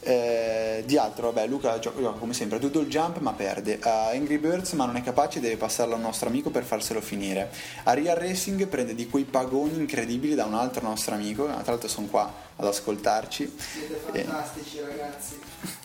Eh, 0.07 0.83
di 0.85 0.99
altro, 0.99 1.31
vabbè, 1.31 1.47
Luca 1.47 1.79
gioca, 1.79 1.99
gioca 1.99 2.19
come 2.19 2.33
sempre 2.33 2.57
a 2.57 2.59
Doodle 2.59 2.85
Jump 2.85 3.17
ma 3.17 3.33
perde. 3.33 3.79
A 3.81 4.09
Angry 4.09 4.37
Birds 4.37 4.73
ma 4.73 4.85
non 4.85 4.97
è 4.97 5.01
capace, 5.01 5.39
deve 5.39 5.57
passarlo 5.57 5.95
a 5.95 5.97
un 5.97 6.03
nostro 6.03 6.29
amico 6.29 6.51
per 6.51 6.63
farselo 6.63 7.01
finire. 7.01 7.49
A 7.85 7.93
Real 7.95 8.15
Racing 8.15 8.67
prende 8.67 8.93
di 8.93 9.09
quei 9.09 9.23
pagoni 9.23 9.77
incredibili 9.77 10.35
da 10.35 10.45
un 10.45 10.53
altro 10.53 10.83
nostro 10.83 11.15
amico, 11.15 11.45
tra 11.45 11.71
l'altro 11.71 11.89
sono 11.89 12.05
qua 12.05 12.31
ad 12.55 12.67
ascoltarci. 12.67 13.55
Siete 13.57 13.95
fantastici 13.95 14.77
e, 14.77 14.81
ragazzi. 14.85 15.39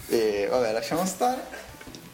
E 0.09 0.48
vabbè, 0.50 0.72
lasciamo 0.72 1.06
stare 1.06 1.68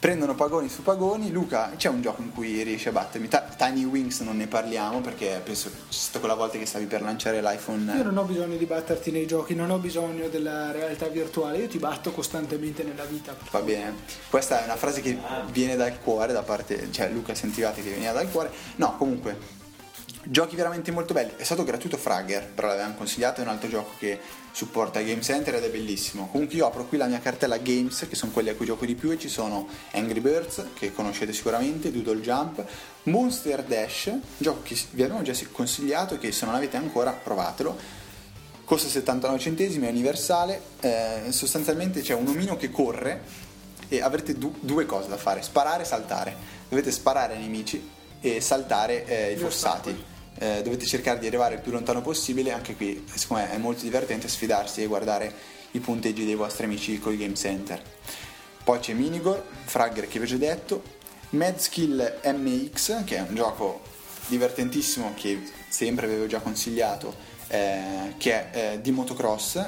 prendono 0.06 0.36
pagoni 0.36 0.68
su 0.68 0.84
pagoni. 0.84 1.32
Luca, 1.32 1.72
c'è 1.76 1.88
un 1.88 2.00
gioco 2.00 2.22
in 2.22 2.32
cui 2.32 2.62
riesci 2.62 2.86
a 2.86 2.92
battermi. 2.92 3.28
Tiny 3.56 3.82
Wings 3.82 4.20
non 4.20 4.36
ne 4.36 4.46
parliamo 4.46 5.00
perché 5.00 5.40
penso 5.42 5.68
c'è 5.68 5.76
stata 5.88 6.20
quella 6.20 6.36
volta 6.36 6.58
che 6.58 6.64
stavi 6.64 6.84
per 6.84 7.02
lanciare 7.02 7.42
l'iPhone. 7.42 7.92
Io 7.96 8.04
non 8.04 8.16
ho 8.16 8.22
bisogno 8.22 8.56
di 8.56 8.66
batterti 8.66 9.10
nei 9.10 9.26
giochi, 9.26 9.56
non 9.56 9.68
ho 9.68 9.78
bisogno 9.78 10.28
della 10.28 10.70
realtà 10.70 11.08
virtuale, 11.08 11.58
io 11.58 11.66
ti 11.66 11.78
batto 11.78 12.12
costantemente 12.12 12.84
nella 12.84 13.02
vita. 13.02 13.34
Va 13.50 13.60
bene, 13.62 13.96
questa 14.30 14.60
è 14.60 14.64
una 14.66 14.76
frase 14.76 15.00
che 15.00 15.18
viene 15.50 15.74
dal 15.74 15.98
cuore, 15.98 16.32
da 16.32 16.42
parte, 16.42 16.86
cioè 16.92 17.10
Luca 17.10 17.34
sentivate 17.34 17.82
che 17.82 17.90
veniva 17.90 18.12
dal 18.12 18.30
cuore. 18.30 18.52
No, 18.76 18.96
comunque, 18.96 19.64
Giochi 20.28 20.56
veramente 20.56 20.90
molto 20.90 21.14
belli. 21.14 21.32
È 21.36 21.44
stato 21.44 21.62
gratuito 21.62 21.96
Fragger, 21.96 22.46
però 22.46 22.68
l'avevamo 22.68 22.94
consigliato, 22.94 23.40
è 23.40 23.44
un 23.44 23.50
altro 23.50 23.68
gioco 23.68 23.92
che 23.98 24.18
supporta 24.56 25.02
Game 25.02 25.20
Center 25.20 25.56
ed 25.56 25.64
è 25.64 25.68
bellissimo. 25.68 26.28
Comunque 26.28 26.56
io 26.56 26.64
apro 26.64 26.86
qui 26.86 26.96
la 26.96 27.04
mia 27.04 27.20
cartella 27.20 27.58
Games, 27.58 28.06
che 28.08 28.16
sono 28.16 28.32
quelli 28.32 28.48
a 28.48 28.54
cui 28.54 28.64
gioco 28.64 28.86
di 28.86 28.94
più, 28.94 29.10
e 29.10 29.18
ci 29.18 29.28
sono 29.28 29.68
Angry 29.92 30.20
Birds, 30.20 30.68
che 30.72 30.94
conoscete 30.94 31.34
sicuramente, 31.34 31.92
Doodle 31.92 32.22
Jump, 32.22 32.64
Monster 33.02 33.62
Dash, 33.64 34.16
gioco 34.38 34.62
che 34.62 34.74
vi 34.92 35.02
abbiamo 35.02 35.20
già 35.20 35.34
consigliato 35.52 36.14
e 36.14 36.18
che 36.18 36.32
se 36.32 36.46
non 36.46 36.54
avete 36.54 36.78
ancora 36.78 37.10
provatelo. 37.10 37.76
Costa 38.64 38.88
79 38.88 39.38
centesimi, 39.38 39.88
è 39.88 39.90
universale, 39.90 40.62
eh, 40.80 41.24
sostanzialmente 41.28 42.00
c'è 42.00 42.14
un 42.14 42.26
omino 42.26 42.56
che 42.56 42.70
corre 42.70 43.24
e 43.88 44.00
avrete 44.00 44.38
du- 44.38 44.56
due 44.58 44.86
cose 44.86 45.08
da 45.08 45.18
fare, 45.18 45.42
sparare 45.42 45.82
e 45.82 45.84
saltare. 45.84 46.34
Dovete 46.66 46.90
sparare 46.90 47.34
ai 47.34 47.40
nemici 47.40 47.90
e 48.22 48.40
saltare 48.40 49.04
eh, 49.04 49.32
i 49.32 49.36
fossati 49.36 50.14
eh, 50.38 50.62
dovete 50.62 50.86
cercare 50.86 51.18
di 51.18 51.26
arrivare 51.26 51.54
il 51.54 51.60
più 51.60 51.72
lontano 51.72 52.02
possibile, 52.02 52.52
anche 52.52 52.74
qui 52.74 53.04
secondo 53.12 53.44
me 53.44 53.52
è 53.52 53.58
molto 53.58 53.82
divertente 53.82 54.28
sfidarsi 54.28 54.82
e 54.82 54.86
guardare 54.86 55.32
i 55.72 55.78
punteggi 55.80 56.24
dei 56.24 56.34
vostri 56.34 56.64
amici 56.64 56.98
con 56.98 57.12
i 57.12 57.16
game 57.16 57.34
center. 57.34 57.82
Poi 58.64 58.78
c'è 58.80 58.92
Minigor, 58.92 59.44
Fragger 59.64 60.08
che 60.08 60.18
vi 60.18 60.24
ho 60.24 60.28
già 60.28 60.36
detto, 60.36 60.82
Mad 61.30 61.58
Skill 61.58 62.20
MX 62.24 63.04
che 63.04 63.16
è 63.16 63.20
un 63.20 63.34
gioco 63.34 63.82
divertentissimo 64.26 65.12
che 65.14 65.40
sempre 65.68 66.06
avevo 66.06 66.26
già 66.26 66.40
consigliato, 66.40 67.14
eh, 67.48 68.14
che 68.16 68.50
è 68.50 68.72
eh, 68.72 68.80
di 68.80 68.90
motocross, 68.90 69.64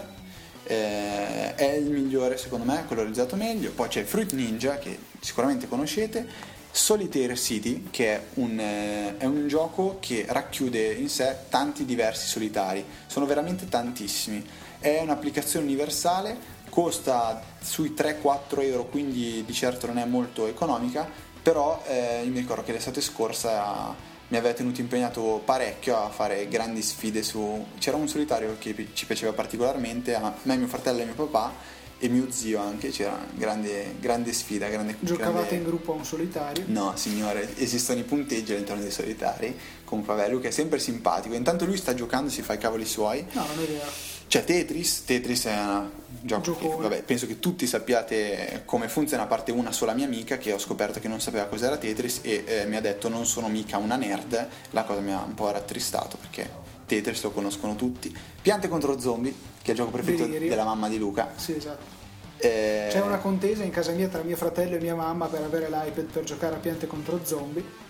eh, 0.64 1.54
è 1.54 1.72
il 1.76 1.90
migliore 1.90 2.36
secondo 2.36 2.64
me, 2.64 2.84
quello 2.86 3.02
realizzato 3.02 3.36
meglio. 3.36 3.70
Poi 3.70 3.88
c'è 3.88 4.04
Fruit 4.04 4.32
Ninja 4.32 4.78
che 4.78 4.98
sicuramente 5.20 5.68
conoscete 5.68 6.56
Solitaire 6.70 7.36
City, 7.36 7.88
che 7.90 8.14
è 8.14 8.22
un, 8.34 8.58
eh, 8.58 9.16
è 9.16 9.24
un, 9.24 9.48
gioco 9.48 9.96
che 10.00 10.26
racchiude 10.28 10.92
in 10.92 11.08
sé 11.08 11.36
tanti 11.48 11.84
diversi 11.84 12.26
solitari, 12.26 12.84
sono 13.06 13.26
veramente 13.26 13.68
tantissimi. 13.68 14.44
È 14.78 15.00
un'applicazione 15.00 15.64
universale, 15.64 16.36
costa 16.68 17.42
sui 17.60 17.94
3-4 17.96 18.62
euro, 18.62 18.86
quindi 18.86 19.44
di 19.44 19.52
certo 19.52 19.86
non 19.86 19.98
è 19.98 20.04
molto 20.04 20.46
economica, 20.46 21.08
però 21.42 21.82
eh, 21.86 22.22
io 22.24 22.30
mi 22.30 22.38
ricordo 22.38 22.62
che 22.62 22.72
l'estate 22.72 23.00
scorsa 23.00 24.06
mi 24.28 24.36
aveva 24.36 24.54
tenuto 24.54 24.80
impegnato 24.80 25.40
parecchio 25.44 25.96
a 25.96 26.10
fare 26.10 26.48
grandi 26.48 26.82
sfide 26.82 27.22
su... 27.22 27.66
C'era 27.78 27.96
un 27.96 28.08
solitario 28.08 28.56
che 28.58 28.88
ci 28.92 29.06
piaceva 29.06 29.32
particolarmente, 29.32 30.14
a 30.14 30.34
me, 30.42 30.56
mio 30.56 30.66
fratello 30.66 31.00
e 31.00 31.04
mio 31.06 31.14
papà, 31.14 31.52
e 32.00 32.08
mio 32.08 32.30
zio 32.30 32.60
anche, 32.60 32.90
c'era 32.90 33.18
grande, 33.34 33.96
grande 34.00 34.32
sfida. 34.32 34.68
Grande, 34.68 34.96
Giocavate 35.00 35.32
grande... 35.32 35.54
in 35.56 35.64
gruppo 35.64 35.92
a 35.92 35.96
un 35.96 36.04
solitario? 36.04 36.64
No, 36.66 36.92
signore, 36.96 37.56
esistono 37.58 37.98
i 37.98 38.04
punteggi 38.04 38.52
all'interno 38.52 38.82
dei 38.82 38.90
solitari. 38.90 39.56
Vabbè, 39.88 40.28
lui 40.28 40.40
che 40.40 40.48
è 40.48 40.52
sempre 40.52 40.78
simpatico. 40.78 41.34
Intanto 41.34 41.64
lui 41.64 41.76
sta 41.76 41.94
giocando, 41.94 42.30
si 42.30 42.42
fa 42.42 42.52
i 42.52 42.58
cavoli 42.58 42.84
suoi. 42.84 43.24
No, 43.32 43.46
non 43.46 43.64
è 43.64 43.66
vero. 43.66 43.90
C'è 44.28 44.44
Tetris, 44.44 45.04
Tetris 45.04 45.46
è 45.46 45.56
un 45.56 45.88
gioco 46.22 46.52
che, 46.54 46.68
vabbè, 46.68 47.02
penso 47.02 47.26
che 47.26 47.38
tutti 47.38 47.66
sappiate 47.66 48.62
come 48.66 48.86
funziona, 48.88 49.22
a 49.22 49.26
parte 49.26 49.52
una 49.52 49.72
sola 49.72 49.94
mia 49.94 50.04
amica 50.04 50.36
che 50.36 50.52
ho 50.52 50.58
scoperto 50.58 51.00
che 51.00 51.08
non 51.08 51.18
sapeva 51.18 51.46
cos'era 51.46 51.78
Tetris 51.78 52.20
e 52.22 52.44
eh, 52.46 52.66
mi 52.66 52.76
ha 52.76 52.82
detto 52.82 53.08
non 53.08 53.24
sono 53.24 53.48
mica 53.48 53.78
una 53.78 53.96
nerd, 53.96 54.48
la 54.72 54.84
cosa 54.84 55.00
mi 55.00 55.12
ha 55.12 55.22
un 55.22 55.32
po' 55.32 55.50
rattristato 55.50 56.18
perché 56.18 56.46
Tetris 56.84 57.22
lo 57.22 57.30
conoscono 57.30 57.74
tutti. 57.74 58.14
Piante 58.42 58.68
contro 58.68 59.00
zombie, 59.00 59.32
che 59.68 59.74
è 59.74 59.74
il 59.74 59.76
gioco 59.76 59.90
preferito 59.90 60.24
Delirio. 60.24 60.48
della 60.48 60.64
mamma 60.64 60.88
di 60.88 60.98
Luca. 60.98 61.32
Sì, 61.36 61.56
esatto. 61.56 61.96
Eh... 62.38 62.88
C'è 62.90 63.00
una 63.00 63.18
contesa 63.18 63.64
in 63.64 63.70
casa 63.70 63.92
mia 63.92 64.08
tra 64.08 64.22
mio 64.22 64.36
fratello 64.36 64.76
e 64.76 64.80
mia 64.80 64.94
mamma 64.94 65.26
per 65.26 65.42
avere 65.42 65.68
l'iPad 65.68 66.04
per 66.04 66.24
giocare 66.24 66.54
a 66.54 66.58
piante 66.58 66.86
contro 66.86 67.20
zombie. 67.24 67.86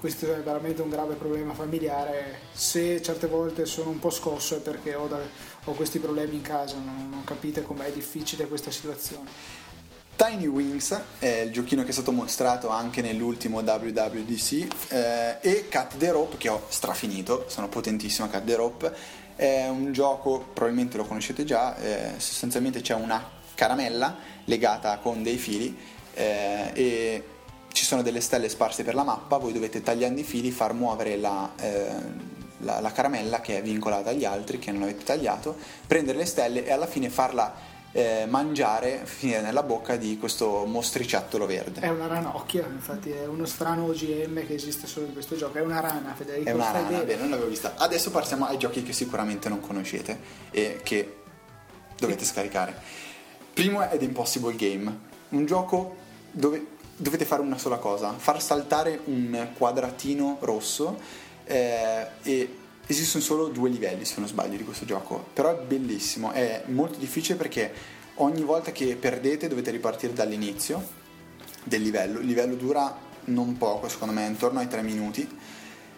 Questo 0.00 0.32
è 0.32 0.40
veramente 0.40 0.80
un 0.80 0.88
grave 0.88 1.14
problema 1.14 1.52
familiare. 1.52 2.38
Se 2.52 3.02
certe 3.02 3.26
volte 3.26 3.66
sono 3.66 3.90
un 3.90 3.98
po' 3.98 4.10
scosso 4.10 4.56
è 4.56 4.60
perché 4.60 4.94
ho, 4.94 5.08
da, 5.08 5.18
ho 5.64 5.72
questi 5.72 5.98
problemi 5.98 6.36
in 6.36 6.42
casa, 6.42 6.76
non, 6.76 7.08
non 7.10 7.24
capite 7.24 7.62
com'è 7.62 7.90
difficile 7.90 8.46
questa 8.46 8.70
situazione. 8.70 9.28
Tiny 10.14 10.46
Wings 10.46 11.00
è 11.18 11.42
il 11.46 11.52
giochino 11.52 11.82
che 11.82 11.90
è 11.90 11.92
stato 11.92 12.10
mostrato 12.10 12.70
anche 12.70 13.02
nell'ultimo 13.02 13.60
WWDC 13.60 14.66
eh, 14.88 15.36
e 15.40 15.68
Cut 15.70 15.96
the 15.96 16.10
Rope 16.10 16.36
che 16.38 16.48
ho 16.48 16.64
strafinito, 16.68 17.44
sono 17.48 17.68
potentissimo 17.68 18.28
Cut 18.28 18.44
the 18.44 18.54
Rope, 18.56 18.96
è 19.38 19.68
un 19.68 19.92
gioco, 19.92 20.48
probabilmente 20.52 20.96
lo 20.96 21.04
conoscete 21.04 21.44
già, 21.44 21.76
eh, 21.76 22.14
sostanzialmente 22.16 22.80
c'è 22.80 22.94
una 22.94 23.24
caramella 23.54 24.16
legata 24.46 24.98
con 24.98 25.22
dei 25.22 25.36
fili 25.36 25.78
eh, 26.14 26.70
e 26.74 27.24
ci 27.70 27.84
sono 27.84 28.02
delle 28.02 28.20
stelle 28.20 28.48
sparse 28.48 28.82
per 28.82 28.96
la 28.96 29.04
mappa, 29.04 29.36
voi 29.36 29.52
dovete 29.52 29.80
tagliando 29.80 30.18
i 30.18 30.24
fili 30.24 30.50
far 30.50 30.72
muovere 30.72 31.16
la, 31.16 31.52
eh, 31.60 31.86
la, 32.58 32.80
la 32.80 32.90
caramella 32.90 33.40
che 33.40 33.58
è 33.58 33.62
vincolata 33.62 34.10
agli 34.10 34.24
altri, 34.24 34.58
che 34.58 34.72
non 34.72 34.82
avete 34.82 35.04
tagliato, 35.04 35.56
prendere 35.86 36.18
le 36.18 36.26
stelle 36.26 36.66
e 36.66 36.72
alla 36.72 36.88
fine 36.88 37.08
farla 37.08 37.54
eh, 37.98 38.26
mangiare, 38.26 39.00
finire 39.04 39.40
nella 39.40 39.64
bocca 39.64 39.96
di 39.96 40.18
questo 40.18 40.64
mostriciattolo 40.66 41.46
verde. 41.46 41.80
È 41.80 41.88
una 41.88 42.06
ranocchia, 42.06 42.64
infatti 42.70 43.10
è 43.10 43.26
uno 43.26 43.44
strano 43.44 43.86
OGM 43.86 44.46
che 44.46 44.54
esiste 44.54 44.86
solo 44.86 45.06
in 45.06 45.12
questo 45.12 45.34
gioco. 45.34 45.58
È 45.58 45.62
una 45.62 45.80
rana, 45.80 46.14
Federico. 46.14 46.48
È 46.48 46.52
una 46.52 46.70
rana, 46.70 46.88
bene. 46.88 47.04
bene, 47.04 47.20
non 47.22 47.30
l'avevo 47.30 47.48
vista. 47.48 47.74
Adesso 47.76 48.12
passiamo 48.12 48.46
ai 48.46 48.56
giochi 48.56 48.84
che 48.84 48.92
sicuramente 48.92 49.48
non 49.48 49.58
conoscete 49.58 50.16
e 50.52 50.78
che 50.84 51.16
dovete 51.98 52.24
scaricare. 52.24 52.80
Primo 53.52 53.82
è 53.82 53.98
The 53.98 54.04
Impossible 54.04 54.54
Game, 54.54 54.96
un 55.30 55.44
gioco 55.44 55.96
dove 56.30 56.66
dovete 56.94 57.24
fare 57.24 57.42
una 57.42 57.58
sola 57.58 57.78
cosa, 57.78 58.12
far 58.16 58.40
saltare 58.40 59.00
un 59.06 59.48
quadratino 59.56 60.38
rosso 60.40 61.00
eh, 61.44 62.06
e 62.22 62.56
esistono 62.88 63.22
solo 63.22 63.48
due 63.48 63.68
livelli 63.68 64.04
se 64.04 64.14
non 64.18 64.28
sbaglio 64.28 64.56
di 64.56 64.64
questo 64.64 64.84
gioco, 64.84 65.28
però 65.32 65.50
è 65.50 65.62
bellissimo, 65.62 66.32
è 66.32 66.62
molto 66.66 66.98
difficile 66.98 67.36
perché 67.36 67.72
ogni 68.14 68.42
volta 68.42 68.72
che 68.72 68.96
perdete 68.96 69.46
dovete 69.46 69.70
ripartire 69.70 70.12
dall'inizio 70.12 70.96
del 71.64 71.82
livello, 71.82 72.18
il 72.18 72.26
livello 72.26 72.54
dura 72.54 73.06
non 73.26 73.58
poco 73.58 73.88
secondo 73.88 74.14
me, 74.14 74.26
intorno 74.26 74.58
ai 74.58 74.68
3 74.68 74.82
minuti, 74.82 75.28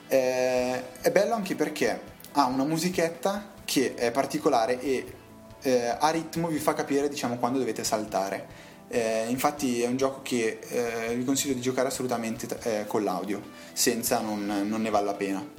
eh, 0.09 1.01
è 1.01 1.11
bello 1.13 1.35
anche 1.35 1.55
perché 1.55 2.01
ha 2.33 2.47
una 2.47 2.65
musichetta 2.65 3.53
che 3.65 3.95
è 3.95 4.11
particolare 4.11 4.81
e 4.81 5.15
eh, 5.63 5.97
a 5.97 6.11
ritmo 6.11 6.49
vi 6.49 6.59
fa 6.59 6.75
capire 6.75 7.09
diciamo 7.09 7.37
quando 7.37 7.59
dovete 7.59 7.85
saltare. 7.85 8.69
Eh, 8.89 9.27
infatti 9.29 9.83
è 9.83 9.87
un 9.87 9.97
gioco 9.97 10.21
che 10.23 10.59
eh, 10.69 11.15
vi 11.15 11.23
consiglio 11.23 11.55
di 11.55 11.61
giocare 11.61 11.87
assolutamente 11.87 12.49
eh, 12.63 12.87
con 12.89 13.05
l'audio, 13.05 13.41
senza 13.73 14.19
non, 14.19 14.65
non 14.67 14.83
ne 14.83 14.91
vale 14.91 15.07
la 15.07 15.15
pena. 15.15 15.59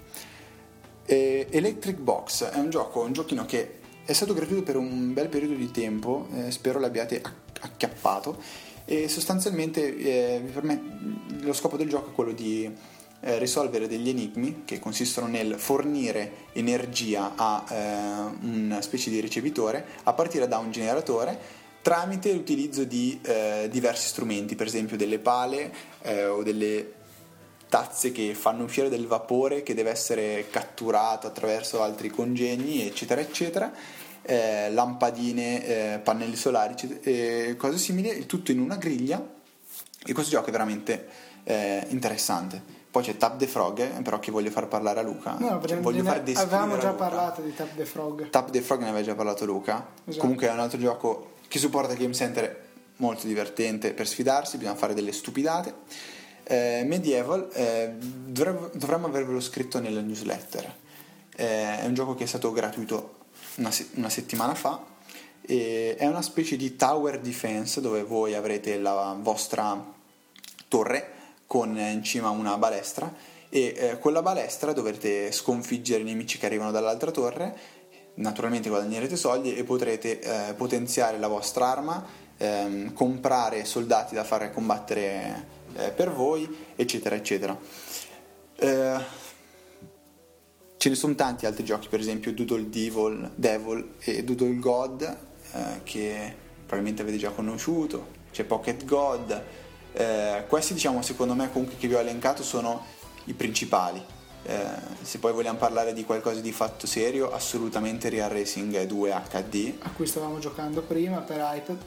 E 1.06 1.48
Electric 1.50 1.98
Box 1.98 2.46
è 2.46 2.58
un 2.58 2.70
gioco, 2.70 3.02
un 3.02 3.14
giochino 3.14 3.46
che 3.46 3.80
è 4.06 4.14
stato 4.14 4.34
gratuito 4.34 4.64
per 4.64 4.78
un 4.78 5.14
bel 5.14 5.30
periodo 5.30 5.54
di 5.54 5.72
tempo, 5.72 6.28
eh, 6.34 6.52
spero 6.52 6.80
l'abbiate 6.80 7.22
acchiappato 7.62 8.42
e 8.86 9.08
sostanzialmente 9.08 9.98
eh, 9.98 10.42
permette, 10.52 11.44
lo 11.44 11.54
scopo 11.54 11.78
del 11.78 11.90
gioco 11.90 12.10
è 12.10 12.14
quello 12.14 12.32
di 12.32 12.70
eh, 13.22 13.38
risolvere 13.38 13.88
degli 13.88 14.10
enigmi 14.10 14.64
che 14.66 14.80
consistono 14.80 15.28
nel 15.28 15.56
fornire 15.58 16.48
energia 16.54 17.34
a 17.36 17.64
eh, 17.70 18.46
una 18.46 18.82
specie 18.82 19.10
di 19.10 19.20
ricevitore 19.20 19.86
a 20.04 20.14
partire 20.14 20.48
da 20.48 20.58
un 20.58 20.72
generatore 20.72 21.60
tramite 21.82 22.32
l'utilizzo 22.34 22.84
di 22.84 23.20
eh, 23.24 23.68
diversi 23.72 24.08
strumenti, 24.08 24.56
per 24.56 24.68
esempio 24.68 24.98
delle 24.98 25.20
pale 25.20 25.74
eh, 26.02 26.26
o 26.26 26.44
delle 26.44 26.94
tazze 27.72 28.12
che 28.12 28.34
fanno 28.36 28.66
uscire 28.66 28.90
del 28.90 29.08
vapore 29.08 29.64
che 29.64 29.74
deve 29.74 29.92
essere 29.92 30.48
catturato 30.50 31.26
attraverso 31.26 31.82
altri 31.82 32.10
congegni, 32.10 32.86
eccetera, 32.86 33.22
eccetera, 33.22 33.72
eh, 34.24 34.70
lampadine, 34.72 35.66
eh, 35.94 36.00
pannelli 36.00 36.36
solari, 36.36 36.74
eccetera, 36.74 37.56
cose 37.56 37.78
simili, 37.78 38.10
il 38.10 38.26
tutto 38.26 38.52
in 38.52 38.60
una 38.60 38.76
griglia. 38.76 39.26
E 40.06 40.12
questo 40.12 40.32
gioco 40.32 40.50
è 40.50 40.52
veramente 40.52 41.08
eh, 41.46 41.86
interessante. 41.88 42.62
Poi 42.92 43.04
c'è 43.04 43.16
Tap 43.16 43.38
the 43.38 43.48
Frog, 43.48 43.80
eh, 43.80 44.02
però 44.02 44.20
che 44.20 44.32
voglio 44.32 44.50
far 44.50 44.68
parlare 44.68 45.00
a 45.00 45.04
Luca. 45.04 45.38
No, 45.40 45.64
cioè, 45.66 45.80
voglio 45.80 46.04
far 46.04 46.24
avevamo 46.36 46.78
già 46.78 46.92
parlato 46.92 47.42
di 47.42 47.56
Tap 47.56 47.74
the 47.78 47.86
Frog. 47.86 48.30
Tap 48.30 48.50
the 48.50 48.62
Frog 48.62 48.82
ne 48.82 48.90
aveva 48.90 49.06
già 49.06 49.16
parlato 49.16 49.46
Luca. 49.46 49.88
Esatto. 50.04 50.20
Comunque 50.20 50.50
è 50.50 50.52
un 50.52 50.60
altro 50.60 50.78
gioco 50.78 51.36
che 51.48 51.58
supporta 51.58 51.94
Game 51.94 52.14
Center 52.14 52.68
molto 52.98 53.28
divertente 53.28 53.94
per 53.94 54.10
sfidarsi, 54.10 54.58
bisogna 54.58 54.76
fare 54.76 54.94
delle 54.94 55.14
stupidate. 55.14 56.20
Eh, 56.52 56.84
Medieval 56.84 57.48
eh, 57.54 57.94
dovremmo, 57.98 58.70
dovremmo 58.74 59.08
avervelo 59.08 59.40
scritto 59.40 59.80
nella 59.80 60.02
newsletter. 60.02 60.76
Eh, 61.34 61.80
è 61.80 61.86
un 61.86 61.94
gioco 61.94 62.14
che 62.14 62.26
è 62.26 62.28
stato 62.28 62.52
gratuito 62.52 63.20
una, 63.56 63.72
se- 63.72 63.88
una 63.94 64.10
settimana 64.10 64.54
fa. 64.54 64.90
È 65.42 66.06
una 66.06 66.22
specie 66.22 66.56
di 66.56 66.76
tower 66.76 67.20
defense 67.20 67.82
dove 67.82 68.04
voi 68.04 68.36
avrete 68.36 68.78
la 68.78 69.18
vostra 69.20 69.94
torre 70.68 71.12
con 71.48 71.78
in 71.78 72.04
cima 72.04 72.30
una 72.30 72.58
balestra 72.58 73.14
e 73.50 73.74
eh, 73.76 74.00
con 74.00 74.14
la 74.14 74.22
balestra 74.22 74.72
dovrete 74.72 75.32
sconfiggere 75.32 76.02
i 76.02 76.06
nemici 76.06 76.38
che 76.38 76.46
arrivano 76.46 76.72
dall'altra 76.72 77.12
torre 77.12 77.80
naturalmente 78.16 78.70
guadagnerete 78.70 79.18
soldi 79.18 79.56
e 79.56 79.64
potrete 79.66 80.20
eh, 80.20 80.54
potenziare 80.54 81.18
la 81.18 81.28
vostra 81.28 81.70
arma 81.70 82.06
ehm, 82.38 82.94
comprare 82.94 83.66
soldati 83.66 84.16
da 84.16 84.24
fare 84.24 84.52
combattere 84.52 85.60
eh, 85.76 85.92
per 85.92 86.12
voi 86.12 86.48
eccetera 86.76 87.16
eccetera. 87.16 87.58
Eh, 88.56 89.00
ce 90.78 90.90
ne 90.90 90.96
sono 90.96 91.16
tanti 91.16 91.46
altri 91.46 91.64
giochi 91.64 91.88
per 91.88 92.00
esempio 92.00 92.34
Doodle 92.34 92.70
Devil, 92.70 93.32
Devil 93.36 93.94
e 94.00 94.24
Doodle 94.24 94.58
God 94.58 95.18
eh, 95.54 95.82
che 95.84 96.36
probabilmente 96.58 97.02
avete 97.02 97.18
già 97.18 97.32
conosciuto. 97.32 98.20
C'è 98.32 98.44
Pocket 98.46 98.86
God. 98.86 99.44
Eh, 99.94 100.46
questi 100.48 100.74
diciamo 100.74 101.02
secondo 101.02 101.36
me 101.36 101.52
comunque 101.52 101.78
che 101.78 101.88
vi 101.88 101.96
ho 101.96 102.00
elencato 102.00 102.44
sono 102.44 102.86
i 103.26 103.34
principali. 103.34 104.04
Eh, 104.44 104.60
se 105.02 105.20
poi 105.20 105.34
vogliamo 105.34 105.60
parlare 105.60 105.94
di 105.94 106.04
qualcosa 106.04 106.40
di 106.40 106.52
fatto 106.52 106.88
serio 106.88 107.32
assolutamente 107.32 108.10
Real 108.10 108.30
Racing 108.30 108.86
2 108.86 109.22
HD 109.30 109.74
A 109.84 109.92
cui 109.92 110.08
stavamo 110.08 110.40
giocando 110.40 110.82
prima 110.82 111.20
per 111.20 111.38
iPad. 111.38 111.78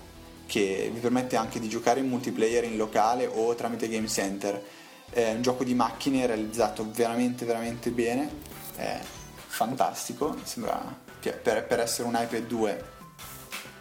Che 0.47 0.91
vi 0.93 1.01
permette 1.01 1.37
anche 1.37 1.59
di 1.61 1.69
giocare 1.69 2.01
in 2.01 2.09
multiplayer 2.09 2.65
in 2.65 2.77
locale 2.77 3.27
o 3.27 3.55
tramite 3.55 3.89
Game 3.89 4.09
Center. 4.09 4.63
È 5.11 5.33
un 5.33 5.43
gioco 5.43 5.65
di 5.65 5.75
macchine 5.75 6.27
realizzato 6.27 6.89
veramente 6.91 7.45
veramente 7.45 7.91
bene. 7.91 8.31
È 8.77 9.01
fantastico 9.47 10.37
sembra 10.43 11.03
che 11.21 11.33
per, 11.33 11.67
per 11.67 11.81
essere 11.81 12.09
un 12.09 12.19
iPad 12.21 12.47
2 12.47 12.85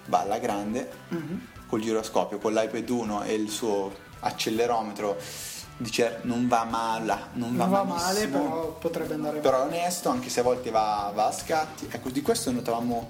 va 0.05 0.19
alla 0.19 0.37
grande. 0.37 0.89
Mhm. 1.09 1.47
col 1.67 1.81
giroscopio 1.81 2.37
con 2.37 2.53
l'iPad 2.53 2.87
1 2.87 3.23
e 3.23 3.33
il 3.33 3.49
suo 3.49 3.91
accelerometro 4.19 5.17
dice 5.77 6.19
non 6.23 6.47
va 6.47 6.63
male 6.65 7.17
non 7.33 7.55
va, 7.55 7.65
Non 7.65 7.69
va 7.71 7.83
male, 7.83 8.27
però 8.27 8.73
potrebbe 8.73 9.15
andare 9.15 9.39
però 9.39 9.63
è 9.63 9.65
onesto 9.65 10.09
anche 10.09 10.29
se 10.29 10.41
a 10.41 10.43
volte 10.43 10.69
va, 10.69 11.11
va 11.13 11.27
a 11.27 11.31
scatti. 11.31 11.87
Ecco 11.89 12.09
di 12.09 12.21
questo 12.21 12.51
notavamo 12.51 13.09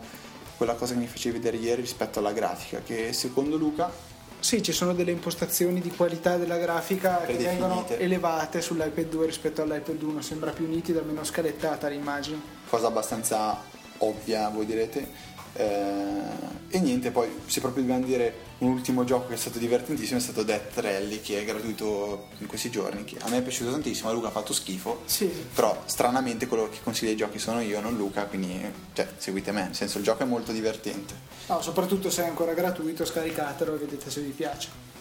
quella 0.64 0.78
cosa 0.78 0.94
che 0.94 1.00
mi 1.00 1.08
facevi 1.08 1.40
vedere 1.40 1.58
ieri 1.58 1.82
rispetto 1.82 2.20
alla 2.20 2.32
grafica 2.32 2.82
che 2.82 3.12
secondo 3.12 3.58
Luca 3.58 3.92
Sì, 4.40 4.64
ci 4.64 4.72
sono 4.72 4.94
delle 4.94 5.12
impostazioni 5.12 5.82
di 5.82 5.92
qualità 5.92 6.38
della 6.38 6.58
grafica 6.58 7.22
che 7.26 7.34
vengono 7.34 7.86
elevate 7.90 8.62
sull'iPad 8.62 9.10
2 9.10 9.26
rispetto 9.26 9.62
all'iPad 9.62 10.02
1, 10.02 10.22
sembra 10.22 10.52
più 10.52 10.66
nitida, 10.68 11.02
meno 11.02 11.24
scalettata 11.26 11.90
l'immagine. 11.90 12.40
cosa 12.70 12.88
abbastanza 12.88 13.62
ovvia 13.98 14.48
voi 14.50 14.66
direte 14.66 15.32
Eh, 15.54 16.52
e 16.70 16.80
niente 16.80 17.12
poi 17.12 17.30
se 17.46 17.60
proprio 17.60 17.84
dobbiamo 17.84 18.04
dire 18.04 18.34
un 18.60 18.70
ultimo 18.70 19.04
gioco 19.04 19.28
che 19.28 19.36
è 19.36 19.38
stato 19.38 19.60
divertentissimo 19.60 20.18
è 20.18 20.22
stato 20.22 20.42
Death 20.42 20.80
Rally 20.80 21.22
che 21.22 21.40
è 21.40 21.46
gratuito 21.46 22.30
in 22.40 22.48
questi 22.48 22.72
giorni 22.72 23.04
che 23.04 23.18
a 23.20 23.30
me 23.30 23.38
è 23.38 23.42
piaciuto 23.44 23.70
tantissimo 23.70 24.10
a 24.10 24.12
Luca 24.14 24.30
ha 24.30 24.32
fatto 24.32 24.54
schifo 24.54 25.04
Sì, 25.06 25.32
però 25.54 25.84
stranamente 25.86 26.48
quello 26.48 26.70
che 26.70 26.80
consiglia 26.82 27.12
i 27.12 27.16
giochi 27.16 27.38
sono 27.38 27.62
io 27.62 27.80
non 27.80 27.96
Luca 27.96 28.26
quindi 28.26 28.60
cioè, 28.94 29.08
seguite 29.18 29.52
me 29.52 29.66
nel 29.66 29.76
senso 29.76 30.00
il 30.00 30.04
gioco 30.04 30.24
è 30.24 30.26
molto 30.26 30.52
divertente 30.52 31.14
no, 31.48 31.62
soprattutto 31.62 32.10
se 32.10 32.24
è 32.24 32.28
ancora 32.28 32.54
gratuito, 32.54 33.06
scaricatelo 33.06 33.76
e 33.76 33.78
vedete 33.78 34.10
se 34.10 34.22
vi 34.22 34.32
piace. 34.32 34.92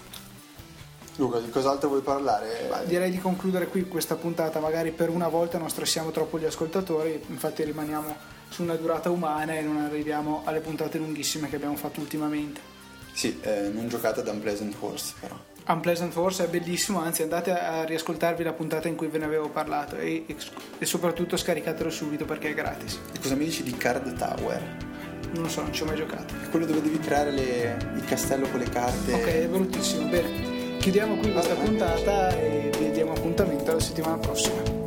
Luca 1.16 1.38
di 1.38 1.50
cos'altro 1.50 1.88
vuoi 1.88 2.00
parlare? 2.00 2.70
Direi 2.86 3.10
di 3.10 3.18
concludere 3.18 3.66
qui 3.66 3.86
questa 3.86 4.16
puntata, 4.16 4.60
magari 4.60 4.92
per 4.92 5.10
una 5.10 5.28
volta 5.28 5.58
non 5.58 5.68
stressiamo 5.68 6.10
troppo 6.10 6.38
gli 6.38 6.46
ascoltatori, 6.46 7.22
infatti 7.28 7.62
rimaniamo 7.64 8.16
su 8.52 8.62
una 8.62 8.74
durata 8.74 9.10
umana 9.10 9.56
e 9.56 9.62
non 9.62 9.78
arriviamo 9.78 10.42
alle 10.44 10.60
puntate 10.60 10.98
lunghissime 10.98 11.48
che 11.48 11.56
abbiamo 11.56 11.76
fatto 11.76 12.00
ultimamente. 12.00 12.60
Sì, 13.12 13.38
eh, 13.42 13.70
non 13.72 13.88
giocate 13.88 14.20
ad 14.20 14.28
Unpleasant 14.28 14.74
Horse 14.78 15.14
però. 15.20 15.36
Unpleasant 15.68 16.12
Force 16.12 16.44
è 16.44 16.48
bellissimo, 16.48 17.00
anzi 17.00 17.22
andate 17.22 17.52
a 17.52 17.84
riascoltarvi 17.84 18.42
la 18.42 18.52
puntata 18.52 18.88
in 18.88 18.96
cui 18.96 19.06
ve 19.06 19.18
ne 19.18 19.26
avevo 19.26 19.48
parlato 19.48 19.96
e, 19.96 20.24
e- 20.26 20.84
soprattutto 20.84 21.36
scaricatelo 21.36 21.88
subito 21.88 22.24
perché 22.24 22.50
è 22.50 22.54
gratis. 22.54 22.98
E 23.14 23.18
cosa 23.20 23.36
mi 23.36 23.44
dici 23.44 23.62
di 23.62 23.76
Card 23.76 24.16
Tower? 24.16 24.76
Non 25.34 25.48
so, 25.48 25.62
non 25.62 25.72
ci 25.72 25.82
ho 25.82 25.86
mai 25.86 25.96
giocato. 25.96 26.34
È 26.34 26.48
quello 26.50 26.66
dove 26.66 26.82
devi 26.82 26.98
creare 26.98 27.30
le- 27.30 27.76
il 27.94 28.04
castello 28.04 28.48
con 28.50 28.58
le 28.58 28.68
carte. 28.68 29.12
Ok, 29.14 29.26
è 29.26 29.46
bruttissimo. 29.46 30.08
Bene, 30.08 30.78
chiudiamo 30.78 31.16
qui 31.16 31.32
questa 31.32 31.54
puntata 31.54 32.36
e 32.36 32.70
vi 32.78 32.90
diamo 32.90 33.12
appuntamento 33.12 33.72
la 33.72 33.80
settimana 33.80 34.16
prossima. 34.18 34.81